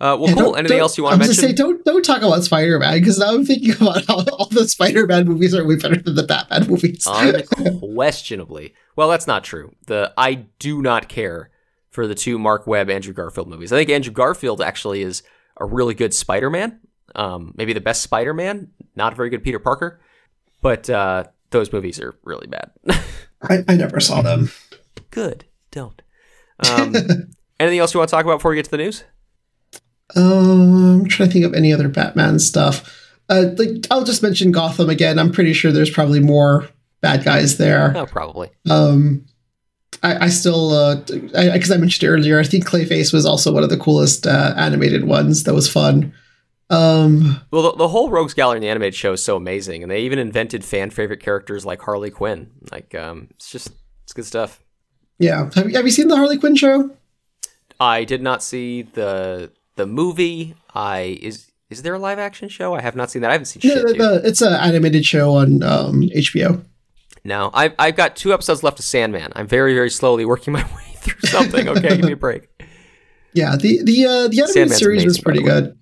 uh 0.00 0.16
well 0.18 0.28
Yeah, 0.28 0.34
cool. 0.34 0.56
Anything 0.56 0.78
else 0.78 0.96
you 0.96 1.04
want 1.04 1.14
to 1.14 1.18
mention? 1.18 1.34
Say, 1.34 1.52
don't 1.52 1.84
don't 1.84 2.04
talk 2.04 2.22
about 2.22 2.42
Spider 2.44 2.78
Man 2.78 2.98
because 2.98 3.18
now 3.18 3.34
I'm 3.34 3.44
thinking 3.44 3.72
about 3.72 4.04
how 4.08 4.24
all 4.32 4.48
the 4.50 4.68
Spider 4.68 5.06
Man 5.06 5.26
movies 5.26 5.54
are 5.54 5.66
way 5.66 5.76
better 5.76 5.96
than 5.96 6.14
the 6.14 6.22
Batman 6.22 6.66
movies. 6.66 7.06
Unquestionably. 7.06 8.74
Well, 8.96 9.08
that's 9.08 9.26
not 9.26 9.44
true. 9.44 9.74
The 9.86 10.12
I 10.16 10.46
do 10.58 10.82
not 10.82 11.08
care 11.08 11.50
for 11.90 12.06
the 12.06 12.14
two 12.14 12.38
Mark 12.38 12.66
Webb 12.66 12.88
Andrew 12.88 13.12
Garfield 13.12 13.48
movies. 13.48 13.72
I 13.72 13.76
think 13.76 13.90
Andrew 13.90 14.12
Garfield 14.12 14.62
actually 14.62 15.02
is 15.02 15.22
a 15.58 15.66
really 15.66 15.94
good 15.94 16.14
Spider-Man. 16.14 16.80
Um, 17.16 17.52
maybe 17.56 17.72
the 17.72 17.80
best 17.80 18.02
Spider-Man. 18.02 18.70
Not 18.94 19.12
a 19.12 19.16
very 19.16 19.28
good 19.28 19.42
Peter 19.42 19.58
Parker. 19.58 20.00
But 20.62 20.88
uh, 20.88 21.24
those 21.50 21.72
movies 21.72 21.98
are 22.00 22.14
really 22.22 22.46
bad. 22.46 22.70
I, 23.42 23.64
I 23.66 23.74
never 23.76 23.98
saw 24.00 24.22
them. 24.22 24.50
good. 25.10 25.44
Don't. 25.70 26.02
Um, 26.68 26.94
anything 27.58 27.78
else 27.78 27.94
you 27.94 28.00
want 28.00 28.10
to 28.10 28.14
talk 28.14 28.26
about 28.26 28.36
before 28.36 28.50
we 28.50 28.56
get 28.58 28.66
to 28.66 28.70
the 28.70 28.76
news? 28.76 29.02
Um, 30.14 31.00
I'm 31.00 31.08
trying 31.08 31.30
to 31.30 31.32
think 31.32 31.46
of 31.46 31.54
any 31.54 31.72
other 31.72 31.88
Batman 31.88 32.38
stuff. 32.38 33.16
Uh, 33.30 33.46
like 33.56 33.86
I'll 33.90 34.04
just 34.04 34.22
mention 34.22 34.52
Gotham 34.52 34.90
again. 34.90 35.18
I'm 35.18 35.32
pretty 35.32 35.54
sure 35.54 35.72
there's 35.72 35.88
probably 35.88 36.20
more 36.20 36.68
bad 37.00 37.24
guys 37.24 37.56
there. 37.56 37.92
No, 37.92 38.04
probably. 38.04 38.50
Um, 38.68 39.24
I, 40.02 40.26
I 40.26 40.28
still, 40.28 40.72
uh, 40.72 40.96
because 40.96 41.70
I, 41.70 41.76
mentioned 41.76 42.10
earlier, 42.10 42.38
I 42.38 42.44
think 42.44 42.66
Clayface 42.66 43.12
was 43.12 43.26
also 43.26 43.52
one 43.52 43.62
of 43.62 43.70
the 43.70 43.76
coolest 43.76 44.26
uh, 44.26 44.54
animated 44.56 45.04
ones. 45.04 45.44
That 45.44 45.54
was 45.54 45.70
fun. 45.70 46.12
Um, 46.70 47.40
Well, 47.50 47.62
the, 47.62 47.76
the 47.76 47.88
whole 47.88 48.10
Rogues 48.10 48.34
Gallery 48.34 48.58
in 48.58 48.62
the 48.62 48.68
animated 48.68 48.94
show 48.94 49.12
is 49.12 49.22
so 49.22 49.36
amazing, 49.36 49.82
and 49.82 49.90
they 49.90 50.02
even 50.02 50.18
invented 50.18 50.64
fan 50.64 50.90
favorite 50.90 51.20
characters 51.20 51.64
like 51.66 51.82
Harley 51.82 52.10
Quinn. 52.10 52.50
Like, 52.70 52.94
um, 52.94 53.28
it's 53.32 53.50
just 53.50 53.70
it's 54.04 54.12
good 54.12 54.24
stuff. 54.24 54.62
Yeah. 55.20 55.48
Have, 55.54 55.70
you- 55.70 55.76
have 55.76 55.84
you 55.84 55.90
seen 55.92 56.08
the 56.08 56.16
Harley 56.16 56.38
Quinn 56.38 56.56
show? 56.56 56.90
I 57.78 58.02
did 58.04 58.20
not 58.22 58.42
see 58.42 58.82
the 58.82 59.50
the 59.76 59.86
movie. 59.86 60.54
I 60.74 61.18
is 61.22 61.46
is 61.70 61.82
there 61.82 61.94
a 61.94 61.98
live 61.98 62.18
action 62.18 62.48
show? 62.48 62.74
I 62.74 62.80
have 62.82 62.96
not 62.96 63.10
seen 63.10 63.22
that. 63.22 63.28
I 63.30 63.34
haven't 63.34 63.46
seen 63.46 63.62
No, 63.64 63.74
shit. 63.86 63.98
the, 63.98 64.20
it's 64.24 64.42
an 64.42 64.52
animated 64.52 65.06
show 65.06 65.36
on 65.36 65.62
um, 65.62 66.02
HBO. 66.14 66.64
No, 67.24 67.50
I've 67.54 67.74
I've 67.78 67.96
got 67.96 68.16
two 68.16 68.32
episodes 68.34 68.62
left 68.62 68.78
of 68.80 68.84
Sandman. 68.84 69.32
I'm 69.36 69.46
very 69.46 69.72
very 69.74 69.90
slowly 69.90 70.24
working 70.24 70.52
my 70.52 70.62
way 70.76 70.92
through 70.96 71.28
something. 71.30 71.68
Okay, 71.68 71.88
give 71.96 72.04
me 72.04 72.12
a 72.12 72.16
break. 72.16 72.48
Yeah, 73.32 73.56
the 73.56 73.82
the 73.84 74.04
uh, 74.06 74.28
the 74.28 74.40
animated 74.40 74.48
Sandman's 74.48 74.78
series 74.78 75.04
was 75.04 75.16
amazing, 75.18 75.22
by 75.22 75.24
pretty 75.24 75.42
good. 75.44 75.78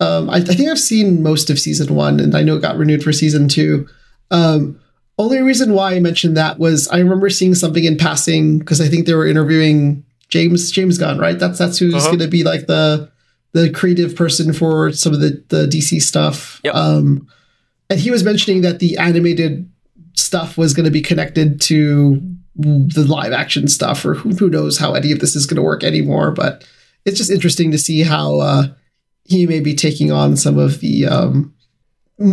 Um, 0.00 0.30
I, 0.30 0.36
I 0.36 0.40
think 0.40 0.68
I've 0.70 0.78
seen 0.78 1.22
most 1.22 1.50
of 1.50 1.58
season 1.58 1.94
one, 1.94 2.18
and 2.20 2.34
I 2.36 2.42
know 2.42 2.56
it 2.56 2.62
got 2.62 2.76
renewed 2.78 3.02
for 3.02 3.12
season 3.12 3.48
two. 3.48 3.86
Um, 4.30 4.80
only 5.18 5.40
reason 5.40 5.72
why 5.74 5.94
I 5.94 6.00
mentioned 6.00 6.36
that 6.36 6.58
was 6.58 6.88
I 6.88 6.98
remember 6.98 7.28
seeing 7.30 7.54
something 7.54 7.84
in 7.84 7.96
passing 7.96 8.58
because 8.58 8.80
I 8.80 8.88
think 8.88 9.06
they 9.06 9.14
were 9.14 9.26
interviewing 9.26 10.04
James 10.28 10.70
James 10.70 10.98
Gunn, 10.98 11.18
right? 11.18 11.38
That's 11.38 11.58
that's 11.58 11.78
who's 11.78 11.94
Uh-huh. 11.94 12.06
going 12.08 12.18
to 12.20 12.28
be 12.28 12.44
like 12.44 12.66
the 12.66 13.10
the 13.52 13.70
creative 13.70 14.14
person 14.14 14.52
for 14.52 14.92
some 14.92 15.12
of 15.14 15.20
the 15.20 15.42
the 15.48 15.66
DC 15.66 16.00
stuff. 16.02 16.60
Yep. 16.64 16.74
Um, 16.74 17.26
and 17.90 17.98
he 17.98 18.10
was 18.10 18.22
mentioning 18.22 18.60
that 18.62 18.78
the 18.78 18.96
animated 18.98 19.68
stuff 20.14 20.58
was 20.58 20.74
going 20.74 20.84
to 20.84 20.90
be 20.90 21.00
connected 21.00 21.60
to 21.62 22.20
the 22.56 23.04
live 23.04 23.32
action 23.32 23.68
stuff, 23.68 24.04
or 24.04 24.14
who, 24.14 24.30
who 24.30 24.50
knows 24.50 24.78
how 24.78 24.92
any 24.94 25.12
of 25.12 25.20
this 25.20 25.34
is 25.36 25.46
going 25.46 25.56
to 25.56 25.62
work 25.62 25.82
anymore. 25.84 26.30
But 26.32 26.64
it's 27.04 27.16
just 27.16 27.30
interesting 27.30 27.70
to 27.70 27.78
see 27.78 28.02
how 28.02 28.40
uh, 28.40 28.66
he 29.24 29.46
may 29.46 29.60
be 29.60 29.74
taking 29.74 30.12
on 30.12 30.36
some 30.36 30.58
of 30.58 30.80
the. 30.80 31.06
Um, 31.06 31.54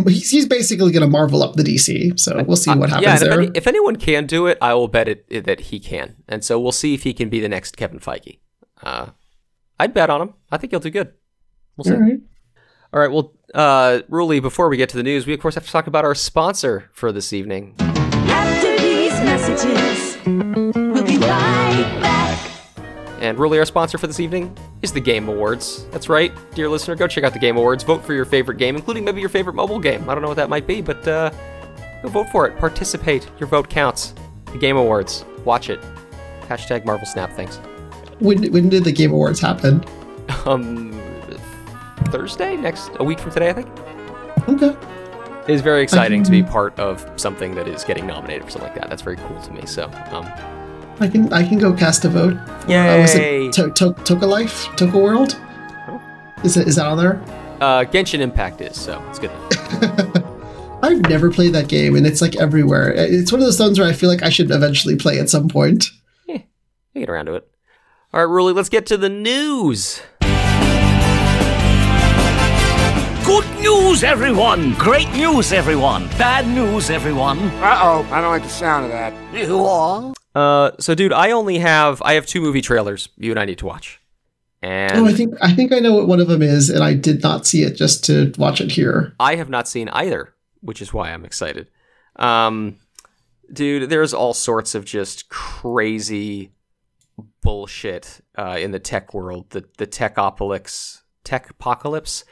he's, 0.06 0.30
he's 0.30 0.46
basically 0.46 0.90
going 0.92 1.02
to 1.02 1.08
marvel 1.08 1.42
up 1.42 1.54
the 1.54 1.62
DC, 1.62 2.18
so 2.18 2.42
we'll 2.44 2.56
see 2.56 2.70
what 2.70 2.90
Uh, 2.90 3.00
happens 3.00 3.04
yeah, 3.04 3.12
and 3.14 3.22
if, 3.22 3.28
there. 3.28 3.40
any, 3.40 3.50
if 3.54 3.66
anyone 3.66 3.96
can 3.96 4.26
do 4.26 4.46
it, 4.46 4.58
I 4.60 4.74
will 4.74 4.88
bet 4.88 5.08
it, 5.08 5.24
it 5.28 5.44
that 5.44 5.60
he 5.60 5.78
can. 5.80 6.16
And 6.28 6.44
so 6.44 6.58
we'll 6.60 6.72
see 6.72 6.94
if 6.94 7.02
he 7.04 7.12
can 7.14 7.28
be 7.28 7.40
the 7.40 7.48
next 7.48 7.76
Kevin 7.76 7.98
Feige. 8.00 8.38
Uh, 8.82 9.10
I'd 9.78 9.94
bet 9.94 10.10
on 10.10 10.20
him. 10.22 10.34
I 10.50 10.56
think 10.58 10.72
he'll 10.72 10.80
do 10.80 10.90
good. 10.90 11.12
We'll 11.76 11.84
see. 11.84 11.92
All 11.92 12.00
right. 12.00 12.20
All 12.92 13.00
right. 13.00 13.10
Well, 13.12 13.32
uh, 13.54 14.00
Ruli, 14.10 14.40
before 14.40 14.68
we 14.68 14.76
get 14.76 14.88
to 14.90 14.96
the 14.96 15.02
news, 15.02 15.26
we 15.26 15.34
of 15.34 15.40
course 15.40 15.54
have 15.54 15.66
to 15.66 15.72
talk 15.72 15.86
about 15.86 16.04
our 16.04 16.14
sponsor 16.14 16.88
for 16.92 17.12
this 17.12 17.32
evening. 17.32 17.74
After 17.78 18.76
these 18.78 19.12
messages, 19.22 20.85
And 23.26 23.40
really, 23.40 23.58
our 23.58 23.64
sponsor 23.64 23.98
for 23.98 24.06
this 24.06 24.20
evening 24.20 24.56
is 24.82 24.92
the 24.92 25.00
Game 25.00 25.28
Awards. 25.28 25.84
That's 25.86 26.08
right, 26.08 26.32
dear 26.54 26.68
listener, 26.68 26.94
go 26.94 27.08
check 27.08 27.24
out 27.24 27.32
the 27.32 27.40
Game 27.40 27.56
Awards. 27.56 27.82
Vote 27.82 28.04
for 28.04 28.14
your 28.14 28.24
favorite 28.24 28.56
game, 28.56 28.76
including 28.76 29.04
maybe 29.04 29.20
your 29.20 29.28
favorite 29.28 29.54
mobile 29.54 29.80
game. 29.80 30.08
I 30.08 30.14
don't 30.14 30.22
know 30.22 30.28
what 30.28 30.36
that 30.36 30.48
might 30.48 30.64
be, 30.64 30.80
but 30.80 31.06
uh, 31.08 31.30
go 32.02 32.08
vote 32.08 32.28
for 32.30 32.46
it. 32.46 32.56
Participate. 32.56 33.28
Your 33.40 33.48
vote 33.48 33.68
counts. 33.68 34.14
The 34.52 34.58
Game 34.58 34.76
Awards. 34.76 35.24
Watch 35.44 35.70
it. 35.70 35.80
Hashtag 36.42 36.84
Marvel 36.84 37.04
Snap. 37.04 37.32
Thanks. 37.32 37.56
When 38.20 38.52
when 38.52 38.68
did 38.68 38.84
the 38.84 38.92
Game 38.92 39.12
Awards 39.12 39.40
happen? 39.40 39.84
Um, 40.44 40.92
Thursday, 42.06 42.56
next 42.56 42.90
a 42.98 43.04
week 43.04 43.18
from 43.20 43.32
today, 43.32 43.50
I 43.50 43.52
think. 43.52 43.68
Okay. 44.48 44.76
It 45.48 45.54
is 45.54 45.60
very 45.60 45.82
exciting 45.82 46.22
to 46.24 46.30
be 46.30 46.42
part 46.42 46.76
of 46.78 47.08
something 47.16 47.54
that 47.54 47.68
is 47.68 47.84
getting 47.84 48.06
nominated 48.06 48.44
for 48.44 48.50
something 48.50 48.68
like 48.70 48.80
that. 48.80 48.90
That's 48.90 49.02
very 49.02 49.16
cool 49.16 49.40
to 49.40 49.52
me. 49.52 49.66
So, 49.66 49.84
um, 50.10 50.24
I 50.98 51.08
can 51.08 51.32
I 51.32 51.46
can 51.46 51.58
go 51.58 51.72
cast 51.72 52.04
a 52.04 52.08
vote. 52.08 52.36
Yay. 52.68 52.98
Uh, 52.98 53.02
was 53.02 53.14
it 53.14 53.52
to- 53.54 53.70
to- 53.72 53.92
Toca 54.04 54.26
Life? 54.26 54.64
Toca 54.76 55.00
World? 55.00 55.38
Is 56.44 56.56
it 56.56 56.66
is 56.68 56.76
that 56.76 56.86
on 56.86 56.96
there? 56.98 57.22
uh, 57.60 57.84
Genshin 57.84 58.20
Impact 58.20 58.60
is 58.60 58.78
so 58.80 59.02
it's 59.10 59.18
good. 59.18 59.30
I've 60.82 61.00
never 61.08 61.30
played 61.30 61.54
that 61.54 61.68
game, 61.68 61.96
and 61.96 62.06
it's 62.06 62.20
like 62.20 62.36
everywhere. 62.36 62.92
It's 62.92 63.32
one 63.32 63.40
of 63.40 63.46
those 63.46 63.58
ones 63.58 63.78
where 63.78 63.88
I 63.88 63.92
feel 63.92 64.08
like 64.10 64.22
I 64.22 64.28
should 64.28 64.50
eventually 64.50 64.94
play 64.96 65.18
at 65.18 65.28
some 65.30 65.48
point. 65.48 65.86
You 66.28 66.40
get 66.94 67.08
around 67.10 67.26
to 67.26 67.34
it. 67.34 67.48
All 68.14 68.24
right, 68.24 68.30
Ruli, 68.30 68.54
let's 68.54 68.68
get 68.70 68.86
to 68.86 68.96
the 68.96 69.08
news. 69.08 70.00
Good 73.24 73.44
news, 73.60 74.04
everyone! 74.04 74.74
Great 74.74 75.10
news, 75.12 75.52
everyone! 75.52 76.06
Bad 76.16 76.46
news, 76.46 76.90
everyone! 76.90 77.38
Uh 77.60 77.78
oh, 77.82 78.08
I 78.12 78.20
don't 78.20 78.30
like 78.30 78.44
the 78.44 78.48
sound 78.48 78.84
of 78.84 78.92
that. 78.92 79.12
You 79.34 79.64
are? 79.64 80.12
Uh, 80.36 80.72
so 80.78 80.94
dude, 80.94 81.14
I 81.14 81.30
only 81.30 81.58
have 81.58 82.02
I 82.02 82.12
have 82.12 82.26
two 82.26 82.42
movie 82.42 82.60
trailers 82.60 83.08
you 83.16 83.30
and 83.30 83.40
I 83.40 83.46
need 83.46 83.56
to 83.58 83.66
watch, 83.66 84.00
and 84.60 85.00
Oh, 85.00 85.06
I 85.06 85.14
think 85.14 85.34
I 85.40 85.54
think 85.54 85.72
I 85.72 85.78
know 85.78 85.94
what 85.94 86.06
one 86.08 86.20
of 86.20 86.28
them 86.28 86.42
is, 86.42 86.68
and 86.68 86.84
I 86.84 86.92
did 86.92 87.22
not 87.22 87.46
see 87.46 87.62
it 87.62 87.74
just 87.74 88.04
to 88.04 88.32
watch 88.36 88.60
it 88.60 88.70
here. 88.70 89.14
I 89.18 89.36
have 89.36 89.48
not 89.48 89.66
seen 89.66 89.88
either, 89.88 90.34
which 90.60 90.82
is 90.82 90.92
why 90.92 91.10
I'm 91.10 91.24
excited. 91.24 91.70
Um, 92.16 92.76
dude, 93.50 93.88
there's 93.88 94.12
all 94.12 94.34
sorts 94.34 94.74
of 94.74 94.84
just 94.84 95.30
crazy 95.30 96.52
bullshit 97.40 98.20
uh, 98.36 98.58
in 98.60 98.72
the 98.72 98.78
tech 98.78 99.14
world. 99.14 99.48
The 99.50 99.64
the 99.78 99.86
techopolis, 99.86 101.00
tech 101.24 101.48
apocalypse 101.48 102.24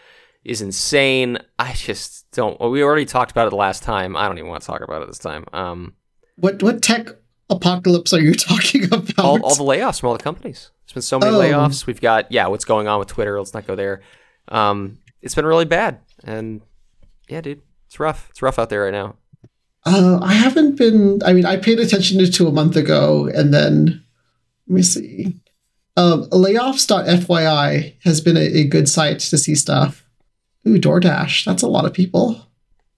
is 0.44 0.60
insane. 0.60 1.38
I 1.58 1.72
just 1.72 2.30
don't. 2.32 2.60
Well, 2.60 2.70
we 2.70 2.82
already 2.82 3.06
talked 3.06 3.30
about 3.30 3.46
it 3.46 3.50
the 3.50 3.56
last 3.56 3.82
time. 3.82 4.14
I 4.14 4.26
don't 4.28 4.36
even 4.36 4.50
want 4.50 4.60
to 4.60 4.66
talk 4.66 4.82
about 4.82 5.00
it 5.00 5.06
this 5.08 5.18
time. 5.18 5.46
Um, 5.54 5.94
What 6.36 6.62
what 6.62 6.82
tech 6.82 7.08
apocalypse 7.50 8.12
are 8.12 8.20
you 8.20 8.34
talking 8.34 8.84
about? 8.84 9.18
all, 9.18 9.42
all 9.44 9.54
the 9.54 9.62
layoffs 9.64 10.00
from 10.00 10.08
all 10.10 10.16
the 10.16 10.22
companies. 10.22 10.70
There's 10.86 10.94
been 10.94 11.02
so 11.02 11.18
many 11.18 11.34
Oh. 11.34 11.38
layoffs. 11.40 11.86
We've 11.86 12.00
got 12.00 12.30
yeah, 12.32 12.46
what's 12.46 12.64
going 12.64 12.88
on 12.88 12.98
with 12.98 13.08
Twitter? 13.08 13.38
Let's 13.38 13.54
not 13.54 13.66
go 13.66 13.74
there. 13.74 14.02
Um, 14.48 14.98
it's 15.22 15.34
been 15.34 15.46
really 15.46 15.64
bad, 15.64 16.00
and 16.22 16.60
yeah, 17.28 17.40
dude, 17.40 17.62
it's 17.86 17.98
rough. 17.98 18.28
It's 18.30 18.42
rough 18.42 18.58
out 18.58 18.68
there 18.70 18.84
right 18.84 18.92
now. 18.92 19.16
Uh, 19.86 20.18
I 20.22 20.32
haven't 20.34 20.76
been. 20.76 21.20
I 21.24 21.32
mean, 21.32 21.44
I 21.46 21.56
paid 21.56 21.78
attention 21.80 22.18
to 22.18 22.24
it 22.24 22.48
a 22.48 22.52
month 22.52 22.76
ago, 22.76 23.26
and 23.34 23.52
then 23.54 24.04
let 24.68 24.74
me 24.76 24.82
see. 24.82 25.36
Um, 25.96 26.24
layoffs.fyi 26.30 27.94
has 28.02 28.20
been 28.20 28.36
a, 28.36 28.40
a 28.40 28.64
good 28.64 28.88
site 28.88 29.20
to 29.20 29.38
see 29.38 29.54
stuff. 29.54 30.04
Ooh, 30.66 30.78
DoorDash. 30.78 31.44
That's 31.44 31.62
a 31.62 31.68
lot 31.68 31.84
of 31.84 31.92
people. 31.92 32.46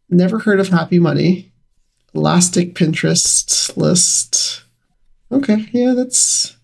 Never 0.09 0.39
heard 0.39 0.61
of 0.61 0.69
Happy 0.69 0.99
Money. 0.99 1.53
Elastic 2.17 2.75
Pinterest 2.75 3.77
list. 3.77 4.65
Okay, 5.31 5.69
yeah, 5.73 5.93
that's 5.95 6.57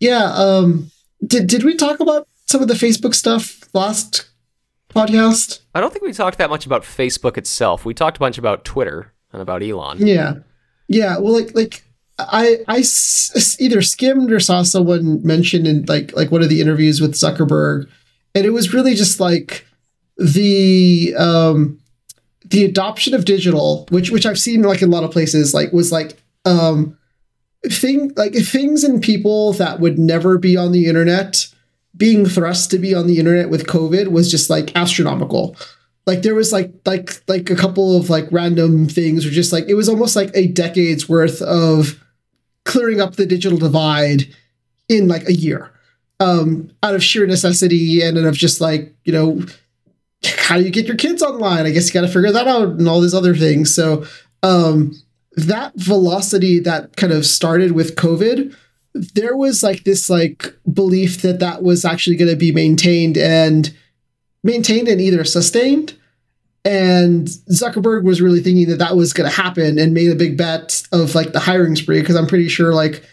yeah. 0.00 0.32
Um, 0.34 0.90
did 1.26 1.46
did 1.46 1.64
we 1.64 1.74
talk 1.74 2.00
about 2.00 2.28
some 2.46 2.62
of 2.62 2.68
the 2.68 2.74
Facebook 2.74 3.14
stuff 3.14 3.60
last 3.74 4.28
podcast? 4.90 5.60
I 5.74 5.80
don't 5.80 5.92
think 5.92 6.04
we 6.04 6.12
talked 6.12 6.38
that 6.38 6.50
much 6.50 6.66
about 6.66 6.82
Facebook 6.82 7.36
itself. 7.36 7.84
We 7.84 7.94
talked 7.94 8.16
a 8.18 8.20
bunch 8.20 8.38
about 8.38 8.64
Twitter 8.64 9.12
and 9.32 9.40
about 9.42 9.62
Elon. 9.62 10.06
Yeah, 10.06 10.34
yeah. 10.88 11.18
Well, 11.18 11.32
like 11.32 11.54
like 11.54 11.82
I 12.18 12.58
I 12.68 12.78
s- 12.78 13.56
either 13.58 13.82
skimmed 13.82 14.30
or 14.30 14.40
saw 14.40 14.62
someone 14.62 15.24
mention 15.26 15.66
in 15.66 15.84
like 15.86 16.14
like 16.14 16.30
one 16.30 16.42
of 16.42 16.48
the 16.48 16.60
interviews 16.60 17.00
with 17.00 17.14
Zuckerberg, 17.14 17.88
and 18.34 18.44
it 18.44 18.50
was 18.50 18.74
really 18.74 18.94
just 18.94 19.18
like 19.18 19.66
the 20.16 21.14
um 21.18 21.80
the 22.44 22.64
adoption 22.64 23.14
of 23.14 23.24
digital, 23.24 23.86
which 23.90 24.10
which 24.10 24.26
I've 24.26 24.38
seen 24.38 24.62
like 24.62 24.82
in 24.82 24.88
a 24.88 24.92
lot 24.92 25.04
of 25.04 25.10
places, 25.10 25.54
like 25.54 25.72
was 25.72 25.90
like 25.90 26.22
um 26.44 26.96
thing 27.70 28.12
like 28.16 28.34
things 28.34 28.84
and 28.84 29.02
people 29.02 29.54
that 29.54 29.80
would 29.80 29.98
never 29.98 30.38
be 30.38 30.56
on 30.56 30.72
the 30.72 30.86
internet 30.86 31.46
being 31.96 32.26
thrust 32.26 32.70
to 32.70 32.78
be 32.78 32.94
on 32.94 33.06
the 33.06 33.18
internet 33.18 33.48
with 33.48 33.66
COVID 33.66 34.08
was 34.08 34.30
just 34.30 34.50
like 34.50 34.74
astronomical. 34.76 35.56
Like 36.06 36.22
there 36.22 36.34
was 36.34 36.52
like 36.52 36.72
like 36.84 37.22
like 37.28 37.48
a 37.50 37.56
couple 37.56 37.96
of 37.96 38.10
like 38.10 38.26
random 38.30 38.88
things 38.88 39.24
or 39.24 39.30
just 39.30 39.52
like 39.52 39.64
it 39.68 39.74
was 39.74 39.88
almost 39.88 40.16
like 40.16 40.30
a 40.34 40.48
decade's 40.48 41.08
worth 41.08 41.40
of 41.40 42.02
clearing 42.64 43.00
up 43.00 43.16
the 43.16 43.26
digital 43.26 43.58
divide 43.58 44.24
in 44.88 45.08
like 45.08 45.26
a 45.28 45.32
year 45.32 45.70
um 46.20 46.70
out 46.82 46.94
of 46.94 47.02
sheer 47.02 47.26
necessity 47.26 48.02
and 48.02 48.18
of 48.18 48.34
just 48.34 48.60
like 48.60 48.94
you 49.04 49.12
know 49.12 49.40
how 50.26 50.56
do 50.56 50.62
you 50.62 50.70
get 50.70 50.86
your 50.86 50.96
kids 50.96 51.22
online 51.22 51.66
i 51.66 51.70
guess 51.70 51.86
you 51.86 51.92
got 51.92 52.06
to 52.06 52.12
figure 52.12 52.32
that 52.32 52.48
out 52.48 52.68
and 52.68 52.88
all 52.88 53.00
these 53.00 53.14
other 53.14 53.34
things 53.34 53.74
so 53.74 54.04
um 54.42 54.92
that 55.36 55.72
velocity 55.76 56.60
that 56.60 56.96
kind 56.96 57.12
of 57.12 57.26
started 57.26 57.72
with 57.72 57.96
covid 57.96 58.54
there 58.94 59.36
was 59.36 59.62
like 59.62 59.84
this 59.84 60.08
like 60.08 60.54
belief 60.72 61.22
that 61.22 61.40
that 61.40 61.62
was 61.62 61.84
actually 61.84 62.16
going 62.16 62.30
to 62.30 62.36
be 62.36 62.52
maintained 62.52 63.18
and 63.18 63.74
maintained 64.42 64.88
and 64.88 65.00
either 65.00 65.24
sustained. 65.24 65.98
And 66.64 67.26
Zuckerberg 67.26 68.04
was 68.04 68.22
really 68.22 68.40
thinking 68.40 68.68
that 68.68 68.78
that 68.78 68.96
was 68.96 69.12
going 69.12 69.28
to 69.28 69.36
happen 69.36 69.78
and 69.78 69.92
made 69.92 70.10
a 70.10 70.14
big 70.14 70.38
bet 70.38 70.82
of 70.92 71.14
like 71.14 71.32
the 71.32 71.40
hiring 71.40 71.76
spree 71.76 72.00
because 72.00 72.16
I'm 72.16 72.26
pretty 72.26 72.48
sure 72.48 72.72
like 72.72 73.04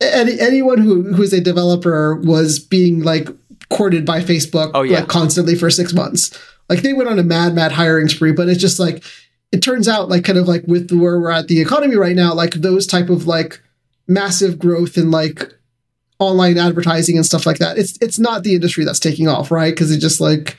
any, 0.00 0.38
anyone 0.40 0.78
who 0.78 1.14
who 1.14 1.22
is 1.22 1.32
a 1.32 1.40
developer 1.40 2.16
was 2.16 2.58
being 2.58 3.02
like 3.02 3.28
courted 3.70 4.04
by 4.06 4.20
Facebook 4.20 4.70
Oh, 4.74 4.82
yeah. 4.82 5.00
like 5.00 5.08
constantly 5.08 5.54
for 5.54 5.70
six 5.70 5.92
months. 5.92 6.36
Like 6.68 6.82
they 6.82 6.92
went 6.92 7.08
on 7.08 7.18
a 7.18 7.22
mad 7.22 7.54
mad 7.54 7.72
hiring 7.72 8.08
spree, 8.08 8.32
but 8.32 8.48
it's 8.48 8.60
just 8.60 8.78
like 8.78 9.02
it 9.52 9.62
turns 9.62 9.88
out 9.88 10.08
like 10.08 10.24
kind 10.24 10.38
of 10.38 10.46
like 10.46 10.64
with 10.66 10.90
where 10.92 11.18
we're 11.18 11.30
at 11.30 11.48
the 11.48 11.60
economy 11.60 11.96
right 11.96 12.16
now, 12.16 12.34
like 12.34 12.52
those 12.54 12.86
type 12.86 13.08
of 13.08 13.26
like 13.26 13.60
massive 14.06 14.58
growth 14.58 14.96
in 14.98 15.10
like 15.10 15.52
online 16.18 16.58
advertising 16.58 17.16
and 17.16 17.24
stuff 17.24 17.46
like 17.46 17.58
that. 17.58 17.78
It's 17.78 17.96
it's 18.00 18.18
not 18.18 18.42
the 18.42 18.54
industry 18.54 18.84
that's 18.84 18.98
taking 18.98 19.28
off, 19.28 19.50
right? 19.50 19.72
Because 19.72 19.90
it 19.90 19.98
just 19.98 20.20
like 20.20 20.56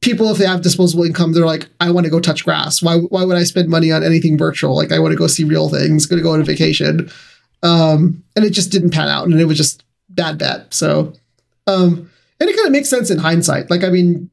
people 0.00 0.30
if 0.30 0.38
they 0.38 0.46
have 0.46 0.62
disposable 0.62 1.04
income, 1.04 1.32
they're 1.32 1.44
like, 1.46 1.68
I 1.80 1.90
want 1.90 2.04
to 2.04 2.10
go 2.10 2.20
touch 2.20 2.44
grass. 2.44 2.82
Why 2.82 2.96
why 2.98 3.24
would 3.24 3.36
I 3.36 3.44
spend 3.44 3.68
money 3.68 3.90
on 3.92 4.02
anything 4.02 4.38
virtual? 4.38 4.74
Like 4.76 4.92
I 4.92 4.98
want 4.98 5.12
to 5.12 5.18
go 5.18 5.26
see 5.26 5.44
real 5.44 5.68
things, 5.68 6.06
gonna 6.06 6.22
go 6.22 6.32
on 6.32 6.40
a 6.40 6.44
vacation. 6.44 7.10
Um, 7.62 8.22
and 8.36 8.44
it 8.44 8.50
just 8.50 8.70
didn't 8.70 8.90
pan 8.90 9.08
out 9.08 9.26
and 9.26 9.38
it 9.40 9.46
was 9.46 9.56
just 9.56 9.84
bad 10.10 10.38
bet. 10.38 10.72
So 10.72 11.12
um 11.66 12.10
and 12.40 12.48
it 12.50 12.56
kind 12.56 12.66
of 12.66 12.72
makes 12.72 12.88
sense 12.88 13.10
in 13.10 13.18
hindsight. 13.18 13.70
Like 13.70 13.84
I 13.84 13.90
mean, 13.90 14.30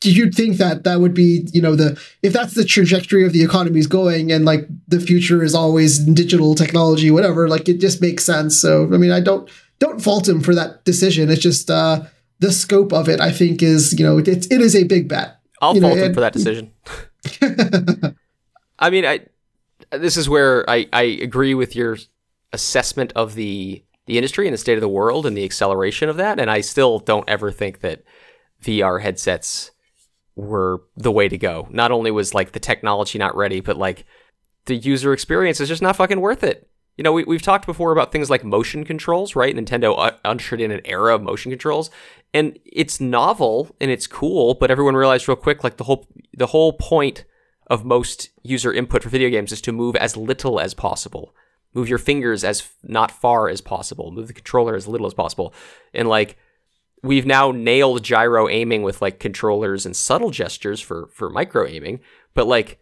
do 0.00 0.12
you'd 0.12 0.34
think 0.34 0.56
that 0.58 0.84
that 0.84 1.00
would 1.00 1.14
be 1.14 1.48
you 1.52 1.60
know 1.62 1.74
the 1.74 2.00
if 2.22 2.32
that's 2.32 2.54
the 2.54 2.64
trajectory 2.64 3.24
of 3.24 3.32
the 3.32 3.42
economy 3.42 3.78
is 3.80 3.86
going 3.86 4.30
and 4.32 4.44
like 4.44 4.66
the 4.88 5.00
future 5.00 5.42
is 5.42 5.54
always 5.54 5.98
digital 5.98 6.54
technology 6.54 7.10
whatever 7.10 7.48
like 7.48 7.68
it 7.68 7.80
just 7.80 8.02
makes 8.02 8.22
sense 8.24 8.60
so 8.60 8.84
i 8.92 8.98
mean 8.98 9.10
i 9.10 9.20
don't 9.20 9.48
don't 9.78 10.02
fault 10.02 10.28
him 10.28 10.42
for 10.42 10.54
that 10.54 10.84
decision 10.84 11.30
it's 11.30 11.40
just 11.40 11.70
uh 11.70 12.02
the 12.40 12.52
scope 12.52 12.92
of 12.92 13.08
it 13.08 13.20
i 13.22 13.32
think 13.32 13.62
is 13.62 13.98
you 13.98 14.04
know 14.04 14.18
it's 14.18 14.46
it 14.48 14.60
is 14.60 14.76
a 14.76 14.84
big 14.84 15.08
bet 15.08 15.40
I'll 15.62 15.74
You 15.74 15.80
know, 15.80 15.88
fault 15.88 15.98
him 15.98 16.04
and- 16.06 16.14
for 16.14 16.20
that 16.20 16.32
decision. 16.38 16.70
I 18.78 18.90
mean, 18.90 19.06
I 19.06 19.20
this 19.90 20.16
is 20.18 20.28
where 20.28 20.68
I, 20.68 20.86
I 20.92 21.02
agree 21.02 21.54
with 21.54 21.74
your 21.74 21.96
assessment 22.52 23.12
of 23.16 23.34
the 23.34 23.82
the 24.06 24.18
industry 24.18 24.46
and 24.46 24.54
the 24.54 24.58
state 24.58 24.76
of 24.76 24.80
the 24.80 24.88
world 24.88 25.26
and 25.26 25.36
the 25.36 25.44
acceleration 25.44 26.08
of 26.08 26.16
that. 26.16 26.38
And 26.38 26.50
I 26.50 26.60
still 26.60 26.98
don't 26.98 27.28
ever 27.28 27.50
think 27.50 27.80
that 27.80 28.02
VR 28.62 29.00
headsets 29.02 29.72
were 30.36 30.82
the 30.96 31.12
way 31.12 31.28
to 31.28 31.38
go. 31.38 31.66
Not 31.70 31.90
only 31.90 32.10
was 32.10 32.34
like 32.34 32.52
the 32.52 32.60
technology 32.60 33.18
not 33.18 33.36
ready, 33.36 33.60
but 33.60 33.76
like 33.76 34.04
the 34.66 34.76
user 34.76 35.12
experience 35.12 35.60
is 35.60 35.68
just 35.68 35.82
not 35.82 35.96
fucking 35.96 36.20
worth 36.20 36.44
it. 36.44 36.68
You 36.96 37.02
know, 37.02 37.12
we, 37.12 37.24
we've 37.24 37.42
talked 37.42 37.66
before 37.66 37.92
about 37.92 38.10
things 38.10 38.30
like 38.30 38.44
motion 38.44 38.84
controls, 38.84 39.36
right? 39.36 39.54
Nintendo 39.54 40.16
ushered 40.24 40.60
in 40.60 40.70
an 40.70 40.80
era 40.84 41.14
of 41.14 41.22
motion 41.22 41.50
controls, 41.50 41.90
and 42.32 42.58
it's 42.64 43.00
novel 43.00 43.74
and 43.80 43.90
it's 43.90 44.06
cool, 44.06 44.54
but 44.54 44.70
everyone 44.70 44.96
realized 44.96 45.28
real 45.28 45.36
quick, 45.36 45.62
like 45.62 45.76
the 45.76 45.84
whole 45.84 46.08
the 46.32 46.48
whole 46.48 46.72
point 46.72 47.24
of 47.66 47.84
most 47.84 48.30
user 48.42 48.72
input 48.72 49.02
for 49.02 49.08
video 49.08 49.28
games 49.28 49.52
is 49.52 49.60
to 49.60 49.72
move 49.72 49.96
as 49.96 50.16
little 50.16 50.58
as 50.58 50.72
possible. 50.72 51.34
Move 51.76 51.90
your 51.90 51.98
fingers 51.98 52.42
as 52.42 52.70
not 52.82 53.10
far 53.10 53.50
as 53.50 53.60
possible. 53.60 54.10
Move 54.10 54.28
the 54.28 54.32
controller 54.32 54.74
as 54.74 54.88
little 54.88 55.06
as 55.06 55.12
possible. 55.12 55.52
And 55.92 56.08
like 56.08 56.38
we've 57.02 57.26
now 57.26 57.52
nailed 57.52 58.02
gyro 58.02 58.48
aiming 58.48 58.82
with 58.82 59.02
like 59.02 59.20
controllers 59.20 59.84
and 59.84 59.94
subtle 59.94 60.30
gestures 60.30 60.80
for 60.80 61.08
for 61.12 61.28
micro 61.28 61.66
aiming, 61.66 62.00
but 62.32 62.46
like 62.46 62.78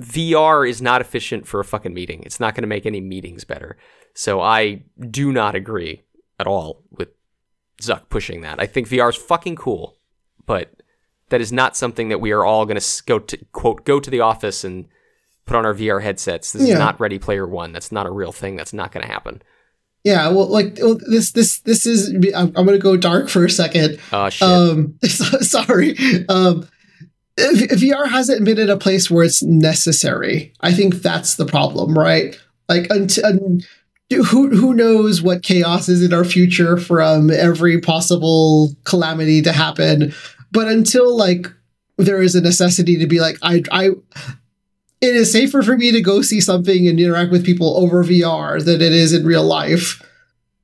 VR 0.00 0.68
is 0.68 0.82
not 0.82 1.00
efficient 1.00 1.46
for 1.46 1.60
a 1.60 1.64
fucking 1.64 1.94
meeting. 1.94 2.24
It's 2.24 2.40
not 2.40 2.56
going 2.56 2.64
to 2.64 2.68
make 2.68 2.86
any 2.86 3.00
meetings 3.00 3.44
better. 3.44 3.76
So 4.14 4.40
I 4.40 4.82
do 4.98 5.32
not 5.32 5.54
agree 5.54 6.02
at 6.40 6.48
all 6.48 6.82
with 6.90 7.10
Zuck 7.80 8.08
pushing 8.08 8.40
that. 8.40 8.60
I 8.60 8.66
think 8.66 8.88
VR 8.88 9.10
is 9.10 9.16
fucking 9.16 9.54
cool, 9.54 9.96
but 10.44 10.72
that 11.28 11.40
is 11.40 11.52
not 11.52 11.76
something 11.76 12.08
that 12.08 12.20
we 12.20 12.32
are 12.32 12.44
all 12.44 12.66
going 12.66 12.80
to 12.80 13.02
go 13.06 13.20
to 13.20 13.36
quote 13.52 13.84
go 13.84 14.00
to 14.00 14.10
the 14.10 14.20
office 14.20 14.64
and 14.64 14.88
put 15.46 15.56
on 15.56 15.66
our 15.66 15.74
VR 15.74 16.02
headsets. 16.02 16.52
This 16.52 16.62
Yeah. 16.66 16.74
is 16.74 16.78
not 16.78 16.98
Ready 17.00 17.18
Player 17.18 17.46
One. 17.46 17.72
That's 17.72 17.92
not 17.92 18.06
a 18.06 18.10
real 18.10 18.32
thing. 18.32 18.56
That's 18.56 18.72
not 18.72 18.92
going 18.92 19.06
to 19.06 19.12
happen. 19.12 19.42
Yeah, 20.04 20.28
well, 20.28 20.48
like 20.48 20.76
well, 20.82 20.98
this, 21.08 21.32
this, 21.32 21.60
this 21.60 21.86
is. 21.86 22.10
I'm, 22.34 22.52
I'm 22.56 22.66
gonna 22.66 22.76
go 22.78 22.94
dark 22.96 23.30
for 23.30 23.42
a 23.46 23.50
second. 23.50 23.98
Oh 24.12 24.28
shit. 24.28 24.46
Um, 24.46 24.98
so- 25.02 25.38
sorry. 25.40 25.96
Um, 26.28 26.68
VR 27.38 28.06
hasn't 28.08 28.44
been 28.44 28.58
in 28.58 28.68
a 28.70 28.76
place 28.76 29.10
where 29.10 29.24
it's 29.24 29.42
necessary. 29.42 30.52
I 30.60 30.72
think 30.72 30.96
that's 30.96 31.36
the 31.36 31.46
problem, 31.46 31.98
right? 31.98 32.38
Like, 32.68 32.86
until 32.90 33.24
un, 33.26 33.60
who 34.10 34.50
who 34.54 34.74
knows 34.74 35.22
what 35.22 35.42
chaos 35.42 35.88
is 35.88 36.02
in 36.02 36.12
our 36.12 36.24
future 36.24 36.76
from 36.76 37.30
every 37.30 37.80
possible 37.80 38.74
calamity 38.84 39.40
to 39.42 39.52
happen, 39.52 40.12
but 40.52 40.68
until 40.68 41.16
like 41.16 41.46
there 41.96 42.20
is 42.20 42.34
a 42.34 42.40
necessity 42.42 42.98
to 42.98 43.06
be 43.06 43.20
like, 43.20 43.38
I 43.42 43.62
I. 43.72 43.90
It 45.04 45.14
is 45.16 45.30
safer 45.30 45.62
for 45.62 45.76
me 45.76 45.92
to 45.92 46.00
go 46.00 46.22
see 46.22 46.40
something 46.40 46.88
and 46.88 46.98
interact 46.98 47.30
with 47.30 47.44
people 47.44 47.76
over 47.76 48.02
VR 48.02 48.64
than 48.64 48.80
it 48.80 48.92
is 48.92 49.12
in 49.12 49.26
real 49.26 49.44
life. 49.44 50.02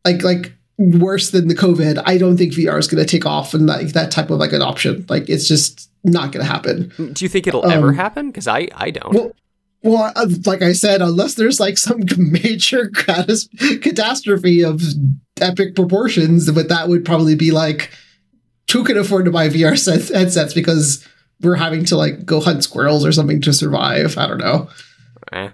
Like 0.04 0.22
like 0.22 0.54
worse 0.78 1.30
than 1.30 1.48
the 1.48 1.54
COVID, 1.54 2.02
I 2.06 2.16
don't 2.16 2.38
think 2.38 2.54
VR 2.54 2.78
is 2.78 2.88
going 2.88 3.04
to 3.04 3.10
take 3.10 3.26
off 3.26 3.52
and 3.52 3.66
like 3.66 3.88
that 3.88 4.10
type 4.10 4.30
of 4.30 4.38
like 4.38 4.54
adoption. 4.54 5.04
Like 5.10 5.28
it's 5.28 5.46
just 5.46 5.90
not 6.04 6.32
going 6.32 6.44
to 6.44 6.50
happen. 6.50 6.90
Do 7.12 7.22
you 7.22 7.28
think 7.28 7.46
it'll 7.46 7.70
ever 7.70 7.88
um, 7.88 7.94
happen? 7.94 8.28
Because 8.28 8.48
I 8.48 8.68
I 8.74 8.90
don't. 8.90 9.12
Well, 9.12 9.32
well, 9.82 10.12
uh, 10.16 10.26
like 10.46 10.62
I 10.62 10.72
said, 10.72 11.02
unless 11.02 11.34
there's 11.34 11.60
like 11.60 11.76
some 11.76 12.00
major 12.16 12.88
catas- 12.88 13.48
catastrophe 13.82 14.62
of 14.62 14.82
epic 15.38 15.74
proportions, 15.74 16.50
but 16.50 16.70
that 16.70 16.88
would 16.88 17.04
probably 17.04 17.34
be 17.34 17.50
like 17.50 17.90
who 18.72 18.84
can 18.84 18.96
afford 18.96 19.26
to 19.26 19.30
buy 19.30 19.48
VR 19.48 19.78
set- 19.78 20.14
headsets 20.16 20.54
because 20.54 21.06
we're 21.42 21.56
having 21.56 21.84
to 21.86 21.96
like 21.96 22.24
go 22.24 22.40
hunt 22.40 22.64
squirrels 22.64 23.04
or 23.04 23.12
something 23.12 23.40
to 23.42 23.52
survive. 23.52 24.18
I 24.18 24.26
don't 24.26 24.38
know. 24.38 24.68
Eh. 25.32 25.50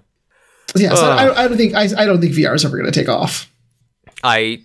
Yeah, 0.75 0.95
so. 0.95 1.11
I, 1.11 1.45
I 1.45 1.49
don't 1.49 1.57
think 1.57 1.75
I, 1.75 1.83
I 1.97 2.07
don't 2.07 2.21
think 2.21 2.35
VR 2.35 2.55
is 2.55 2.65
ever 2.65 2.77
going 2.77 2.91
to 2.91 2.99
take 2.99 3.09
off. 3.09 3.51
I 4.23 4.63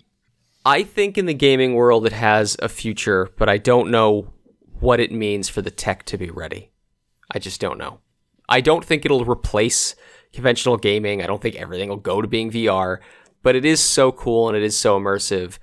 I 0.65 0.83
think 0.83 1.17
in 1.17 1.25
the 1.25 1.33
gaming 1.33 1.75
world 1.75 2.05
it 2.05 2.13
has 2.13 2.57
a 2.59 2.69
future, 2.69 3.29
but 3.37 3.49
I 3.49 3.57
don't 3.57 3.91
know 3.91 4.33
what 4.79 4.99
it 4.99 5.11
means 5.11 5.49
for 5.49 5.61
the 5.61 5.71
tech 5.71 6.03
to 6.05 6.17
be 6.17 6.29
ready. 6.29 6.71
I 7.31 7.39
just 7.39 7.61
don't 7.61 7.77
know. 7.77 7.99
I 8.49 8.61
don't 8.61 8.83
think 8.83 9.05
it'll 9.05 9.25
replace 9.25 9.95
conventional 10.33 10.77
gaming. 10.77 11.21
I 11.21 11.27
don't 11.27 11.41
think 11.41 11.55
everything 11.55 11.89
will 11.89 11.97
go 11.97 12.21
to 12.21 12.27
being 12.27 12.51
VR, 12.51 12.97
but 13.43 13.55
it 13.55 13.65
is 13.65 13.79
so 13.79 14.11
cool 14.11 14.47
and 14.47 14.57
it 14.57 14.63
is 14.63 14.77
so 14.77 14.99
immersive 14.99 15.57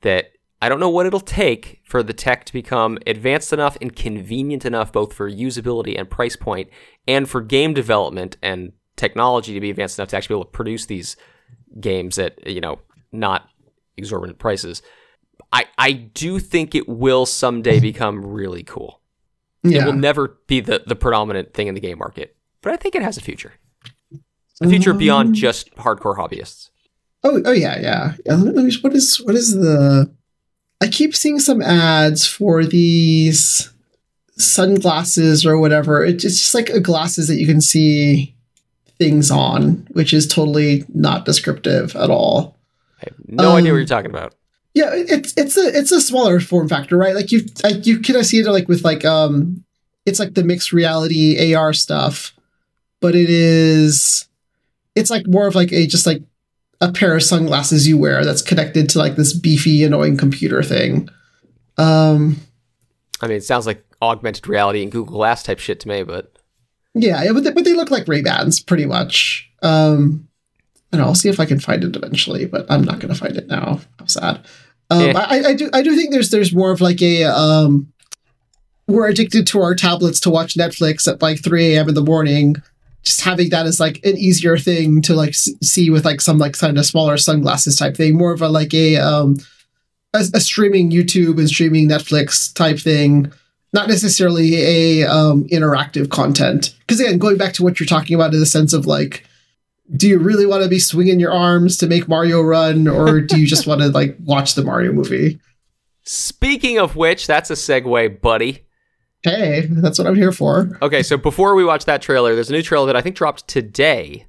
that 0.00 0.32
I 0.62 0.68
don't 0.68 0.78
know 0.78 0.88
what 0.88 1.06
it'll 1.06 1.18
take 1.18 1.80
for 1.82 2.04
the 2.04 2.12
tech 2.12 2.44
to 2.44 2.52
become 2.52 2.96
advanced 3.04 3.52
enough 3.52 3.76
and 3.80 3.94
convenient 3.94 4.64
enough 4.64 4.92
both 4.92 5.12
for 5.12 5.28
usability 5.28 5.98
and 5.98 6.08
price 6.08 6.36
point 6.36 6.70
and 7.08 7.28
for 7.28 7.40
game 7.40 7.74
development 7.74 8.36
and 8.42 8.70
technology 8.94 9.54
to 9.54 9.60
be 9.60 9.70
advanced 9.70 9.98
enough 9.98 10.10
to 10.10 10.16
actually 10.16 10.34
be 10.34 10.38
able 10.38 10.44
to 10.44 10.52
produce 10.52 10.86
these 10.86 11.16
games 11.80 12.16
at, 12.16 12.46
you 12.46 12.60
know, 12.60 12.78
not 13.10 13.48
exorbitant 13.96 14.38
prices. 14.38 14.82
I, 15.52 15.64
I 15.78 15.92
do 15.92 16.38
think 16.38 16.76
it 16.76 16.88
will 16.88 17.26
someday 17.26 17.80
become 17.90 18.24
really 18.24 18.62
cool. 18.62 19.00
It 19.64 19.84
will 19.84 19.92
never 19.94 20.38
be 20.46 20.60
the, 20.60 20.84
the 20.86 20.94
predominant 20.94 21.54
thing 21.54 21.66
in 21.66 21.74
the 21.74 21.80
game 21.80 21.98
market, 21.98 22.36
but 22.62 22.72
I 22.72 22.76
think 22.76 22.94
it 22.94 23.02
has 23.02 23.16
a 23.16 23.20
future. 23.20 23.54
A 24.60 24.68
future 24.68 24.94
beyond 24.94 25.30
um, 25.30 25.34
just 25.34 25.74
hardcore 25.74 26.16
hobbyists. 26.16 26.70
Oh, 27.24 27.42
oh 27.44 27.52
yeah, 27.52 27.80
yeah. 27.80 28.02
Uh, 28.04 28.12
yeah 28.26 28.34
let 28.34 28.64
me. 28.64 28.72
What 28.80 28.94
is 28.94 29.20
what 29.24 29.34
is 29.34 29.54
the? 29.54 30.14
I 30.82 30.88
keep 30.88 31.14
seeing 31.14 31.38
some 31.38 31.62
ads 31.62 32.26
for 32.26 32.64
these 32.64 33.70
sunglasses 34.36 35.46
or 35.46 35.58
whatever. 35.58 36.04
It, 36.04 36.24
it's 36.24 36.38
just 36.38 36.54
like 36.54 36.70
a 36.70 36.80
glasses 36.80 37.28
that 37.28 37.36
you 37.36 37.46
can 37.46 37.60
see 37.60 38.34
things 38.98 39.30
on, 39.30 39.86
which 39.92 40.12
is 40.12 40.26
totally 40.26 40.84
not 40.92 41.24
descriptive 41.24 41.94
at 41.96 42.10
all. 42.10 42.56
I 43.00 43.04
have 43.06 43.14
no 43.28 43.42
idea 43.42 43.52
what 43.52 43.58
Um, 43.58 43.66
you're 43.78 43.86
talking 43.86 44.10
about. 44.10 44.34
Yeah, 44.74 44.90
it's 44.94 45.34
it's 45.36 45.56
a 45.56 45.78
it's 45.78 45.92
a 45.92 46.00
smaller 46.00 46.40
form 46.40 46.68
factor, 46.68 46.96
right? 46.96 47.14
Like 47.14 47.30
you 47.30 47.44
like 47.62 47.84
you 47.86 48.00
kind 48.00 48.18
of 48.18 48.26
see 48.26 48.38
it 48.38 48.46
like 48.46 48.68
with 48.68 48.84
like 48.84 49.04
um, 49.04 49.64
it's 50.06 50.18
like 50.18 50.34
the 50.34 50.44
mixed 50.44 50.72
reality 50.72 51.54
AR 51.54 51.74
stuff, 51.74 52.34
but 53.00 53.14
it 53.14 53.28
is, 53.28 54.26
it's 54.94 55.10
like 55.10 55.26
more 55.26 55.46
of 55.46 55.54
like 55.54 55.72
a 55.72 55.86
just 55.86 56.06
like 56.06 56.22
a 56.82 56.90
pair 56.90 57.16
of 57.16 57.22
sunglasses 57.22 57.86
you 57.86 57.96
wear 57.96 58.24
that's 58.24 58.42
connected 58.42 58.88
to 58.90 58.98
like 58.98 59.14
this 59.14 59.32
beefy 59.32 59.84
annoying 59.84 60.16
computer 60.16 60.62
thing. 60.62 61.08
Um, 61.78 62.36
I 63.22 63.28
mean, 63.28 63.36
it 63.36 63.44
sounds 63.44 63.66
like 63.66 63.84
augmented 64.02 64.48
reality 64.48 64.82
and 64.82 64.90
Google 64.90 65.14
Glass 65.14 65.44
type 65.44 65.60
shit 65.60 65.78
to 65.80 65.88
me, 65.88 66.02
but 66.02 66.36
yeah, 66.94 67.22
yeah, 67.22 67.32
but 67.32 67.44
they, 67.44 67.52
but 67.52 67.64
they 67.64 67.72
look 67.72 67.90
like 67.90 68.08
Ray 68.08 68.20
Bans 68.20 68.60
pretty 68.60 68.84
much. 68.84 69.48
Um, 69.62 70.28
and 70.92 71.00
I'll 71.00 71.14
see 71.14 71.28
if 71.28 71.38
I 71.38 71.46
can 71.46 71.60
find 71.60 71.84
it 71.84 71.96
eventually, 71.96 72.46
but 72.46 72.66
I'm 72.68 72.82
not 72.82 72.98
going 72.98 73.14
to 73.14 73.18
find 73.18 73.36
it 73.36 73.46
now. 73.46 73.80
How 74.00 74.06
sad. 74.06 74.44
Um, 74.90 75.00
Yeah. 75.00 75.12
I, 75.16 75.42
I 75.44 75.54
do 75.54 75.70
I 75.72 75.82
do 75.82 75.96
think 75.96 76.10
there's 76.10 76.30
there's 76.30 76.52
more 76.52 76.72
of 76.72 76.80
like 76.80 77.00
a 77.00 77.24
um, 77.24 77.92
we're 78.88 79.08
addicted 79.08 79.46
to 79.46 79.62
our 79.62 79.76
tablets 79.76 80.18
to 80.20 80.30
watch 80.30 80.54
Netflix 80.54 81.06
at 81.06 81.22
like 81.22 81.42
3 81.42 81.74
a.m. 81.76 81.88
in 81.88 81.94
the 81.94 82.02
morning. 82.02 82.56
Just 83.02 83.22
having 83.22 83.50
that 83.50 83.66
as 83.66 83.80
like 83.80 84.04
an 84.04 84.16
easier 84.16 84.56
thing 84.56 85.02
to 85.02 85.14
like 85.14 85.34
see 85.34 85.90
with 85.90 86.04
like 86.04 86.20
some 86.20 86.38
like 86.38 86.56
kind 86.56 86.78
of 86.78 86.86
smaller 86.86 87.16
sunglasses 87.16 87.76
type 87.76 87.96
thing, 87.96 88.16
more 88.16 88.32
of 88.32 88.42
a 88.42 88.48
like 88.48 88.72
a 88.74 88.96
um 88.96 89.36
a, 90.14 90.24
a 90.34 90.40
streaming 90.40 90.90
YouTube 90.90 91.38
and 91.38 91.48
streaming 91.48 91.88
Netflix 91.88 92.52
type 92.54 92.78
thing 92.78 93.32
not 93.72 93.88
necessarily 93.88 94.56
a 94.56 95.08
um, 95.08 95.44
interactive 95.44 96.10
content. 96.10 96.74
Because 96.80 97.00
again, 97.00 97.18
going 97.18 97.38
back 97.38 97.54
to 97.54 97.62
what 97.62 97.80
you're 97.80 97.86
talking 97.86 98.14
about 98.14 98.34
in 98.34 98.40
the 98.40 98.46
sense 98.46 98.72
of 98.72 98.86
like, 98.86 99.26
do 99.96 100.08
you 100.08 100.18
really 100.18 100.46
want 100.46 100.62
to 100.62 100.68
be 100.68 100.78
swinging 100.78 101.18
your 101.18 101.32
arms 101.32 101.76
to 101.78 101.86
make 101.86 102.08
Mario 102.08 102.42
run, 102.42 102.86
or 102.86 103.20
do 103.20 103.40
you 103.40 103.46
just 103.46 103.66
want 103.66 103.80
to 103.80 103.88
like 103.88 104.16
watch 104.24 104.54
the 104.54 104.62
Mario 104.62 104.92
movie? 104.92 105.40
speaking 106.04 106.78
of 106.78 106.96
which, 106.96 107.26
that's 107.26 107.50
a 107.50 107.54
segue, 107.54 108.20
buddy. 108.20 108.64
Hey, 109.22 109.66
that's 109.70 109.98
what 109.98 110.06
I'm 110.08 110.16
here 110.16 110.32
for. 110.32 110.78
Okay, 110.82 111.02
so 111.02 111.16
before 111.16 111.54
we 111.54 111.64
watch 111.64 111.84
that 111.84 112.02
trailer, 112.02 112.34
there's 112.34 112.50
a 112.50 112.52
new 112.52 112.62
trailer 112.62 112.86
that 112.86 112.96
I 112.96 113.00
think 113.00 113.14
dropped 113.16 113.46
today 113.46 114.26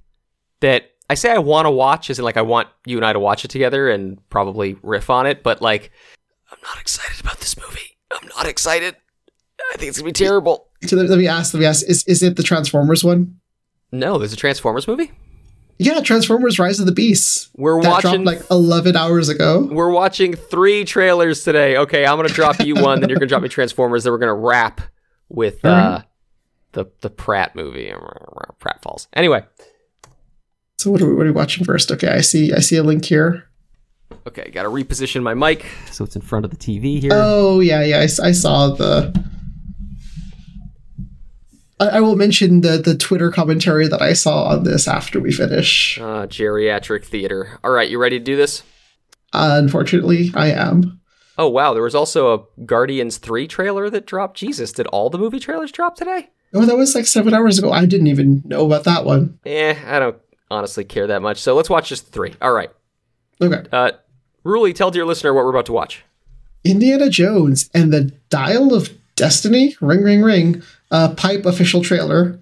that 0.59 0.91
I 1.09 1.15
say 1.15 1.31
I 1.31 1.39
want 1.39 1.65
to 1.65 1.71
watch, 1.71 2.09
as 2.09 2.19
in 2.19 2.25
like 2.25 2.37
I 2.37 2.41
want 2.41 2.67
you 2.85 2.97
and 2.97 3.05
I 3.05 3.13
to 3.13 3.19
watch 3.19 3.43
it 3.43 3.49
together 3.49 3.89
and 3.89 4.17
probably 4.29 4.77
riff 4.83 5.09
on 5.09 5.25
it, 5.25 5.43
but 5.43 5.61
like 5.61 5.91
I'm 6.51 6.59
not 6.63 6.79
excited 6.79 7.19
about 7.19 7.39
this 7.39 7.57
movie. 7.57 7.97
I'm 8.11 8.27
not 8.29 8.45
excited. 8.45 8.95
I 9.73 9.77
think 9.77 9.89
it's 9.89 9.97
gonna 9.97 10.09
be 10.09 10.13
terrible. 10.13 10.67
So 10.85 10.95
let, 10.95 11.09
let 11.09 11.17
me 11.17 11.27
ask. 11.27 11.53
Let 11.53 11.61
me 11.61 11.65
ask. 11.65 11.85
Is 11.87 12.03
is 12.05 12.21
it 12.21 12.35
the 12.35 12.43
Transformers 12.43 13.03
one? 13.03 13.39
No, 13.91 14.17
there's 14.17 14.33
a 14.33 14.37
Transformers 14.37 14.87
movie. 14.87 15.11
Yeah, 15.79 16.01
Transformers: 16.01 16.59
Rise 16.59 16.79
of 16.79 16.85
the 16.85 16.91
Beasts. 16.91 17.49
We're 17.55 17.81
that 17.81 17.89
watching 17.89 18.23
dropped 18.23 18.41
like 18.41 18.51
11 18.51 18.95
hours 18.95 19.29
ago. 19.29 19.67
We're 19.71 19.89
watching 19.91 20.35
three 20.35 20.85
trailers 20.85 21.43
today. 21.43 21.77
Okay, 21.77 22.05
I'm 22.05 22.15
gonna 22.17 22.29
drop 22.29 22.59
you 22.59 22.75
one, 22.75 22.99
then 22.99 23.09
you're 23.09 23.17
gonna 23.17 23.27
drop 23.27 23.41
me 23.41 23.49
Transformers, 23.49 24.03
then 24.03 24.13
we're 24.13 24.19
gonna 24.19 24.33
wrap 24.35 24.81
with 25.29 25.63
uh, 25.65 25.69
Alright. 25.69 26.03
the 26.73 26.85
the 27.01 27.09
Pratt 27.09 27.55
movie. 27.55 27.91
Pratt 28.59 28.81
Falls. 28.81 29.07
Anyway, 29.13 29.43
So 30.77 30.91
what 30.91 31.01
are 31.01 31.07
we, 31.07 31.15
what 31.15 31.23
are 31.25 31.29
we 31.29 31.31
watching 31.31 31.65
first? 31.65 31.91
Okay, 31.91 32.07
I 32.07 32.21
see. 32.21 32.53
I 32.53 32.59
see 32.59 32.77
a 32.77 32.83
link 32.83 33.03
here. 33.05 33.49
okay, 34.27 34.51
gotta 34.51 34.69
reposition 34.69 35.21
my 35.23 35.33
mic 35.33 35.65
so 35.91 36.03
it's 36.03 36.15
in 36.15 36.21
front 36.21 36.45
of 36.45 36.51
the 36.51 36.57
TV 36.57 36.99
here. 37.01 37.11
Oh 37.13 37.59
yeah, 37.59 37.83
yeah. 37.83 37.99
I 37.99 38.31
saw 38.31 38.69
the. 38.69 39.11
I, 41.79 41.89
I 41.89 41.99
will 42.01 42.15
mention 42.15 42.61
the 42.61 42.77
the 42.77 42.95
Twitter 42.97 43.31
commentary 43.31 43.87
that 43.87 44.01
I 44.01 44.13
saw 44.13 44.45
on 44.45 44.63
this 44.63 44.87
after 44.87 45.19
we 45.19 45.31
finish. 45.31 45.99
Uh, 45.99 46.27
geriatric 46.27 47.05
theater. 47.05 47.59
All 47.63 47.71
right, 47.71 47.89
you 47.89 47.99
ready 47.99 48.19
to 48.19 48.25
do 48.25 48.35
this? 48.35 48.63
unfortunately, 49.35 50.31
I 50.35 50.51
am. 50.51 51.01
Oh 51.37 51.49
wow, 51.49 51.73
there 51.73 51.81
was 51.81 51.95
also 51.95 52.33
a 52.33 52.65
Guardians 52.65 53.17
Three 53.17 53.47
trailer 53.47 53.89
that 53.89 54.05
dropped. 54.05 54.37
Jesus, 54.37 54.71
did 54.71 54.87
all 54.87 55.09
the 55.09 55.17
movie 55.17 55.39
trailers 55.39 55.71
drop 55.71 55.95
today? 55.95 56.29
Oh, 56.53 56.65
that 56.65 56.77
was 56.77 56.93
like 56.93 57.07
seven 57.07 57.33
hours 57.33 57.57
ago. 57.57 57.71
I 57.71 57.85
didn't 57.85 58.07
even 58.07 58.43
know 58.45 58.65
about 58.65 58.83
that 58.83 59.05
one. 59.05 59.39
Eh, 59.45 59.75
I 59.87 59.97
don't 59.97 60.17
honestly 60.51 60.83
care 60.83 61.07
that 61.07 61.23
much. 61.23 61.41
So 61.41 61.55
let's 61.55 61.69
watch 61.69 61.89
just 61.89 62.11
three. 62.11 62.35
All 62.41 62.53
right. 62.53 62.69
Okay. 63.41 63.67
Uh, 63.71 63.91
Ruli, 64.45 64.75
tell 64.75 64.91
dear 64.91 65.05
listener 65.05 65.33
what 65.33 65.43
we're 65.43 65.49
about 65.49 65.65
to 65.65 65.73
watch. 65.73 66.03
Indiana 66.63 67.09
Jones 67.09 67.69
and 67.73 67.91
the 67.91 68.11
Dial 68.29 68.73
of 68.73 68.89
Destiny, 69.15 69.75
ring, 69.81 70.03
ring, 70.03 70.21
ring, 70.21 70.63
uh, 70.93 71.13
pipe 71.15 71.45
official 71.45 71.81
trailer. 71.81 72.39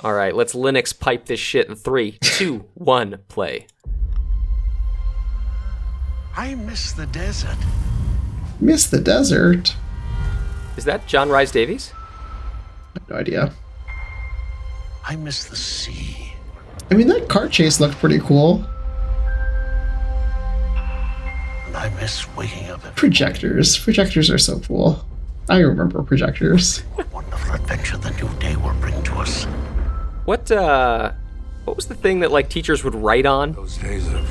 All 0.00 0.14
right, 0.14 0.34
let's 0.34 0.54
Linux 0.54 0.98
pipe 0.98 1.26
this 1.26 1.38
shit 1.38 1.68
in 1.68 1.76
three, 1.76 2.18
two, 2.20 2.64
one, 2.74 3.18
play. 3.28 3.66
I 6.34 6.54
miss 6.54 6.92
the 6.92 7.06
desert. 7.06 7.58
Miss 8.58 8.86
the 8.86 9.00
desert. 9.00 9.76
Is 10.76 10.86
that 10.86 11.06
John 11.06 11.28
Rhys 11.28 11.52
Davies? 11.52 11.92
No 13.08 13.16
idea. 13.16 13.52
I 15.04 15.16
miss 15.16 15.44
the 15.44 15.56
sea. 15.56 16.32
I 16.90 16.94
mean, 16.94 17.08
that 17.08 17.28
car 17.28 17.48
chase 17.48 17.80
looked 17.80 17.96
pretty 17.98 18.20
cool. 18.20 18.64
And 21.66 21.76
I 21.76 21.92
miss 22.00 22.26
waking 22.34 22.70
up 22.70 22.80
Projectors. 22.96 23.78
Projectors 23.78 24.30
are 24.30 24.38
so 24.38 24.60
cool. 24.60 25.04
I 25.48 25.58
remember 25.58 26.02
projectors. 26.02 26.78
What 26.94 27.12
wonderful 27.12 27.54
adventure 27.54 27.96
the 27.98 28.10
new 28.12 28.28
day 28.38 28.56
will 28.56 28.74
bring 28.80 29.02
to 29.04 29.14
us. 29.16 29.44
What 30.24 30.50
uh, 30.50 31.12
what 31.64 31.76
was 31.76 31.86
the 31.86 31.94
thing 31.94 32.20
that 32.20 32.30
like 32.30 32.48
teachers 32.48 32.84
would 32.84 32.94
write 32.94 33.26
on? 33.26 33.52
Those 33.52 33.76
days 33.76 34.06
have 34.08 34.28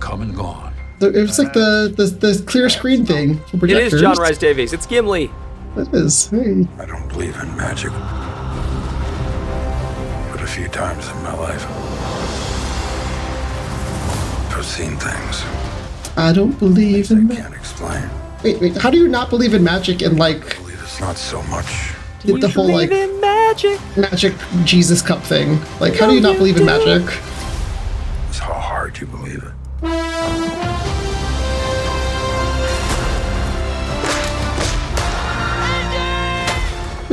come 0.00 0.20
and 0.22 0.34
gone. 0.34 0.72
The- 0.98 1.12
It 1.18 1.22
was 1.22 1.38
like 1.38 1.52
the, 1.52 1.92
the, 1.96 2.04
the 2.06 2.42
clear 2.46 2.68
screen 2.68 3.06
thing 3.06 3.38
for 3.44 3.56
projectors. 3.58 3.94
is 3.94 4.00
John 4.00 4.16
Rhys 4.18 4.38
Davies. 4.38 4.72
It's 4.72 4.86
Gimli. 4.86 5.30
It 5.76 5.88
is. 5.94 6.28
Hey. 6.28 6.66
I 6.78 6.84
don't 6.86 7.08
believe 7.08 7.36
in 7.40 7.56
magic. 7.56 7.92
But 10.30 10.40
a 10.42 10.46
few 10.46 10.68
times 10.68 11.08
in 11.08 11.22
my 11.22 11.34
life, 11.34 11.64
I've 14.54 14.66
seen 14.66 14.96
things 14.96 15.42
I 16.16 16.32
don't 16.32 16.56
believe 16.58 17.10
I 17.10 17.14
in 17.14 17.26
magic. 17.26 17.42
can't 17.44 17.54
explain. 17.54 18.10
Wait, 18.42 18.60
wait. 18.60 18.76
How 18.76 18.90
do 18.90 18.98
you 18.98 19.06
not 19.06 19.30
believe 19.30 19.54
in 19.54 19.62
magic 19.62 20.02
and 20.02 20.18
like 20.18 20.56
I 20.56 20.58
believe 20.58 20.80
it's 20.82 21.00
not 21.00 21.16
so 21.16 21.42
much 21.44 21.94
the, 22.24 22.36
the 22.38 22.48
whole 22.48 22.72
like 22.72 22.90
in 22.90 23.20
magic. 23.20 23.78
magic 23.96 24.34
Jesus 24.64 25.00
cup 25.00 25.22
thing? 25.22 25.60
Like, 25.78 25.94
how 25.94 26.08
do 26.08 26.14
you 26.14 26.20
not 26.20 26.36
believe 26.38 26.56
in 26.56 26.66
magic? 26.66 27.02
It's 28.28 28.38
how 28.38 28.54
hard 28.54 28.98
you 28.98 29.06
believe 29.06 29.44
it. 29.44 29.52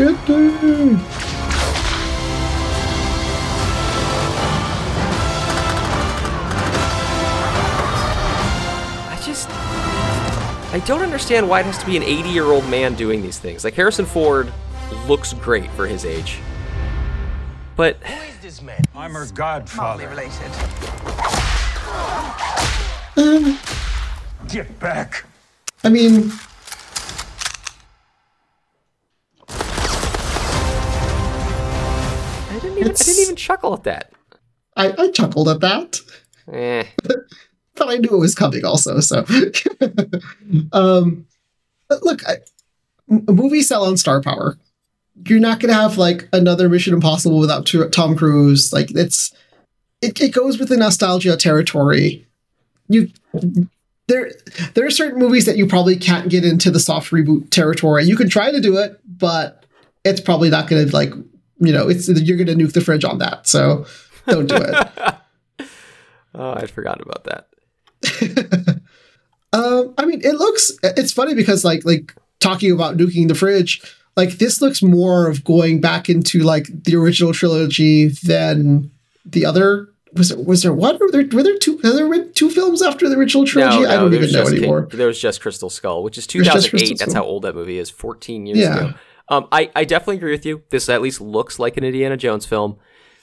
I 0.02 1.16
I 10.80 10.86
don't 10.86 11.02
understand 11.02 11.50
why 11.50 11.60
it 11.60 11.66
has 11.66 11.78
to 11.80 11.86
be 11.86 11.98
an 11.98 12.04
80 12.04 12.30
year 12.30 12.46
old 12.46 12.66
man 12.70 12.96
doing 12.96 13.22
these 13.22 13.38
things. 13.38 13.66
Like 13.66 13.74
Harrison 13.74 14.06
Ford 14.06 14.50
looks 15.08 15.34
great 15.34 15.70
for 15.72 15.86
his 15.86 16.06
age, 16.06 16.40
but 17.76 17.98
I'm 18.96 19.12
her 19.12 19.28
godfather. 19.34 20.08
Get 24.48 24.80
back. 24.80 25.26
I 25.84 25.90
mean, 25.90 26.32
I 29.50 29.56
didn't 32.62 32.78
even 32.78 32.92
I 32.92 32.96
didn't 32.96 33.22
even 33.22 33.36
chuckle 33.36 33.74
at 33.74 33.84
that. 33.84 34.14
I, 34.78 34.94
I 34.98 35.12
chuckled 35.12 35.50
at 35.50 35.60
that. 35.60 36.00
Eh. 36.50 36.86
but 37.80 37.90
I 37.90 37.96
knew 37.96 38.10
it 38.12 38.20
was 38.20 38.36
coming 38.36 38.66
also. 38.66 39.00
So, 39.00 39.26
um, 40.74 41.26
look, 41.90 42.28
I, 42.28 42.38
movies 43.08 43.68
sell 43.68 43.86
on 43.86 43.98
star 43.98 44.22
power. 44.22 44.58
You're 45.26 45.40
not 45.40 45.60
gonna 45.60 45.74
have 45.74 45.98
like 45.98 46.30
another 46.32 46.70
Mission 46.70 46.94
Impossible 46.94 47.40
without 47.40 47.66
T- 47.66 47.90
Tom 47.92 48.16
Cruise. 48.16 48.72
Like 48.72 48.92
it's, 48.92 49.34
it, 50.02 50.22
it 50.22 50.34
goes 50.34 50.60
with 50.60 50.70
the 50.70 50.78
nostalgia 50.78 51.36
territory. 51.36 52.28
You 52.88 53.10
there 54.08 54.32
there 54.74 54.86
are 54.86 54.92
certain 54.92 55.20
movies 55.20 55.46
that 55.46 55.58
you 55.58 55.68
probably 55.68 55.98
can't 55.98 56.30
get 56.30 56.46
into 56.46 56.72
the 56.72 56.80
soft 56.80 57.12
reboot 57.12 57.50
territory. 57.50 58.06
You 58.06 58.16
can 58.16 58.30
try 58.30 58.52
to 58.52 58.62
do 58.62 58.78
it, 58.78 59.00
but 59.06 59.66
it's 60.06 60.22
probably 60.22 60.50
not 60.50 60.68
gonna 60.68 60.86
like 60.86 61.12
you 61.60 61.74
know 61.74 61.90
it's 61.90 62.08
you're 62.08 62.38
gonna 62.38 62.58
nuke 62.58 62.74
the 62.74 62.82
fridge 62.82 63.04
on 63.04 63.18
that. 63.20 63.48
So 63.48 63.86
don't 64.28 64.48
do 64.48 64.56
it. 64.58 64.88
Oh, 66.36 66.54
I'd 66.54 66.70
forgotten 66.70 67.02
about 67.02 67.24
that. 67.26 67.48
Um, 69.52 69.96
I 69.98 70.06
mean, 70.06 70.22
it 70.24 70.34
looks. 70.36 70.72
It's 70.84 71.12
funny 71.12 71.34
because 71.34 71.66
like 71.66 71.84
like 71.84 72.14
talking 72.40 72.72
about 72.72 72.98
nuking 72.98 73.28
the 73.28 73.34
fridge. 73.36 73.82
Like 74.16 74.34
this 74.34 74.62
looks 74.62 74.84
more 74.84 75.28
of 75.28 75.44
going 75.44 75.82
back 75.82 76.08
into 76.08 76.42
like 76.44 76.68
the 76.84 76.96
original 76.96 77.34
trilogy 77.34 78.10
than 78.10 78.92
the 79.26 79.46
other. 79.48 79.90
Was 80.14 80.30
it? 80.30 80.46
Was 80.46 80.62
there 80.62 80.72
one? 80.74 81.00
Were 81.00 81.10
there, 81.10 81.26
were 81.32 81.42
there 81.42 81.58
two? 81.58 81.80
Have 81.80 81.96
there 81.96 82.26
two 82.26 82.52
films 82.52 82.84
after 82.84 83.10
the 83.10 83.16
original 83.16 83.44
trilogy? 83.46 83.88
I 83.88 83.96
don't 83.96 84.12
there 84.12 84.22
even 84.22 84.34
know 84.34 84.46
King- 84.46 84.58
anymore. 84.60 84.88
there 84.92 85.08
was 85.08 85.20
just 85.20 85.42
Crystal 85.42 85.70
Skull, 85.72 86.04
which 86.04 86.20
is 86.20 86.28
2008. 86.28 87.00
That's 87.00 87.14
how 87.14 87.24
old 87.24 87.42
that 87.42 87.56
movie 87.56 87.80
is. 87.80 87.90
14 87.90 88.46
years 88.46 88.60
Yeah. 88.60 88.78
ago. 88.78 88.94
Um, 89.30 89.48
I, 89.52 89.72
I 89.76 89.84
definitely 89.84 90.18
agree 90.18 90.32
with 90.32 90.46
you. 90.46 90.62
This 90.70 90.90
at 90.90 91.02
least 91.02 91.22
looks 91.22 91.58
like 91.58 91.76
an 91.78 91.84
Indiana 91.84 92.18
Jones 92.18 92.46
film. 92.46 92.78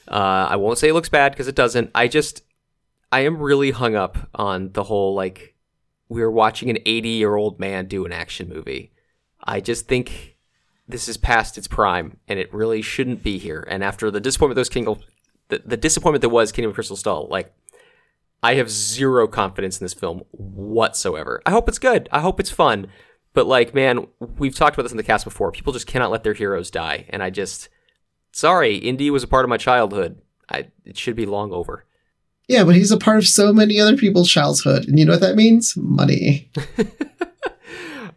Uh, 0.09 0.47
I 0.51 0.57
won't 0.57 0.79
say 0.79 0.89
it 0.89 0.93
looks 0.95 1.09
bad 1.09 1.33
because 1.33 1.49
it 1.49 1.57
doesn't. 1.57 1.91
I 1.95 2.07
just, 2.07 2.43
I 3.17 3.21
am 3.21 3.39
really 3.39 3.71
hung 3.71 3.95
up 3.95 4.29
on 4.35 4.73
the 4.73 4.83
whole 4.83 5.15
like 5.15 5.55
we're 6.11 6.31
watching 6.31 6.69
an 6.69 6.77
80 6.85 7.09
year 7.09 7.35
old 7.35 7.59
man 7.59 7.87
do 7.87 8.05
an 8.05 8.13
action 8.13 8.47
movie. 8.47 8.93
I 9.43 9.63
just 9.63 9.89
think 9.89 10.37
this 10.87 11.09
is 11.09 11.17
past 11.17 11.57
its 11.57 11.67
prime 11.67 12.19
and 12.29 12.39
it 12.39 12.53
really 12.53 12.83
shouldn't 12.83 13.23
be 13.23 13.39
here. 13.39 13.67
And 13.71 13.83
after 13.83 14.11
the 14.11 14.21
disappointment 14.21 14.59
was 14.59 14.69
Kingdom, 14.69 14.99
the, 15.49 15.63
the 15.65 15.79
disappointment 15.79 16.21
that 16.21 16.29
was 16.29 16.53
Kingdom 16.53 16.73
of 16.73 16.75
Crystal 16.75 16.95
Skull, 16.95 17.27
like 17.31 17.55
I 18.43 18.57
have 18.57 18.71
zero 18.71 19.27
confidence 19.27 19.81
in 19.81 19.87
this 19.87 19.95
film 19.95 20.21
whatsoever. 20.33 21.41
I 21.47 21.53
hope 21.53 21.71
it's 21.71 21.79
good. 21.79 22.11
I 22.13 22.21
hope 22.21 22.39
it's 22.39 22.51
fun. 22.51 22.89
But 23.33 23.47
like, 23.47 23.73
man, 23.73 24.09
we've 24.37 24.55
talked 24.55 24.77
about 24.77 24.83
this 24.83 24.93
in 24.93 24.99
the 24.99 25.03
cast 25.03 25.25
before. 25.25 25.53
People 25.53 25.73
just 25.73 25.87
cannot 25.87 26.11
let 26.11 26.23
their 26.23 26.35
heroes 26.35 26.71
die, 26.71 27.07
and 27.09 27.23
I 27.23 27.31
just 27.31 27.71
sorry. 28.33 28.77
Indy 28.77 29.09
was 29.11 29.23
a 29.23 29.27
part 29.27 29.47
of 29.47 29.49
my 29.49 29.57
childhood. 29.57 30.21
I 30.51 30.67
it 30.85 30.99
should 30.99 31.17
be 31.17 31.25
long 31.25 31.51
over. 31.51 31.87
Yeah, 32.49 32.65
but 32.65 32.77
he's 32.77 32.93
a 32.93 32.97
part 32.97 33.19
of 33.19 33.27
so 33.27 33.53
many 33.53 33.81
other 33.81 33.97
people's 33.97 34.31
childhood, 34.31 34.87
and 34.87 34.99
you 34.99 35.05
know 35.05 35.13
what 35.13 35.21
that 35.21 35.37
means? 35.37 35.77
Money. 35.77 36.49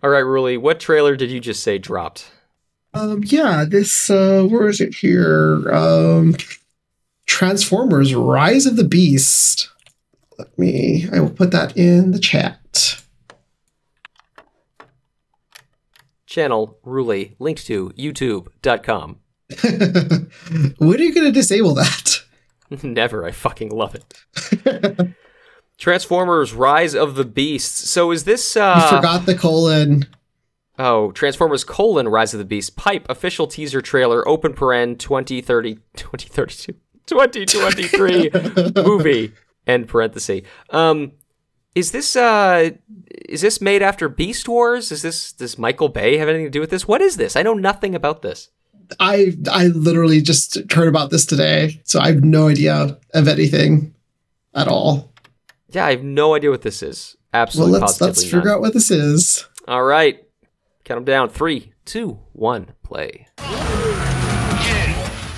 All 0.04 0.10
right, 0.10 0.24
Ruli, 0.24 0.60
what 0.60 0.80
trailer 0.80 1.16
did 1.16 1.32
you 1.32 1.40
just 1.40 1.64
say 1.64 1.78
dropped? 1.78 2.32
Um, 2.94 3.24
yeah, 3.26 3.66
this 3.68 4.10
uh, 4.10 4.44
where 4.50 4.68
is 4.68 4.82
it 4.82 4.96
here? 4.96 5.70
Um, 5.72 6.36
Transformers: 7.26 8.14
Rise 8.14 8.66
of 8.66 8.76
the 8.76 8.84
Beast. 8.84 9.70
Let 10.38 10.58
me. 10.58 11.08
I 11.12 11.20
will 11.20 11.30
put 11.30 11.52
that 11.52 11.76
in 11.76 12.12
the 12.12 12.20
chat. 12.20 13.02
Channel 16.26 16.78
Ruli 16.86 17.36
linked 17.40 17.66
to 17.66 17.90
YouTube.com. 17.98 19.18
when 20.78 21.00
are 21.00 21.04
you 21.04 21.14
going 21.14 21.26
to 21.26 21.32
disable 21.32 21.74
that? 21.74 22.22
Never. 22.84 23.26
I 23.26 23.32
fucking 23.32 23.70
love 23.70 23.95
it. 23.95 25.09
Transformers: 25.78 26.53
Rise 26.53 26.93
of 26.93 27.15
the 27.15 27.26
Beasts. 27.26 27.89
So 27.89 28.11
is 28.11 28.26
this? 28.26 28.55
You 28.55 28.61
uh 28.61 28.97
forgot 28.97 29.26
the 29.26 29.36
colon. 29.36 30.05
Oh, 30.78 31.11
Transformers 31.11 31.63
colon 31.63 32.07
Rise 32.07 32.34
of 32.34 32.38
the 32.38 32.45
Beast 32.45 32.76
pipe 32.76 33.05
official 33.09 33.47
teaser 33.47 33.82
trailer 33.82 34.28
open 34.28 34.53
paren 34.53 34.97
2030 34.97 35.76
2032 35.95 36.74
2023 37.05 38.30
movie 38.84 39.34
end 39.67 39.88
parenthesis. 39.88 40.41
Um 40.70 41.13
is 41.76 41.91
this 41.91 42.15
uh 42.15 42.72
is 43.28 43.41
this 43.41 43.61
made 43.61 43.82
after 43.82 44.07
Beast 44.09 44.47
Wars? 44.47 44.91
Is 44.91 45.01
this 45.01 45.34
does 45.34 45.57
Michael 45.57 45.89
Bay 45.89 46.17
have 46.17 46.30
anything 46.30 46.47
to 46.47 46.51
do 46.51 46.61
with 46.61 46.70
this? 46.70 46.88
What 46.88 47.01
is 47.01 47.17
this? 47.17 47.36
I 47.36 47.41
know 47.41 47.53
nothing 47.53 47.95
about 47.95 48.22
this. 48.22 48.49
I 49.00 49.34
I 49.52 49.68
literally 49.68 50.22
just 50.22 50.72
heard 50.72 50.88
about 50.88 51.10
this 51.12 51.26
today, 51.26 51.82
so 51.84 52.00
I 52.00 52.08
have 52.08 52.24
no 52.24 52.48
idea 52.48 52.98
of 53.14 53.28
anything 53.28 53.94
at 54.56 54.68
all. 54.68 55.12
Yeah, 55.70 55.86
I 55.86 55.92
have 55.92 56.04
no 56.04 56.34
idea 56.36 56.50
what 56.50 56.64
this 56.64 56.82
is. 56.82 57.16
Absolutely. 57.34 57.74
Well, 57.74 57.82
let's 57.82 58.02
let's 58.02 58.24
figure 58.24 58.46
none. 58.46 58.56
out 58.56 58.62
what 58.62 58.74
this 58.74 58.90
is. 58.90 59.48
All 59.68 59.84
right. 59.84 60.24
Count 60.84 60.98
them 60.98 61.06
down. 61.06 61.30
Three, 61.30 61.74
two, 61.86 62.20
one, 62.34 62.74
play. 62.84 63.28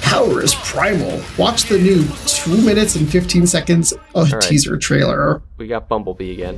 Power 0.02 0.41
is 0.41 0.56
primal. 0.56 1.22
Watch 1.38 1.64
the 1.64 1.78
new 1.78 2.08
two 2.26 2.62
minutes 2.62 2.95
and 2.95 3.10
fifteen 3.10 3.45
seconds 3.45 3.93
of 4.16 4.32
right. 4.32 4.41
teaser 4.41 4.78
trailer. 4.78 5.41
We 5.58 5.68
got 5.68 5.89
Bumblebee 5.89 6.32
again. 6.32 6.58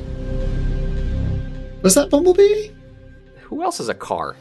Was 1.82 1.96
that 1.96 2.10
Bumblebee? 2.10 2.70
Who 3.42 3.64
else 3.64 3.80
has 3.80 3.90
a 3.90 3.94
car? 3.94 4.36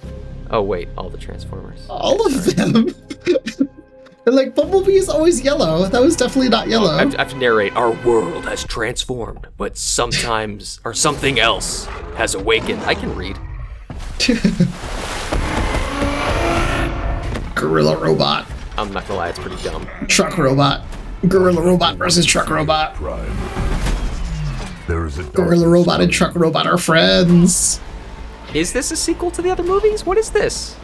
Oh 0.53 0.63
wait, 0.63 0.89
all 0.99 1.09
the 1.09 1.19
Transformers. 1.19 1.87
All 1.89 2.25
of 2.27 2.57
them. 2.57 2.95
And 4.25 4.37
like 4.37 4.55
Bumblebee 4.55 4.95
is 4.95 5.09
always 5.09 5.41
yellow. 5.41 5.85
That 5.89 6.01
was 6.01 6.15
definitely 6.15 6.49
not 6.49 6.69
yellow. 6.69 6.93
I 6.93 7.01
have, 7.01 7.11
to, 7.11 7.19
I 7.19 7.23
have 7.25 7.33
to 7.33 7.39
narrate. 7.39 7.75
Our 7.75 7.91
world 8.05 8.45
has 8.45 8.63
transformed, 8.63 9.49
but 9.57 9.77
sometimes, 9.77 10.79
or 10.85 10.95
something 10.95 11.41
else, 11.41 11.87
has 12.15 12.37
awakened. 12.37 12.83
I 12.83 12.95
can 12.95 13.17
read. 13.17 13.37
Gorilla 17.57 17.97
robot, 17.97 18.47
I'm 18.77 18.93
not 18.93 19.09
gonna 19.09 19.19
lie, 19.19 19.29
it's 19.29 19.41
pretty 19.41 19.61
dumb. 19.63 19.89
truck 20.07 20.39
robot, 20.39 20.85
gorilla 21.27 21.61
robot 21.61 21.97
versus 21.97 22.25
truck 22.25 22.49
robot. 22.49 22.95
There 24.87 25.05
is 25.05 25.19
a 25.19 25.25
Gorilla 25.25 25.69
robot 25.69 26.01
and 26.01 26.13
truck 26.13 26.37
robot 26.37 26.69
are 26.69 26.79
friends. 26.79 27.81
Is 28.55 28.73
this 28.73 28.91
a 28.91 28.97
sequel 28.97 29.31
to 29.31 29.43
the 29.43 29.51
other 29.51 29.63
movies? 29.63 30.05
What 30.05 30.19
is 30.19 30.31
this? 30.31 30.77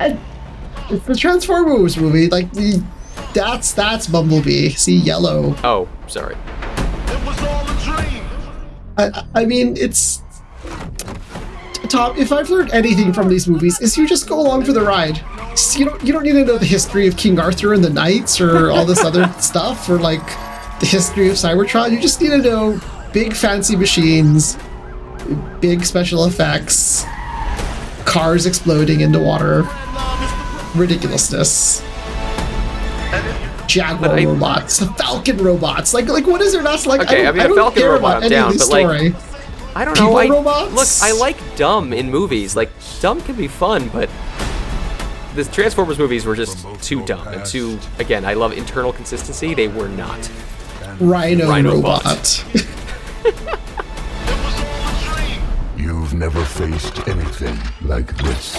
It's 0.00 1.06
the 1.06 1.14
Transformers 1.14 1.96
movie. 1.96 2.28
Like 2.28 2.52
the 2.52 2.82
that's 3.32 3.72
that's 3.72 4.06
Bumblebee. 4.06 4.70
See 4.70 4.96
yellow. 4.96 5.54
Oh, 5.62 5.88
sorry. 6.08 6.34
It 6.34 7.26
was 7.26 7.40
all 7.42 7.64
a 7.68 7.80
dream. 7.84 8.24
I, 8.98 9.24
I 9.34 9.44
mean, 9.44 9.76
it's 9.76 10.22
Tom. 11.88 12.16
If 12.16 12.32
I've 12.32 12.50
learned 12.50 12.72
anything 12.72 13.12
from 13.12 13.28
these 13.28 13.46
movies, 13.46 13.80
is 13.80 13.96
you 13.96 14.06
just 14.06 14.28
go 14.28 14.40
along 14.40 14.64
for 14.64 14.72
the 14.72 14.82
ride. 14.82 15.22
You 15.76 15.84
don't 15.84 16.02
you 16.02 16.12
don't 16.12 16.24
need 16.24 16.32
to 16.32 16.44
know 16.44 16.58
the 16.58 16.66
history 16.66 17.06
of 17.06 17.16
King 17.16 17.38
Arthur 17.38 17.72
and 17.72 17.84
the 17.84 17.90
knights 17.90 18.40
or 18.40 18.70
all 18.70 18.84
this 18.84 19.04
other 19.04 19.32
stuff 19.38 19.88
or 19.88 19.98
like 19.98 20.26
the 20.80 20.86
history 20.86 21.28
of 21.28 21.34
Cybertron. 21.34 21.92
You 21.92 22.00
just 22.00 22.20
need 22.20 22.30
to 22.30 22.38
know 22.38 22.80
big 23.12 23.34
fancy 23.34 23.76
machines, 23.76 24.56
big 25.60 25.84
special 25.84 26.24
effects, 26.26 27.04
cars 28.04 28.46
exploding 28.46 29.00
into 29.00 29.18
water, 29.20 29.66
ridiculousness. 30.74 31.82
Jaguar 33.66 34.10
I- 34.18 34.24
robots, 34.24 34.84
Falcon 34.96 35.38
robots. 35.38 35.94
Like, 35.94 36.08
like 36.08 36.26
what 36.26 36.40
is 36.40 36.52
there 36.52 36.62
not 36.62 36.80
to 36.80 36.88
like? 36.88 37.00
Okay, 37.02 37.26
I, 37.26 37.30
I 37.30 37.32
don't, 37.32 37.34
mean, 37.34 37.40
I 37.40 37.44
a 37.44 37.48
don't 37.48 37.56
Falcon 37.56 37.82
care 37.82 37.92
robot, 37.92 38.10
about 38.10 38.16
I'm 38.18 38.22
any 38.24 38.30
down, 38.30 38.52
of 38.52 38.58
the 38.58 38.64
but, 38.64 38.70
like, 38.70 39.12
story. 39.12 39.32
I 39.74 39.84
don't 39.86 39.94
People 39.94 40.10
know. 40.10 40.18
I, 40.18 40.28
robots? 40.28 40.74
Look, 41.02 41.08
I 41.08 41.12
like 41.18 41.56
dumb 41.56 41.92
in 41.94 42.10
movies. 42.10 42.54
Like 42.54 42.70
dumb 43.00 43.22
can 43.22 43.36
be 43.36 43.48
fun, 43.48 43.88
but 43.88 44.10
the 45.34 45.44
Transformers 45.44 45.98
movies 45.98 46.26
were 46.26 46.36
just 46.36 46.66
too 46.82 47.02
dumb 47.06 47.26
and 47.28 47.46
too. 47.46 47.78
Again, 47.98 48.26
I 48.26 48.34
love 48.34 48.52
internal 48.52 48.92
consistency. 48.92 49.54
They 49.54 49.68
were 49.68 49.88
not. 49.88 50.30
Rhino, 51.00 51.48
Rhino 51.48 51.76
robot. 51.76 52.04
bot. 52.04 52.44
You've 56.22 56.34
never 56.34 56.46
faced 56.46 57.08
anything 57.08 57.58
like 57.80 58.16
this. 58.18 58.54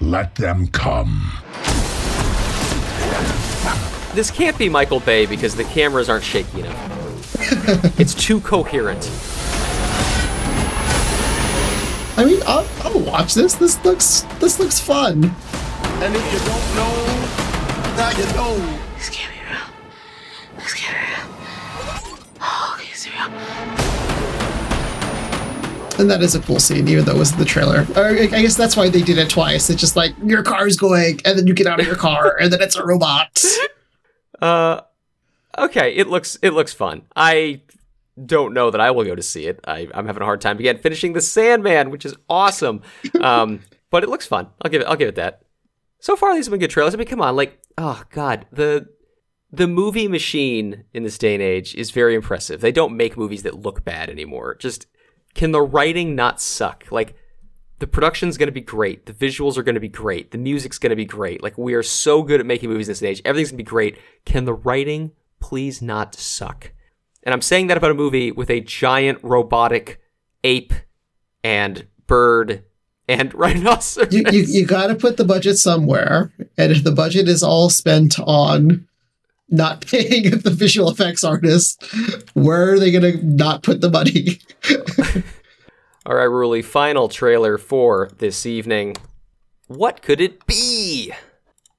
Let 0.00 0.36
them 0.36 0.68
come. 0.68 1.32
This 4.14 4.30
can't 4.30 4.56
be 4.56 4.68
Michael 4.68 5.00
Bay 5.00 5.26
because 5.26 5.56
the 5.56 5.64
cameras 5.64 6.08
aren't 6.08 6.22
shaky 6.22 6.60
enough. 6.60 7.98
it's 7.98 8.14
too 8.14 8.40
coherent. 8.40 9.10
I 12.16 12.24
mean, 12.24 12.40
I'll, 12.46 12.68
I'll 12.84 13.00
watch 13.00 13.34
this. 13.34 13.54
This 13.54 13.84
looks 13.84 14.20
this 14.38 14.60
looks 14.60 14.78
fun. 14.78 15.24
And 15.24 16.14
if 16.14 16.32
you 16.32 16.38
don't 16.38 16.74
know, 16.76 17.96
now 17.96 18.10
you 18.10 18.26
know. 18.36 18.78
This 18.94 19.08
can't 19.08 19.32
be 19.32 19.40
real. 19.40 19.58
This 20.62 20.72
can't 20.72 20.94
be 20.94 21.00
real. 21.00 21.05
And 25.98 26.10
that 26.10 26.22
is 26.22 26.34
a 26.34 26.40
cool 26.40 26.60
scene, 26.60 26.88
even 26.88 27.04
though 27.04 27.14
it 27.14 27.18
was 27.18 27.32
the 27.32 27.44
trailer. 27.44 27.86
Or 27.96 28.04
I 28.04 28.22
I 28.22 28.42
guess 28.42 28.56
that's 28.56 28.76
why 28.76 28.88
they 28.88 29.00
did 29.02 29.18
it 29.18 29.30
twice. 29.30 29.70
It's 29.70 29.80
just 29.80 29.96
like 29.96 30.14
your 30.22 30.42
car's 30.42 30.76
going, 30.76 31.20
and 31.24 31.38
then 31.38 31.46
you 31.46 31.54
get 31.54 31.66
out 31.66 31.80
of 31.80 31.86
your 31.86 31.96
car, 31.96 32.36
and 32.40 32.52
then 32.52 32.60
it's 32.60 32.76
a 32.76 32.84
robot. 32.84 33.42
Uh, 34.40 34.82
okay, 35.56 35.94
it 35.94 36.08
looks 36.08 36.38
it 36.42 36.50
looks 36.50 36.74
fun. 36.74 37.02
I 37.16 37.62
don't 38.24 38.54
know 38.54 38.70
that 38.70 38.80
I 38.80 38.90
will 38.90 39.04
go 39.04 39.14
to 39.14 39.22
see 39.22 39.46
it. 39.46 39.60
I, 39.66 39.88
I'm 39.94 40.06
having 40.06 40.22
a 40.22 40.26
hard 40.26 40.40
time 40.40 40.58
again 40.58 40.78
finishing 40.78 41.12
the 41.12 41.20
Sandman, 41.20 41.90
which 41.90 42.04
is 42.04 42.14
awesome. 42.28 42.82
Um, 43.20 43.60
but 43.90 44.02
it 44.02 44.08
looks 44.08 44.26
fun. 44.26 44.48
I'll 44.62 44.70
give 44.70 44.82
it. 44.82 44.86
I'll 44.86 44.96
give 44.96 45.08
it 45.08 45.16
that. 45.16 45.42
So 46.00 46.14
far, 46.14 46.34
these 46.34 46.46
have 46.46 46.50
been 46.50 46.60
good 46.60 46.70
trailers. 46.70 46.94
I 46.94 46.98
mean, 46.98 47.06
come 47.06 47.22
on, 47.22 47.36
like, 47.36 47.58
oh 47.78 48.02
god, 48.10 48.46
the 48.52 48.88
the 49.50 49.66
movie 49.66 50.08
machine 50.08 50.84
in 50.92 51.02
this 51.02 51.18
day 51.18 51.34
and 51.34 51.42
age 51.42 51.74
is 51.74 51.90
very 51.90 52.14
impressive. 52.14 52.60
They 52.60 52.72
don't 52.72 52.96
make 52.96 53.16
movies 53.16 53.42
that 53.44 53.62
look 53.62 53.84
bad 53.84 54.10
anymore. 54.10 54.56
Just 54.56 54.86
can 55.36 55.52
the 55.52 55.62
writing 55.62 56.16
not 56.16 56.40
suck? 56.40 56.86
Like 56.90 57.14
the 57.78 57.86
production's 57.86 58.38
going 58.38 58.48
to 58.48 58.52
be 58.52 58.62
great. 58.62 59.06
The 59.06 59.12
visuals 59.12 59.56
are 59.56 59.62
going 59.62 59.74
to 59.74 59.80
be 59.80 59.88
great. 59.88 60.30
The 60.30 60.38
music's 60.38 60.78
going 60.78 60.90
to 60.90 60.96
be 60.96 61.04
great. 61.04 61.42
Like 61.42 61.58
we 61.58 61.74
are 61.74 61.82
so 61.82 62.22
good 62.22 62.40
at 62.40 62.46
making 62.46 62.70
movies 62.70 62.88
in 62.88 62.92
this 62.92 63.02
age. 63.02 63.22
Everything's 63.24 63.50
going 63.50 63.58
to 63.58 63.64
be 63.64 63.68
great. 63.68 63.98
Can 64.24 64.46
the 64.46 64.54
writing 64.54 65.12
please 65.38 65.82
not 65.82 66.14
suck? 66.14 66.72
And 67.22 67.34
I'm 67.34 67.42
saying 67.42 67.66
that 67.66 67.76
about 67.76 67.90
a 67.90 67.94
movie 67.94 68.32
with 68.32 68.50
a 68.50 68.60
giant 68.60 69.18
robotic 69.22 70.00
ape 70.42 70.72
and 71.44 71.86
bird 72.06 72.64
and 73.06 73.34
rhinoceros. 73.34 74.12
You, 74.12 74.24
you 74.30 74.42
you 74.42 74.66
got 74.66 74.86
to 74.86 74.94
put 74.94 75.16
the 75.16 75.24
budget 75.24 75.58
somewhere, 75.58 76.32
and 76.56 76.72
if 76.72 76.82
the 76.82 76.92
budget 76.92 77.28
is 77.28 77.42
all 77.42 77.68
spent 77.68 78.18
on 78.20 78.88
not 79.48 79.86
paying 79.86 80.30
the 80.30 80.50
visual 80.50 80.90
effects 80.90 81.24
artist, 81.24 81.82
where 82.34 82.72
are 82.72 82.78
they 82.78 82.90
gonna 82.90 83.22
not 83.22 83.62
put 83.62 83.80
the 83.80 83.90
money? 83.90 84.40
All 86.06 86.14
right, 86.14 86.28
Ruli, 86.28 86.64
final 86.64 87.08
trailer 87.08 87.58
for 87.58 88.10
this 88.18 88.46
evening. 88.46 88.96
What 89.66 90.02
could 90.02 90.20
it 90.20 90.46
be? 90.46 91.12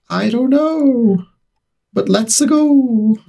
I 0.10 0.30
don't 0.30 0.50
know, 0.50 1.26
but 1.94 2.10
let's 2.10 2.40
go. 2.46 3.18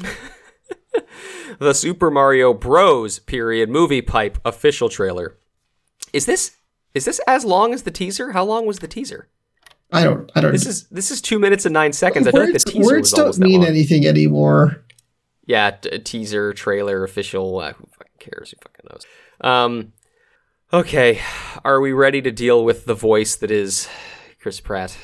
The 1.58 1.72
Super 1.74 2.08
Mario 2.10 2.54
Bros. 2.54 3.18
period 3.18 3.68
movie 3.68 4.00
pipe 4.00 4.38
official 4.44 4.88
trailer. 4.88 5.36
Is 6.12 6.24
this 6.24 6.56
is 6.94 7.04
this 7.04 7.20
as 7.26 7.44
long 7.44 7.74
as 7.74 7.82
the 7.82 7.90
teaser? 7.90 8.30
How 8.30 8.44
long 8.44 8.64
was 8.64 8.78
the 8.78 8.86
teaser? 8.86 9.28
I 9.92 10.04
don't. 10.04 10.30
I 10.34 10.40
don't. 10.40 10.52
This 10.52 10.66
is 10.66 10.88
this 10.88 11.10
is 11.10 11.20
two 11.20 11.38
minutes 11.38 11.64
and 11.64 11.72
nine 11.72 11.92
seconds. 11.92 12.26
I 12.26 12.30
like 12.30 12.46
the 12.48 12.52
words 12.52 12.64
teaser 12.64 12.84
words 12.84 13.10
don't 13.12 13.38
mean 13.38 13.64
anything 13.64 14.06
anymore. 14.06 14.84
Yeah, 15.46 15.70
t- 15.70 15.98
teaser, 16.00 16.52
trailer, 16.52 17.04
official. 17.04 17.58
Uh, 17.58 17.72
who 17.72 17.86
fucking 17.96 18.12
cares? 18.18 18.50
Who 18.50 18.56
fucking 18.62 18.84
knows? 18.90 19.06
Um, 19.40 19.92
okay, 20.72 21.20
are 21.64 21.80
we 21.80 21.92
ready 21.92 22.20
to 22.22 22.30
deal 22.30 22.64
with 22.64 22.84
the 22.84 22.94
voice 22.94 23.36
that 23.36 23.50
is 23.50 23.88
Chris 24.40 24.60
Pratt? 24.60 24.96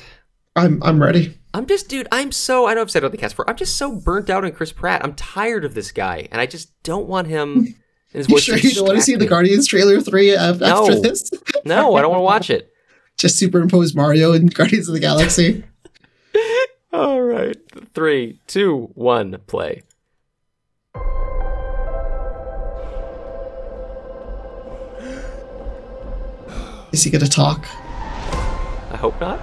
I'm 0.55 0.81
I'm 0.83 1.01
ready. 1.01 1.37
I'm 1.53 1.65
just, 1.65 1.89
dude. 1.89 2.07
I'm 2.11 2.31
so. 2.31 2.67
I 2.67 2.73
know 2.75 2.81
I've 2.81 2.91
said 2.91 3.03
it 3.03 3.05
on 3.07 3.11
the 3.11 3.17
cast 3.17 3.33
before. 3.33 3.49
I'm 3.49 3.55
just 3.55 3.77
so 3.77 3.95
burnt 3.95 4.29
out 4.29 4.45
on 4.45 4.51
Chris 4.51 4.71
Pratt. 4.71 5.03
I'm 5.03 5.15
tired 5.15 5.65
of 5.65 5.73
this 5.73 5.91
guy, 5.91 6.27
and 6.31 6.39
I 6.39 6.45
just 6.45 6.71
don't 6.83 7.07
want 7.07 7.27
him. 7.27 7.57
And 7.57 7.75
his 8.11 8.27
You 8.29 8.35
voice 8.35 8.43
sure 8.43 8.57
you 8.57 8.71
don't 8.71 8.85
want 8.85 8.97
to 8.99 9.03
see 9.03 9.15
the. 9.15 9.25
Guardians 9.25 9.67
trailer 9.67 9.99
three 9.99 10.29
af- 10.31 10.61
after 10.61 10.93
No. 10.93 11.01
this? 11.01 11.31
No, 11.65 11.95
I 11.95 12.01
don't 12.01 12.11
want 12.11 12.19
to 12.19 12.23
watch 12.23 12.49
it. 12.51 12.71
Just 13.17 13.39
superimpose 13.39 13.95
Mario 13.95 14.33
and 14.33 14.53
Guardians 14.53 14.87
of 14.87 14.93
the 14.93 14.99
Galaxy. 14.99 15.63
All 16.93 17.21
right, 17.21 17.57
three, 17.93 18.39
two, 18.47 18.89
one, 18.93 19.37
play. 19.47 19.83
Is 26.91 27.03
he 27.03 27.09
gonna 27.09 27.27
talk? 27.27 27.65
I 28.91 28.97
hope 28.97 29.19
not. 29.19 29.39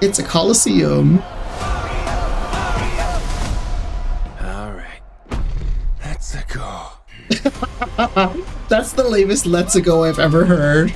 It's 0.00 0.18
a 0.18 0.22
coliseum. 0.22 1.22
That's 8.68 8.92
the 8.92 9.04
lamest 9.08 9.46
"Let's 9.46 9.78
go" 9.80 10.04
I've 10.04 10.18
ever 10.18 10.44
heard. 10.44 10.92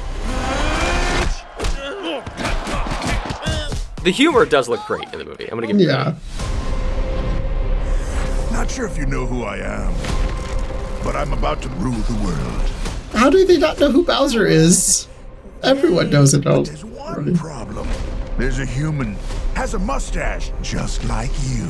The 4.02 4.10
humor 4.10 4.44
does 4.44 4.68
look 4.68 4.84
great 4.86 5.10
in 5.12 5.18
the 5.18 5.24
movie. 5.24 5.44
I'm 5.44 5.58
gonna 5.58 5.68
give 5.68 5.76
it 5.80 5.84
Yeah. 5.84 6.14
Not 8.52 8.70
sure 8.70 8.86
if 8.86 8.98
you 8.98 9.06
know 9.06 9.26
who 9.26 9.44
I 9.44 9.58
am, 9.58 9.94
but 11.04 11.16
I'm 11.16 11.32
about 11.32 11.62
to 11.62 11.68
rule 11.70 11.92
the 11.92 12.14
world. 12.24 12.70
How 13.14 13.30
do 13.30 13.46
they 13.46 13.58
not 13.58 13.78
know 13.78 13.90
who 13.90 14.04
Bowser 14.04 14.44
is? 14.46 15.06
Everyone 15.62 16.10
knows 16.10 16.34
it. 16.34 16.46
Oh, 16.46 16.64
There's 16.64 16.84
one 16.84 17.36
problem. 17.36 17.88
There's 18.36 18.58
a 18.58 18.66
human, 18.66 19.16
has 19.54 19.74
a 19.74 19.78
mustache, 19.78 20.50
just 20.62 21.04
like 21.04 21.30
you. 21.48 21.64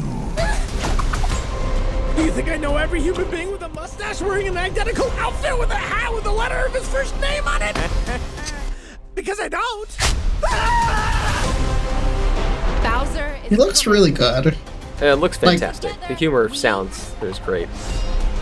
You 2.17 2.31
think 2.31 2.49
I 2.49 2.57
know 2.57 2.77
every 2.77 3.01
human 3.03 3.29
being 3.31 3.51
with 3.51 3.62
a 3.62 3.69
mustache 3.71 4.21
wearing 4.21 4.47
an 4.49 4.57
identical 4.57 5.11
outfit 5.12 5.59
with 5.59 5.71
a 5.71 5.75
hat 5.77 6.12
with 6.15 6.25
the 6.25 6.33
letter 6.33 6.65
of 6.67 6.73
his 6.73 6.89
first 6.89 7.19
name 7.21 7.47
on 7.47 7.61
it? 7.61 7.77
because 9.15 9.41
I 9.41 9.49
don't. 9.49 9.97
Bowser 12.85 13.37
is 13.45 13.49
he 13.51 13.57
looks 13.57 13.87
really 13.87 14.12
good. 14.12 14.57
It 15.01 15.15
looks 15.15 15.43
Like- 15.43 15.59
fantastic. 15.59 15.93
the 16.07 16.15
humor 16.15 16.49
sounds 16.55 17.12
is 17.21 17.39
great. 17.41 17.69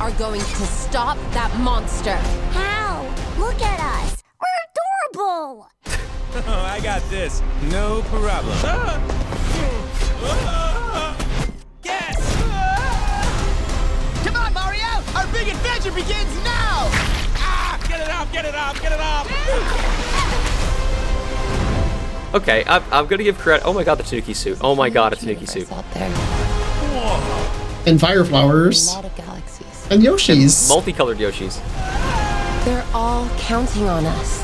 are 0.01 0.11
going 0.13 0.41
to 0.41 0.67
stop 0.67 1.17
that 1.33 1.55
monster. 1.61 2.17
How? 2.53 3.03
Look 3.39 3.61
at 3.63 3.81
us. 4.03 4.23
We're 4.41 5.13
adorable. 5.15 5.69
Oh, 6.35 6.65
I 6.67 6.81
got 6.81 7.03
this. 7.11 7.43
No 7.71 8.01
problem. 8.07 8.57
Yes! 11.85 12.52
Come 15.13 15.17
on, 15.17 15.33
Mario! 15.33 15.33
Our 15.33 15.33
big 15.33 15.49
adventure 15.49 15.93
begins 15.93 16.35
now! 16.45 16.89
Ah! 17.37 17.79
Get 17.89 18.01
it 18.01 18.11
off, 18.11 18.33
get 18.33 18.45
it 18.45 18.55
off, 18.55 18.81
get 18.83 18.93
it 18.93 19.01
off! 19.01 20.29
Okay, 22.35 22.65
I'm, 22.67 22.83
I'm 22.91 23.07
gonna 23.09 23.25
give 23.25 23.37
credit. 23.37 23.63
Oh 23.67 23.75
my 23.75 23.85
god, 23.85 23.97
the 23.99 24.05
Tanuki 24.05 24.33
suit. 24.33 24.57
Oh 24.63 24.75
my 24.75 24.89
god, 24.89 25.13
a 25.13 25.17
Tanuki 25.17 25.45
suit. 25.45 25.71
Out 25.71 25.85
there. 25.93 26.09
And 27.87 28.01
fire 28.01 28.25
flowers. 28.25 28.89
A 28.89 28.95
lot 28.95 29.05
of 29.05 29.15
galaxies. 29.17 29.87
And 29.91 30.03
Yoshi's. 30.03 30.67
Multicolored 30.71 31.19
Yoshis. 31.19 31.61
They're 32.65 32.87
all 32.95 33.29
counting 33.37 33.87
on 33.87 34.07
us. 34.07 34.43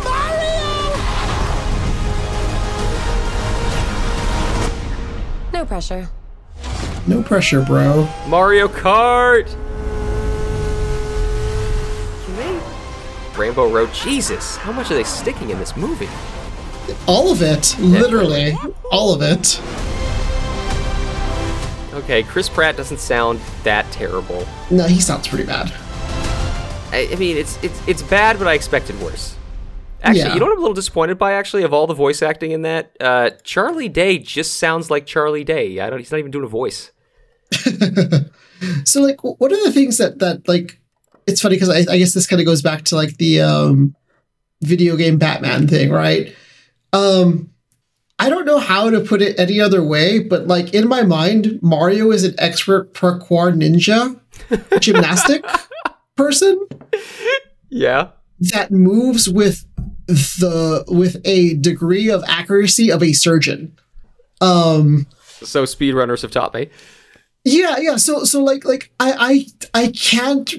No 5.55 5.65
pressure. 5.65 6.11
No 7.07 7.23
pressure, 7.23 7.65
bro. 7.65 8.07
Mario 8.27 8.69
Kart! 8.69 9.49
Rainbow 13.39 13.69
Road. 13.71 13.91
Jesus, 13.95 14.57
how 14.57 14.73
much 14.73 14.91
are 14.91 14.95
they 14.95 15.05
sticking 15.05 15.51
in 15.51 15.59
this 15.59 15.77
movie? 15.77 16.09
All 17.07 17.31
of 17.31 17.41
it. 17.43 17.77
Literally. 17.79 18.57
All 18.91 19.13
of 19.15 19.23
it. 19.23 19.61
Okay, 21.95 22.23
Chris 22.23 22.49
Pratt 22.49 22.77
doesn't 22.77 22.99
sound 23.01 23.41
that 23.65 23.91
terrible. 23.91 24.47
No, 24.71 24.85
he 24.85 25.01
sounds 25.01 25.27
pretty 25.29 25.45
bad. 25.45 25.73
I, 26.93 27.09
I 27.13 27.17
mean, 27.17 27.37
it's 27.37 27.63
it's 27.63 27.87
it's 27.89 28.03
bad, 28.03 28.39
but 28.39 28.47
I 28.47 28.55
expected 28.55 29.01
worse. 29.01 29.35
Actually, 30.03 30.21
Yeah. 30.21 30.35
you 30.35 30.41
know 30.41 30.47
what 30.47 30.53
I'm 30.53 30.59
a 30.59 30.61
little 30.63 30.75
disappointed 30.75 31.19
by? 31.19 31.33
Actually, 31.33 31.65
of 31.65 31.73
all 31.73 31.87
the 31.87 31.95
voice 31.95 32.23
acting 32.23 32.53
in 32.53 32.63
that, 32.63 32.97
uh, 33.01 33.31
Charlie 33.43 33.89
Day 33.89 34.19
just 34.19 34.57
sounds 34.57 34.91
like 34.91 35.07
Charlie 35.07 35.45
Day. 35.45 35.81
I 35.81 35.91
don't. 35.91 35.99
He's 35.99 36.11
not 36.13 36.19
even 36.19 36.31
doing 36.31 36.45
a 36.45 36.49
voice. 36.49 36.91
So, 38.85 39.03
like, 39.03 39.23
what 39.23 39.53
are 39.53 39.65
the 39.65 39.71
things 39.71 39.99
that 39.99 40.19
that 40.19 40.49
like? 40.49 40.81
It's 41.29 41.41
funny 41.43 41.57
because 41.57 41.69
I, 41.71 41.93
I 41.93 41.99
guess 41.99 42.15
this 42.15 42.27
kind 42.27 42.41
of 42.41 42.47
goes 42.47 42.63
back 42.63 42.83
to 42.87 42.97
like 42.97 43.17
the 43.19 43.41
um, 43.43 43.95
video 44.63 44.97
game 44.97 45.19
Batman 45.19 45.69
thing, 45.69 45.91
right? 45.91 46.35
Um, 46.93 47.51
I 48.19 48.29
don't 48.31 48.47
know 48.47 48.59
how 48.59 48.91
to 48.91 49.01
put 49.01 49.23
it 49.23 49.39
any 49.39 49.61
other 49.61 49.83
way, 49.83 50.19
but 50.19 50.47
like 50.49 50.75
in 50.75 50.89
my 50.89 51.03
mind, 51.03 51.61
Mario 51.63 52.11
is 52.11 52.25
an 52.25 52.35
expert 52.39 52.93
parkour 52.95 53.53
ninja, 53.55 54.19
gymnastic 54.81 55.45
person 56.17 56.59
Yeah. 57.69 58.09
that 58.41 58.71
moves 58.73 59.29
with 59.29 59.65
the 60.07 60.85
with 60.89 61.21
a 61.25 61.55
degree 61.55 62.09
of 62.11 62.25
accuracy 62.27 62.91
of 62.91 63.03
a 63.03 63.13
surgeon. 63.13 63.77
Um, 64.41 65.07
So 65.43 65.65
speedrunners 65.65 66.23
have 66.23 66.31
taught 66.33 66.55
me. 66.55 66.71
Yeah, 67.45 67.77
yeah. 67.79 67.97
So, 67.97 68.25
so 68.25 68.43
like, 68.43 68.65
like 68.65 68.91
I, 68.99 69.47
I, 69.75 69.83
I 69.85 69.89
can't. 69.93 70.55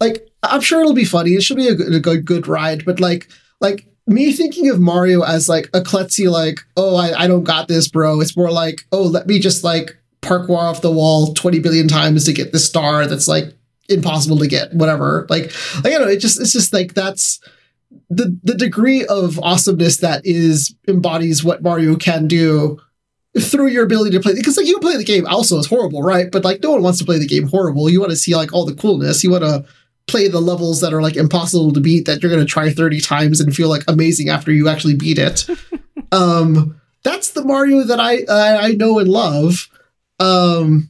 Like, 0.00 0.28
I'm 0.42 0.60
sure 0.60 0.80
it'll 0.80 0.94
be 0.94 1.04
funny. 1.04 1.30
It 1.32 1.42
should 1.42 1.56
be 1.56 1.68
a 1.68 1.74
good, 1.74 1.94
a 1.94 2.00
good, 2.00 2.24
good 2.24 2.48
ride. 2.48 2.84
But 2.84 3.00
like, 3.00 3.28
like 3.60 3.86
me 4.06 4.32
thinking 4.32 4.68
of 4.68 4.80
Mario 4.80 5.22
as 5.22 5.48
like 5.48 5.68
a 5.74 5.80
klutzy, 5.80 6.30
like, 6.30 6.60
oh, 6.76 6.96
I, 6.96 7.24
I 7.24 7.26
don't 7.26 7.44
got 7.44 7.68
this, 7.68 7.88
bro. 7.88 8.20
It's 8.20 8.36
more 8.36 8.50
like, 8.50 8.86
oh, 8.92 9.02
let 9.02 9.26
me 9.26 9.38
just 9.38 9.64
like 9.64 9.96
parkour 10.22 10.58
off 10.58 10.82
the 10.82 10.90
wall 10.90 11.34
20 11.34 11.60
billion 11.60 11.88
times 11.88 12.24
to 12.24 12.32
get 12.32 12.52
this 12.52 12.66
star 12.66 13.06
that's 13.06 13.28
like 13.28 13.54
impossible 13.88 14.38
to 14.38 14.46
get. 14.46 14.72
Whatever. 14.74 15.26
Like, 15.30 15.52
like 15.76 15.86
I 15.86 15.90
don't 15.90 16.02
know. 16.02 16.12
It 16.12 16.20
just, 16.20 16.40
it's 16.40 16.52
just 16.52 16.72
like 16.72 16.94
that's 16.94 17.40
the 18.10 18.38
the 18.42 18.54
degree 18.54 19.04
of 19.06 19.38
awesomeness 19.40 19.98
that 19.98 20.22
is 20.24 20.74
embodies 20.88 21.44
what 21.44 21.62
Mario 21.62 21.96
can 21.96 22.26
do 22.26 22.78
through 23.38 23.68
your 23.68 23.84
ability 23.84 24.10
to 24.10 24.20
play 24.20 24.34
because 24.34 24.56
like 24.56 24.66
you 24.66 24.78
play 24.78 24.96
the 24.96 25.04
game 25.04 25.26
also 25.26 25.58
is 25.58 25.66
horrible 25.66 26.02
right 26.02 26.30
but 26.32 26.44
like 26.44 26.62
no 26.62 26.70
one 26.70 26.82
wants 26.82 26.98
to 26.98 27.04
play 27.04 27.18
the 27.18 27.26
game 27.26 27.46
horrible 27.48 27.90
you 27.90 28.00
want 28.00 28.10
to 28.10 28.16
see 28.16 28.34
like 28.34 28.52
all 28.52 28.64
the 28.64 28.74
coolness 28.74 29.22
you 29.22 29.30
want 29.30 29.44
to 29.44 29.64
play 30.06 30.28
the 30.28 30.40
levels 30.40 30.80
that 30.80 30.92
are 30.94 31.02
like 31.02 31.16
impossible 31.16 31.72
to 31.72 31.80
beat 31.80 32.06
that 32.06 32.22
you're 32.22 32.30
going 32.30 32.44
to 32.44 32.50
try 32.50 32.70
30 32.70 33.00
times 33.00 33.40
and 33.40 33.54
feel 33.54 33.68
like 33.68 33.82
amazing 33.88 34.28
after 34.28 34.52
you 34.52 34.68
actually 34.68 34.94
beat 34.94 35.18
it 35.18 35.46
um 36.12 36.80
that's 37.02 37.30
the 37.30 37.44
mario 37.44 37.82
that 37.82 37.98
i 38.00 38.18
i, 38.28 38.68
I 38.68 38.72
know 38.72 38.98
and 38.98 39.08
love 39.08 39.68
um 40.20 40.88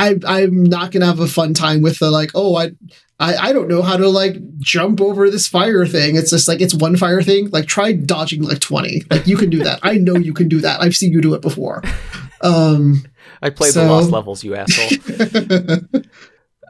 I, 0.00 0.14
I'm 0.26 0.62
not 0.62 0.92
gonna 0.92 1.06
have 1.06 1.18
a 1.18 1.26
fun 1.26 1.54
time 1.54 1.82
with 1.82 1.98
the 1.98 2.08
like, 2.08 2.30
oh, 2.36 2.54
I, 2.54 2.70
I, 3.18 3.48
I 3.48 3.52
don't 3.52 3.66
know 3.66 3.82
how 3.82 3.96
to 3.96 4.08
like 4.08 4.36
jump 4.58 5.00
over 5.00 5.28
this 5.28 5.48
fire 5.48 5.84
thing. 5.86 6.14
It's 6.14 6.30
just 6.30 6.46
like 6.46 6.60
it's 6.60 6.72
one 6.72 6.96
fire 6.96 7.20
thing. 7.20 7.50
Like 7.50 7.66
try 7.66 7.92
dodging 7.94 8.42
like 8.44 8.60
twenty. 8.60 9.02
Like 9.10 9.26
you 9.26 9.36
can 9.36 9.50
do 9.50 9.58
that. 9.64 9.80
I 9.82 9.94
know 9.94 10.14
you 10.16 10.32
can 10.32 10.48
do 10.48 10.60
that. 10.60 10.80
I've 10.80 10.94
seen 10.94 11.10
you 11.10 11.20
do 11.20 11.34
it 11.34 11.42
before. 11.42 11.82
Um, 12.42 13.04
I 13.42 13.50
played 13.50 13.72
So- 13.72 13.84
the 13.86 13.90
lost 13.90 14.10
levels, 14.12 14.44
you 14.44 14.54
asshole. 14.54 15.78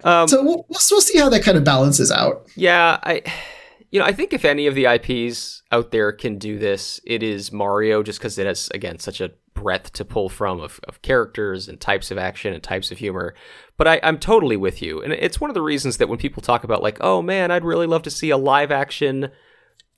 um, 0.05 0.29
so 0.29 0.43
we'll, 0.43 0.67
we'll 0.69 0.81
we'll 0.91 1.01
see 1.01 1.19
how 1.19 1.29
that 1.29 1.43
kind 1.43 1.57
of 1.59 1.65
balances 1.65 2.11
out. 2.11 2.49
Yeah, 2.57 2.99
I 3.03 3.23
you 3.91 3.99
know, 3.99 4.07
I 4.07 4.13
think 4.13 4.33
if 4.33 4.45
any 4.45 4.67
of 4.67 4.75
the 4.75 4.85
IPs 4.85 5.63
out 5.73 5.91
there 5.91 6.13
can 6.13 6.39
do 6.39 6.59
this, 6.59 7.01
it 7.05 7.23
is 7.23 7.53
Mario 7.53 8.03
just 8.03 8.21
cuz 8.21 8.39
it 8.39 8.47
has 8.47 8.69
again 8.75 8.99
such 8.99 9.21
a 9.21 9.31
breadth 9.55 9.93
to 9.93 10.05
pull 10.05 10.29
from 10.29 10.61
of, 10.61 10.79
of 10.87 11.03
characters 11.03 11.69
and 11.69 11.81
types 11.81 12.11
of 12.11 12.19
action 12.19 12.53
and 12.53 12.63
types 12.63 12.91
of 12.93 12.99
humor. 12.99 13.35
But 13.77 13.89
I, 13.89 14.01
I'm 14.03 14.19
totally 14.19 14.57
with 14.57 14.81
you. 14.81 15.03
And 15.03 15.13
it's 15.13 15.41
one 15.41 15.51
of 15.51 15.55
the 15.55 15.63
reasons 15.63 15.97
that 15.97 16.09
when 16.09 16.19
people 16.19 16.43
talk 16.43 16.65
about 16.65 16.83
like, 16.83 16.99
oh 17.01 17.23
man, 17.23 17.51
I'd 17.51 17.65
really 17.65 17.87
love 17.87 18.03
to 18.03 18.11
see 18.11 18.31
a 18.31 18.37
live 18.37 18.71
action, 18.71 19.31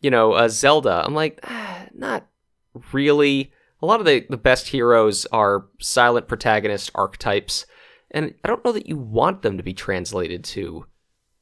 you 0.01 0.11
know, 0.11 0.35
a 0.35 0.49
Zelda, 0.49 1.03
I'm 1.05 1.15
like, 1.15 1.41
ah, 1.45 1.87
not 1.95 2.27
really. 2.93 3.53
A 3.83 3.87
lot 3.87 4.01
of 4.01 4.07
the, 4.07 4.27
the 4.29 4.37
best 4.37 4.69
heroes 4.69 5.27
are 5.27 5.67
silent 5.81 6.29
protagonist 6.29 6.91
archetypes. 6.95 7.67
And 8.11 8.35
I 8.45 8.49
don't 8.49 8.65
know 8.65 8.73
that 8.73 8.89
you 8.89 8.97
want 8.97 9.43
them 9.43 9.57
to 9.57 9.63
be 9.63 9.73
translated 9.73 10.45
to 10.45 10.87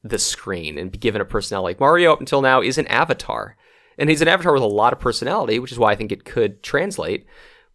the 0.02 0.18
screen 0.18 0.78
and 0.78 0.92
be 0.92 0.98
given 0.98 1.20
a 1.20 1.24
personality. 1.24 1.74
Like 1.74 1.80
Mario 1.80 2.12
up 2.12 2.20
until 2.20 2.42
now 2.42 2.60
is 2.60 2.78
an 2.78 2.86
avatar. 2.88 3.56
And 3.98 4.08
he's 4.08 4.22
an 4.22 4.28
avatar 4.28 4.52
with 4.52 4.62
a 4.62 4.66
lot 4.66 4.92
of 4.92 5.00
personality, 5.00 5.58
which 5.58 5.72
is 5.72 5.78
why 5.78 5.92
I 5.92 5.96
think 5.96 6.12
it 6.12 6.24
could 6.24 6.62
translate. 6.62 7.26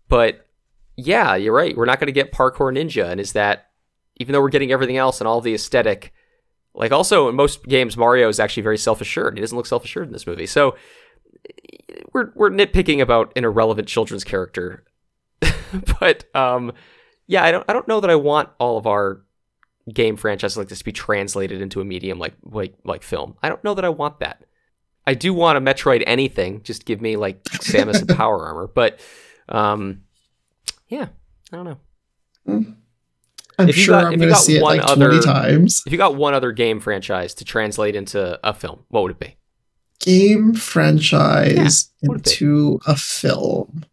But 0.07 0.47
yeah, 0.95 1.35
you're 1.35 1.53
right. 1.53 1.75
We're 1.75 1.85
not 1.85 1.99
going 1.99 2.07
to 2.07 2.13
get 2.13 2.31
Parkour 2.31 2.71
Ninja. 2.71 3.09
And 3.09 3.19
is 3.19 3.33
that, 3.33 3.71
even 4.17 4.31
though 4.31 4.41
we're 4.41 4.49
getting 4.49 4.71
everything 4.71 4.97
else 4.97 5.19
and 5.19 5.27
all 5.27 5.41
the 5.41 5.55
aesthetic, 5.55 6.13
like 6.73 6.91
also 6.91 7.27
in 7.27 7.35
most 7.35 7.65
games, 7.65 7.97
Mario 7.97 8.29
is 8.29 8.39
actually 8.39 8.63
very 8.63 8.77
self 8.77 9.01
assured. 9.01 9.35
He 9.35 9.41
doesn't 9.41 9.57
look 9.57 9.65
self 9.65 9.83
assured 9.83 10.07
in 10.07 10.13
this 10.13 10.27
movie. 10.27 10.45
So 10.45 10.75
we're, 12.13 12.31
we're 12.35 12.51
nitpicking 12.51 13.01
about 13.01 13.33
an 13.35 13.43
irrelevant 13.43 13.87
children's 13.87 14.23
character. 14.23 14.85
but 15.99 16.33
um, 16.35 16.71
yeah, 17.27 17.43
I 17.43 17.51
don't, 17.51 17.65
I 17.69 17.73
don't 17.73 17.87
know 17.87 17.99
that 17.99 18.09
I 18.09 18.15
want 18.15 18.49
all 18.59 18.77
of 18.77 18.85
our 18.87 19.21
game 19.93 20.15
franchises 20.15 20.57
like 20.57 20.69
this 20.69 20.79
to 20.79 20.85
be 20.85 20.91
translated 20.93 21.61
into 21.61 21.81
a 21.81 21.85
medium 21.85 22.17
like 22.19 22.33
like 22.43 22.73
like 22.85 23.03
film. 23.03 23.35
I 23.43 23.49
don't 23.49 23.63
know 23.63 23.73
that 23.73 23.83
I 23.85 23.89
want 23.89 24.19
that. 24.19 24.43
I 25.05 25.13
do 25.15 25.33
want 25.33 25.57
a 25.57 25.61
Metroid 25.61 26.03
anything. 26.07 26.63
Just 26.63 26.85
give 26.85 27.01
me 27.01 27.17
like 27.17 27.43
Samus 27.43 27.99
and 27.99 28.07
power 28.17 28.45
armor. 28.45 28.67
But 28.73 28.99
um, 29.49 30.03
yeah, 30.87 31.07
I 31.51 31.55
don't 31.57 31.65
know. 31.65 32.65
I'm 33.59 33.69
If 33.69 33.75
sure 33.75 33.99
got- 33.99 34.05
I'm 34.05 34.13
if 34.13 34.19
you 34.21 34.25
going 34.25 34.29
to 34.29 34.33
got 34.35 34.43
see 34.43 34.57
it 34.57 34.61
one 34.63 34.77
like 34.77 34.89
other- 34.89 35.09
20 35.09 35.25
times. 35.25 35.83
If 35.85 35.91
you 35.91 35.97
got 35.97 36.15
one 36.15 36.33
other 36.33 36.51
game 36.51 36.79
franchise 36.79 37.33
to 37.35 37.45
translate 37.45 37.95
into 37.95 38.39
a 38.47 38.53
film, 38.53 38.85
what 38.89 39.03
would 39.03 39.11
it 39.11 39.19
be? 39.19 39.35
Game 39.99 40.53
franchise 40.53 41.91
Yeah, 42.01 42.07
what 42.09 42.15
a 42.19 42.23
bit. 42.23 42.31
into 42.33 42.79
a 42.87 42.95
film. 42.95 43.85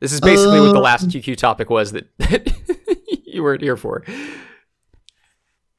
This 0.00 0.12
is 0.12 0.20
basically 0.20 0.60
what 0.60 0.72
the 0.72 0.78
Uh, 0.78 0.82
last 0.82 1.08
QQ 1.08 1.36
topic 1.36 1.68
was 1.70 1.92
that, 1.92 2.06
that 2.18 2.52
you 3.26 3.42
weren't 3.42 3.62
here 3.62 3.76
for. 3.76 4.02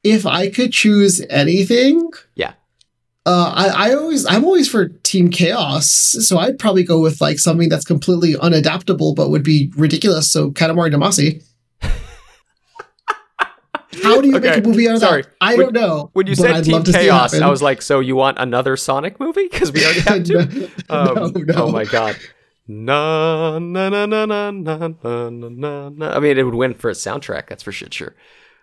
If 0.03 0.25
I 0.25 0.49
could 0.49 0.71
choose 0.71 1.21
anything, 1.29 2.09
Yeah. 2.35 2.53
uh, 3.25 3.51
I, 3.55 3.89
I 3.89 3.93
always 3.95 4.25
I'm 4.25 4.43
always 4.45 4.67
for 4.69 4.87
Team 4.89 5.29
Chaos, 5.29 5.89
so 5.91 6.37
I'd 6.39 6.57
probably 6.59 6.83
go 6.83 6.99
with 7.01 7.19
like 7.21 7.39
something 7.39 7.69
that's 7.69 7.85
completely 7.85 8.33
unadaptable 8.33 9.15
but 9.15 9.29
would 9.29 9.43
be 9.43 9.71
ridiculous. 9.75 10.31
So 10.31 10.51
Katamari 10.51 10.91
Damacy. 10.93 11.43
How 14.03 14.21
do 14.21 14.27
you 14.29 14.37
Okay, 14.37 14.49
make 14.55 14.63
a 14.63 14.67
movie 14.67 14.87
out 14.87 14.95
of 14.95 14.99
sorry. 15.01 15.21
that? 15.23 15.31
I 15.41 15.55
When- 15.55 15.65
don't 15.65 15.73
know. 15.73 16.09
When 16.13 16.25
you 16.25 16.33
said 16.35 16.51
I'd 16.51 16.63
Team 16.63 16.73
love 16.73 16.85
to 16.85 16.93
see 16.93 16.99
it 16.99 17.01
Chaos. 17.03 17.33
I 17.39 17.49
was 17.49 17.61
like, 17.61 17.81
so 17.81 17.99
you 17.99 18.15
want 18.15 18.37
another 18.39 18.77
Sonic 18.77 19.19
movie? 19.19 19.47
Because 19.51 19.71
we 19.71 19.83
already 19.83 19.99
have 20.01 20.23
two. 20.23 20.69
Um, 20.89 21.15
no, 21.15 21.27
no. 21.27 21.53
Oh 21.55 21.71
my 21.71 21.83
god. 21.85 22.15
Na 22.71 23.59
na 23.59 23.89
na 23.89 24.05
na 24.05 24.25
na 24.25 24.51
na 24.51 24.77
na 24.77 25.29
na 25.29 25.89
na. 25.89 26.15
I 26.15 26.19
mean, 26.19 26.37
it 26.37 26.43
would 26.43 26.55
win 26.55 26.73
for 26.73 26.89
its 26.89 27.03
soundtrack. 27.03 27.47
That's 27.47 27.63
for 27.63 27.71
shit 27.73 27.93
sure. 27.93 28.15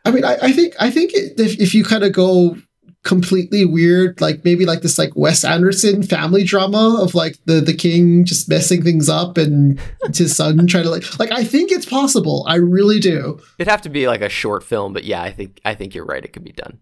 I 0.05 0.11
mean, 0.11 0.25
I, 0.25 0.39
I 0.41 0.53
think 0.53 0.75
I 0.81 0.91
think 0.91 1.11
if 1.15 1.61
if 1.61 1.75
you 1.75 1.85
kind 1.85 2.03
of 2.03 2.13
go 2.13 2.57
completely 3.05 3.67
weird, 3.67 4.21
like 4.21 4.45
maybe 4.45 4.65
like 4.65 4.81
this 4.81 4.99
like 4.99 5.11
Wes 5.15 5.45
Anderson 5.45 6.03
family 6.03 6.43
drama 6.43 6.99
of 7.03 7.15
like 7.15 7.37
the 7.45 7.61
the 7.61 7.75
king 7.75 8.25
just 8.25 8.49
messing 8.49 8.83
things 8.83 9.11
up 9.11 9.37
and 9.37 9.79
his 10.15 10.35
son 10.35 10.67
trying 10.67 10.85
to 10.85 10.91
like 10.91 11.19
like 11.19 11.31
I 11.31 11.45
think 11.45 11.71
it's 11.71 11.87
possible. 11.87 12.45
I 12.49 12.57
really 12.57 13.01
do. 13.01 13.39
It'd 13.59 13.71
have 13.71 13.83
to 13.83 13.91
be 13.91 14.07
like 14.07 14.23
a 14.23 14.31
short 14.31 14.65
film, 14.65 14.95
but 14.95 15.05
yeah, 15.05 15.23
I 15.23 15.33
think 15.33 15.61
I 15.67 15.75
think 15.75 15.95
you're 15.95 16.07
right. 16.07 16.25
It 16.25 16.33
could 16.33 16.45
be 16.45 16.53
done. 16.53 16.79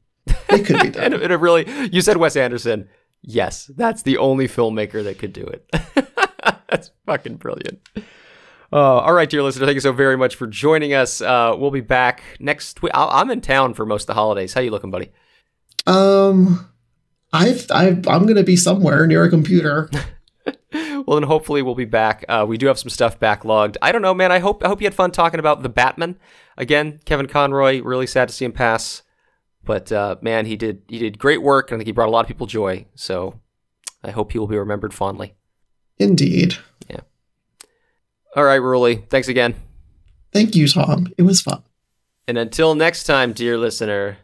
It 0.49 0.64
could 0.64 0.81
be 0.81 0.87
and 0.89 0.95
done. 0.95 1.12
it, 1.14 1.31
it 1.33 1.41
really, 1.41 1.66
you 1.91 2.03
said 2.03 2.18
Wes 2.18 2.37
Anderson. 2.37 2.89
Yes, 3.22 3.68
that's 3.74 4.03
the 4.03 4.18
only 4.18 4.47
filmmaker 4.47 5.03
that 5.03 5.18
could 5.18 5.33
do 5.33 5.45
it. 5.45 5.66
that's 6.68 6.90
fucking 7.07 7.36
brilliant. 7.36 7.80
Uh, 8.72 8.99
all 8.99 9.12
right, 9.12 9.30
dear 9.30 9.42
listener, 9.42 9.66
thank 9.66 9.74
you 9.76 9.80
so 9.80 9.92
very 9.92 10.16
much 10.16 10.34
for 10.34 10.47
joining 10.47 10.92
us. 10.92 11.20
Uh, 11.20 11.55
we'll 11.57 11.70
be 11.70 11.80
back 11.80 12.22
next 12.40 12.82
week. 12.82 12.92
I'm 12.94 13.30
in 13.30 13.40
town 13.40 13.74
for 13.74 13.86
most 13.86 14.03
of 14.03 14.07
the 14.09 14.14
holidays. 14.14 14.55
How 14.55 14.61
you 14.61 14.70
looking, 14.70 14.90
buddy? 14.90 15.12
Um, 15.86 16.68
I've, 17.32 17.66
I've 17.70 18.09
I'm 18.09 18.26
gonna 18.26 18.42
be 18.42 18.57
somewhere 18.57 19.07
near 19.07 19.24
a 19.24 19.30
computer. 19.30 19.88
well, 21.07 21.18
then 21.18 21.22
hopefully 21.22 21.62
we'll 21.62 21.74
be 21.74 21.84
back. 21.84 22.24
Uh, 22.28 22.44
we 22.47 22.59
do 22.59 22.66
have 22.66 22.78
some 22.78 22.90
stuff 22.90 23.18
backlogged. 23.18 23.76
I 23.82 23.92
don't 23.92 24.03
know, 24.03 24.14
man. 24.14 24.32
I 24.32 24.38
hope 24.38 24.64
I 24.64 24.68
hope 24.68 24.80
you 24.80 24.86
had 24.86 24.94
fun 24.94 25.11
talking 25.11 25.40
about 25.40 25.62
the 25.62 25.68
Batman. 25.68 26.18
Again, 26.57 27.01
Kevin 27.05 27.26
Conroy. 27.26 27.82
Really 27.82 28.07
sad 28.07 28.28
to 28.28 28.34
see 28.34 28.44
him 28.44 28.53
pass, 28.53 29.03
but 29.64 29.90
uh, 29.92 30.16
man, 30.20 30.47
he 30.47 30.57
did 30.57 30.82
he 30.88 30.99
did 30.99 31.18
great 31.18 31.42
work, 31.42 31.70
and 31.70 31.76
I 31.76 31.78
think 31.78 31.86
he 31.86 31.92
brought 31.92 32.09
a 32.09 32.12
lot 32.12 32.20
of 32.20 32.28
people 32.28 32.47
joy. 32.47 32.86
So 32.94 33.40
I 34.03 34.11
hope 34.11 34.32
he 34.32 34.38
will 34.38 34.47
be 34.47 34.59
remembered 34.59 34.94
fondly. 34.94 35.34
Indeed. 35.99 36.57
Yeah. 36.88 37.01
All 38.34 38.44
right, 38.44 38.61
Ruli. 38.61 39.09
Thanks 39.09 39.28
again. 39.28 39.55
Thank 40.32 40.55
you, 40.55 40.68
Tom. 40.68 41.12
It 41.16 41.22
was 41.22 41.40
fun. 41.40 41.62
And 42.28 42.36
until 42.36 42.74
next 42.74 43.05
time, 43.05 43.32
dear 43.32 43.57
listener. 43.57 44.18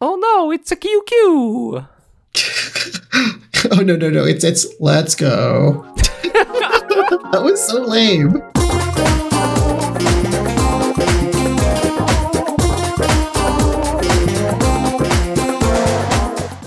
Oh 0.00 0.16
no, 0.16 0.50
it's 0.50 0.70
a 0.70 0.76
QQ. 0.76 1.88
oh 3.72 3.80
no 3.82 3.96
no 3.96 4.08
no! 4.08 4.24
It's 4.24 4.44
it's 4.44 4.66
let's 4.78 5.14
go. 5.14 5.92
that 7.32 7.40
was 7.42 7.66
so 7.66 7.82
lame. 7.82 8.42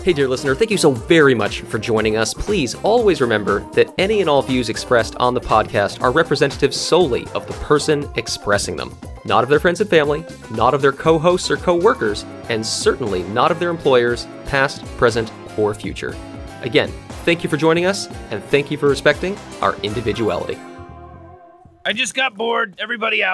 Hey, 0.04 0.12
dear 0.12 0.28
listener, 0.28 0.54
thank 0.54 0.70
you 0.70 0.78
so 0.78 0.92
very 0.92 1.34
much 1.34 1.62
for 1.62 1.80
joining 1.80 2.18
us. 2.18 2.34
Please 2.34 2.76
always 2.84 3.22
remember 3.22 3.62
that 3.72 3.94
any 3.98 4.20
and 4.20 4.30
all 4.30 4.42
views 4.42 4.68
expressed 4.68 5.16
on 5.16 5.34
the 5.34 5.40
podcast 5.40 6.02
are 6.02 6.12
representative 6.12 6.74
solely 6.74 7.26
of 7.28 7.48
the 7.48 7.54
person 7.54 8.10
expressing 8.18 8.76
them, 8.76 8.94
not 9.24 9.46
of 9.46 9.50
their 9.50 9.62
friends 9.62 9.80
and 9.80 9.90
family, 9.90 10.26
not 10.52 10.74
of 10.74 10.82
their 10.82 10.92
co 10.92 11.18
hosts 11.18 11.50
or 11.50 11.56
co 11.56 11.74
workers, 11.74 12.26
and 12.50 12.66
certainly 12.66 13.24
not 13.30 13.50
of 13.50 13.60
their 13.60 13.70
employers, 13.70 14.28
past, 14.46 14.84
present, 14.98 15.32
or 15.58 15.74
future. 15.74 16.14
Again, 16.64 16.92
thank 17.24 17.42
you 17.42 17.50
for 17.50 17.56
joining 17.56 17.86
us, 17.86 18.08
and 18.30 18.44
thank 18.44 18.70
you 18.70 18.78
for 18.78 18.90
respecting 18.90 19.38
our 19.62 19.78
individuality. 19.84 20.60
I 21.86 21.94
just 21.94 22.14
got 22.14 22.36
bored. 22.36 22.76
Everybody 22.78 23.24
out. 23.24 23.32